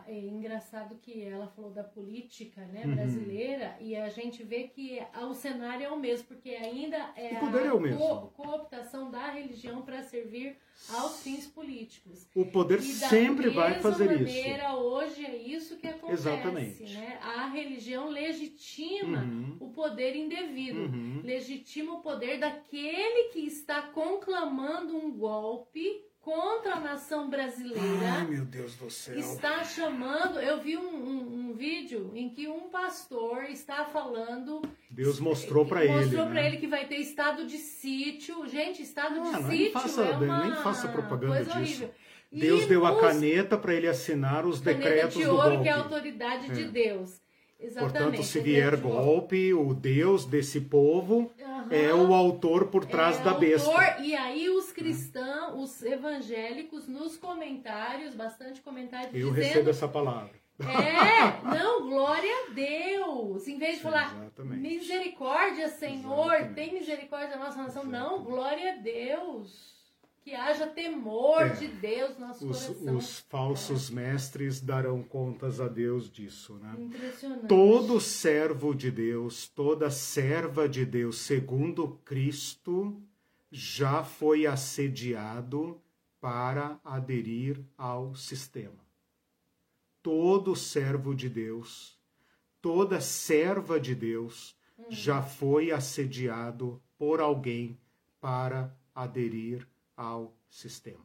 é 0.07 0.19
engraçado 0.19 0.97
que 1.01 1.23
ela 1.23 1.47
falou 1.49 1.71
da 1.71 1.85
política 1.85 2.61
né, 2.67 2.83
uhum. 2.85 2.95
brasileira 2.95 3.77
e 3.81 3.97
a 3.97 4.09
gente 4.09 4.43
vê 4.43 4.65
que 4.65 5.01
o 5.23 5.35
cenário 5.35 5.87
é 5.87 5.91
o 5.91 5.99
mesmo, 5.99 6.27
porque 6.27 6.51
ainda 6.51 6.97
é 7.17 7.37
o 7.37 7.41
poder 7.41 7.63
a 7.63 7.67
é 7.67 7.73
o 7.73 7.81
mesmo. 7.81 7.99
Co 7.99 8.27
cooptação 8.43 9.11
da 9.11 9.31
religião 9.31 9.83
para 9.83 10.03
servir 10.03 10.57
aos 10.89 11.23
fins 11.23 11.47
políticos. 11.47 12.29
O 12.35 12.45
poder 12.45 12.81
sempre 12.83 13.51
vai 13.51 13.81
fazer 13.81 14.07
maneira, 14.07 14.69
isso. 14.69 14.77
hoje 14.77 15.25
é 15.25 15.37
isso 15.37 15.77
que 15.77 15.87
acontece. 15.87 16.29
Exatamente. 16.29 16.83
Né? 16.95 17.19
A 17.23 17.47
religião 17.49 18.09
legitima 18.09 19.23
uhum. 19.23 19.57
o 19.61 19.71
poder 19.71 20.17
indevido, 20.17 20.81
uhum. 20.81 21.21
legitima 21.23 21.95
o 21.95 22.01
poder 22.01 22.39
daquele 22.39 23.29
que 23.31 23.41
está 23.41 23.83
conclamando 23.83 24.97
um 24.97 25.11
golpe 25.11 26.10
contra 26.21 26.75
a 26.75 26.81
nação 26.81 27.31
brasileira. 27.31 27.81
Ai, 28.19 28.27
meu 28.27 28.45
Deus 28.45 28.75
do 28.77 28.91
céu. 28.91 29.19
Está 29.19 29.65
chamando. 29.65 30.39
Eu 30.39 30.61
vi 30.61 30.77
um, 30.77 30.83
um, 30.83 31.51
um 31.51 31.55
vídeo 31.55 32.13
em 32.15 32.29
que 32.29 32.47
um 32.47 32.69
pastor 32.69 33.45
está 33.45 33.85
falando. 33.87 34.63
Deus 34.91 35.19
mostrou 35.19 35.65
para 35.65 35.85
ele. 35.85 35.95
Mostrou 35.95 36.27
né? 36.27 36.31
para 36.31 36.47
ele 36.47 36.57
que 36.59 36.67
vai 36.67 36.87
ter 36.87 36.97
estado 36.97 37.47
de 37.47 37.57
sítio. 37.57 38.47
Gente, 38.47 38.83
estado 38.83 39.21
ah, 39.21 39.41
de 39.41 39.51
sítio. 39.51 39.73
Faça, 39.73 40.03
é 40.03 40.17
uma 40.17 40.45
nem 40.45 40.63
faça 40.63 40.89
propaganda 40.89 41.45
disso. 41.45 41.57
Horrível. 41.57 41.91
Deus 42.33 42.63
e 42.63 42.67
deu 42.67 42.87
a 42.87 43.01
caneta 43.01 43.59
para 43.59 43.75
ele 43.75 43.89
assinar 43.89 44.47
os 44.47 44.61
decretos 44.61 45.17
de 45.17 45.27
ouro, 45.27 45.43
do 45.43 45.49
golpe. 45.49 45.63
que 45.65 45.69
é 45.69 45.73
a 45.73 45.79
autoridade 45.79 46.51
é. 46.51 46.55
de 46.55 46.65
Deus. 46.67 47.21
Exatamente. 47.61 47.93
Portanto, 47.93 48.23
se 48.25 48.41
vier 48.41 48.77
golpe, 48.79 49.53
o 49.53 49.75
Deus 49.75 50.25
desse 50.25 50.63
povo 50.63 51.31
uhum. 51.39 51.67
é 51.71 51.93
o 51.93 52.15
autor 52.15 52.69
por 52.69 52.87
trás 52.87 53.21
é 53.21 53.23
da 53.23 53.35
besta. 53.35 53.69
Autor, 53.69 54.05
e 54.05 54.15
aí 54.15 54.49
os 54.49 54.73
cristãos, 54.73 55.63
os 55.63 55.83
evangélicos, 55.83 56.89
nos 56.89 57.19
comentários, 57.19 58.15
bastante 58.15 58.63
comentários 58.63 59.15
Eu 59.15 59.29
dizendo... 59.29 59.35
recebo 59.35 59.71
essa 59.71 59.87
palavra. 59.87 60.41
É, 60.59 61.45
não, 61.47 61.89
glória 61.89 62.33
a 62.49 62.53
Deus. 62.53 63.47
Em 63.47 63.59
vez 63.59 63.77
de 63.77 63.83
falar 63.83 64.15
Exatamente. 64.17 64.61
misericórdia, 64.61 65.69
Senhor, 65.69 66.35
Exatamente. 66.35 66.55
tem 66.55 66.73
misericórdia 66.73 67.37
da 67.37 67.45
nossa 67.45 67.63
nação. 67.63 67.83
Exatamente. 67.83 68.11
Não, 68.11 68.25
glória 68.25 68.73
a 68.73 68.77
Deus. 68.77 69.80
Que 70.23 70.35
haja 70.35 70.67
temor 70.67 71.47
é, 71.47 71.49
de 71.51 71.67
Deus 71.67 72.19
no 72.19 72.27
nosso 72.27 72.47
os, 72.47 72.67
coração. 72.67 72.97
Os 72.97 73.19
falsos 73.21 73.91
é. 73.91 73.95
mestres 73.95 74.61
darão 74.61 75.03
contas 75.03 75.61
a 75.61 75.69
Deus 75.69 76.11
disso, 76.11 76.55
né? 76.59 76.75
Impressionante. 76.79 77.47
Todo 77.47 77.99
servo 77.99 78.75
de 78.75 78.91
Deus, 78.91 79.49
toda 79.49 79.91
serva 79.91 80.69
de 80.69 80.85
Deus, 80.85 81.19
segundo 81.19 81.99
Cristo, 82.05 83.03
já 83.51 84.05
foi 84.05 84.47
assediado 84.47 85.81
para 86.21 86.79
aderir 86.85 87.65
ao 87.77 88.15
sistema. 88.15 88.87
Todo 90.03 90.55
servo 90.55 91.15
de 91.15 91.31
Deus, 91.31 91.99
toda 92.61 93.01
serva 93.01 93.81
de 93.81 93.95
Deus, 93.95 94.55
hum. 94.79 94.85
já 94.91 95.23
foi 95.23 95.71
assediado 95.71 96.81
por 96.99 97.21
alguém 97.21 97.79
para 98.21 98.77
aderir 98.95 99.67
ao 100.01 100.35
sistema. 100.49 101.05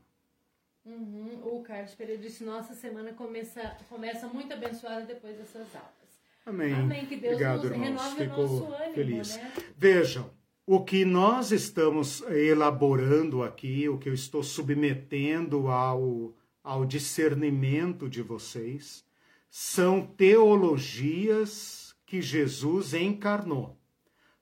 Uhum. 0.86 1.42
O 1.44 1.62
Carlos 1.62 1.94
Pereira 1.96 2.22
disse: 2.22 2.44
nossa 2.44 2.74
semana 2.74 3.12
começa, 3.14 3.76
começa 3.90 4.28
muito 4.28 4.54
abençoada 4.54 5.06
depois 5.06 5.36
dessas 5.36 5.68
aulas. 5.76 6.06
Amém. 6.46 6.74
Amém. 6.74 7.06
Que 7.06 7.18
Deus 7.18 7.34
Obrigado, 7.34 7.64
nos 7.64 7.72
irmãos. 7.72 7.84
renove 7.86 8.16
Ficou 8.16 8.46
o 8.46 8.60
nosso 8.60 8.74
ânimo, 8.74 8.94
feliz. 8.94 9.36
Né? 9.36 9.54
Vejam, 9.76 10.30
o 10.66 10.84
que 10.86 11.04
nós 11.04 11.52
estamos 11.52 12.22
elaborando 12.22 13.44
aqui, 13.44 13.90
o 13.90 13.98
que 13.98 14.08
eu 14.08 14.14
estou 14.14 14.42
submetendo 14.44 15.68
ao, 15.68 16.34
ao 16.64 16.86
discernimento 16.86 18.08
de 18.08 18.22
vocês, 18.22 19.04
são 19.50 20.06
teologias 20.06 21.96
que 22.06 22.22
Jesus 22.22 22.94
encarnou 22.94 23.78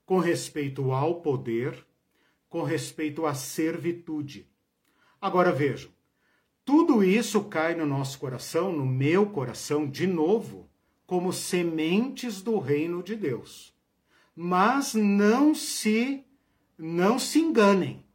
com 0.05 0.19
respeito 0.19 0.91
ao 0.91 1.21
poder, 1.21 1.85
com 2.53 2.61
respeito 2.61 3.25
à 3.25 3.33
servitude. 3.33 4.47
Agora 5.19 5.51
vejam, 5.51 5.89
tudo 6.63 7.03
isso 7.03 7.45
cai 7.45 7.73
no 7.73 7.83
nosso 7.83 8.19
coração, 8.19 8.71
no 8.71 8.85
meu 8.85 9.25
coração, 9.25 9.89
de 9.89 10.05
novo, 10.05 10.69
como 11.07 11.33
sementes 11.33 12.43
do 12.43 12.59
reino 12.59 13.01
de 13.01 13.15
Deus. 13.15 13.73
Mas 14.35 14.93
não 14.93 15.55
se 15.55 16.23
não 16.77 17.17
se 17.17 17.39
enganem. 17.39 18.05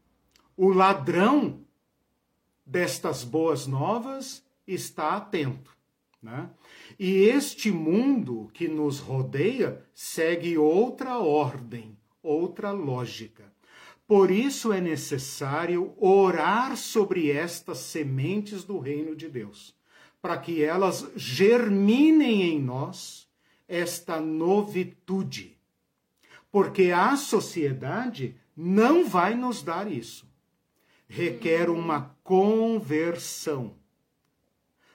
O 0.56 0.68
ladrão 0.68 1.64
destas 2.64 3.24
boas 3.24 3.66
novas 3.66 4.46
está 4.64 5.16
atento. 5.16 5.76
Né? 6.22 6.48
E 6.96 7.24
este 7.24 7.72
mundo 7.72 8.48
que 8.54 8.68
nos 8.68 9.00
rodeia 9.00 9.84
segue 9.92 10.56
outra 10.56 11.18
ordem, 11.18 11.98
outra 12.22 12.70
lógica. 12.70 13.57
Por 14.08 14.30
isso 14.30 14.72
é 14.72 14.80
necessário 14.80 15.92
orar 15.98 16.78
sobre 16.78 17.30
estas 17.30 17.76
sementes 17.80 18.64
do 18.64 18.78
reino 18.78 19.14
de 19.14 19.28
Deus, 19.28 19.76
para 20.22 20.38
que 20.38 20.64
elas 20.64 21.06
germinem 21.14 22.40
em 22.40 22.58
nós 22.58 23.28
esta 23.68 24.18
novitude. 24.18 25.58
Porque 26.50 26.90
a 26.90 27.18
sociedade 27.18 28.34
não 28.56 29.06
vai 29.06 29.34
nos 29.34 29.62
dar 29.62 29.92
isso. 29.92 30.26
Requer 31.06 31.68
uma 31.68 32.16
conversão. 32.24 33.74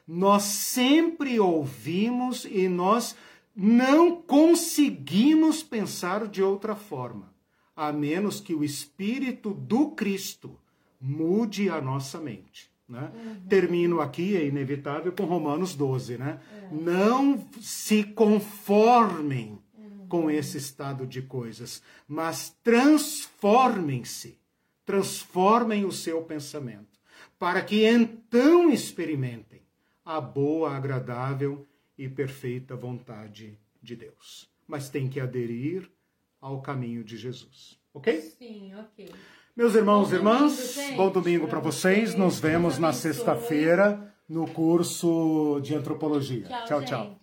Nós 0.07 0.41
sempre 0.41 1.40
ouvimos 1.40 2.45
e 2.45 2.68
nós 2.68 3.15
não 3.56 4.19
conseguimos 4.23 5.61
pensar 5.61 6.27
de 6.27 6.41
outra 6.41 6.76
forma 6.76 7.32
a 7.76 7.91
menos 7.91 8.40
que 8.40 8.54
o 8.54 8.64
Espírito 8.64 9.54
do 9.54 9.91
Cristo 9.91 10.60
mude 11.00 11.70
a 11.70 11.82
nossa 11.82 12.20
mente. 12.20 12.72
Né? 12.88 13.12
Uhum. 13.14 13.48
Termino 13.48 14.00
aqui, 14.00 14.36
é 14.36 14.45
inevitável, 14.45 15.12
com 15.12 15.24
Romanos 15.26 15.76
12. 15.76 16.18
Né? 16.18 16.40
Uhum. 16.72 16.82
Não 16.82 17.48
se 17.60 18.04
conformem 18.04 19.60
uhum. 19.78 20.08
com 20.08 20.30
esse 20.30 20.58
estado 20.58 21.08
de 21.08 21.22
coisas, 21.22 21.82
mas 22.08 22.56
transformem-se, 22.64 24.38
transformem 24.86 25.86
o 25.86 25.91
seu 25.91 26.22
pensamento, 26.22 27.00
para 27.40 27.62
que 27.62 27.86
então 27.86 28.72
experimentem 28.72 29.62
a 30.06 30.20
boa, 30.22 30.76
agradável 30.76 31.66
e 31.98 32.08
perfeita 32.08 32.76
vontade 32.76 33.58
de 33.82 33.95
Deus. 33.95 34.50
Mas 34.68 34.90
tem 34.90 35.10
que 35.10 35.20
aderir 35.20 35.90
ao 36.44 36.61
caminho 36.61 37.03
de 37.06 37.18
Jesus. 37.18 37.80
Ok? 37.94 38.20
Sim, 38.20 38.76
ok. 38.76 39.10
Meus 39.56 39.76
irmãos 39.76 40.11
e 40.11 40.15
irmãs, 40.15 40.76
domingo, 40.76 40.98
bom 40.98 41.10
domingo 41.10 41.48
para 41.48 41.60
vocês. 41.60 42.15
Nos 42.15 42.40
vemos 42.40 42.78
na 42.78 42.91
sexta-feira 42.91 44.14
no 44.28 44.45
curso 44.48 45.61
de 45.61 45.74
antropologia. 45.74 46.44
Tchau, 46.44 46.65
tchau. 46.65 46.86
tchau. 46.86 47.20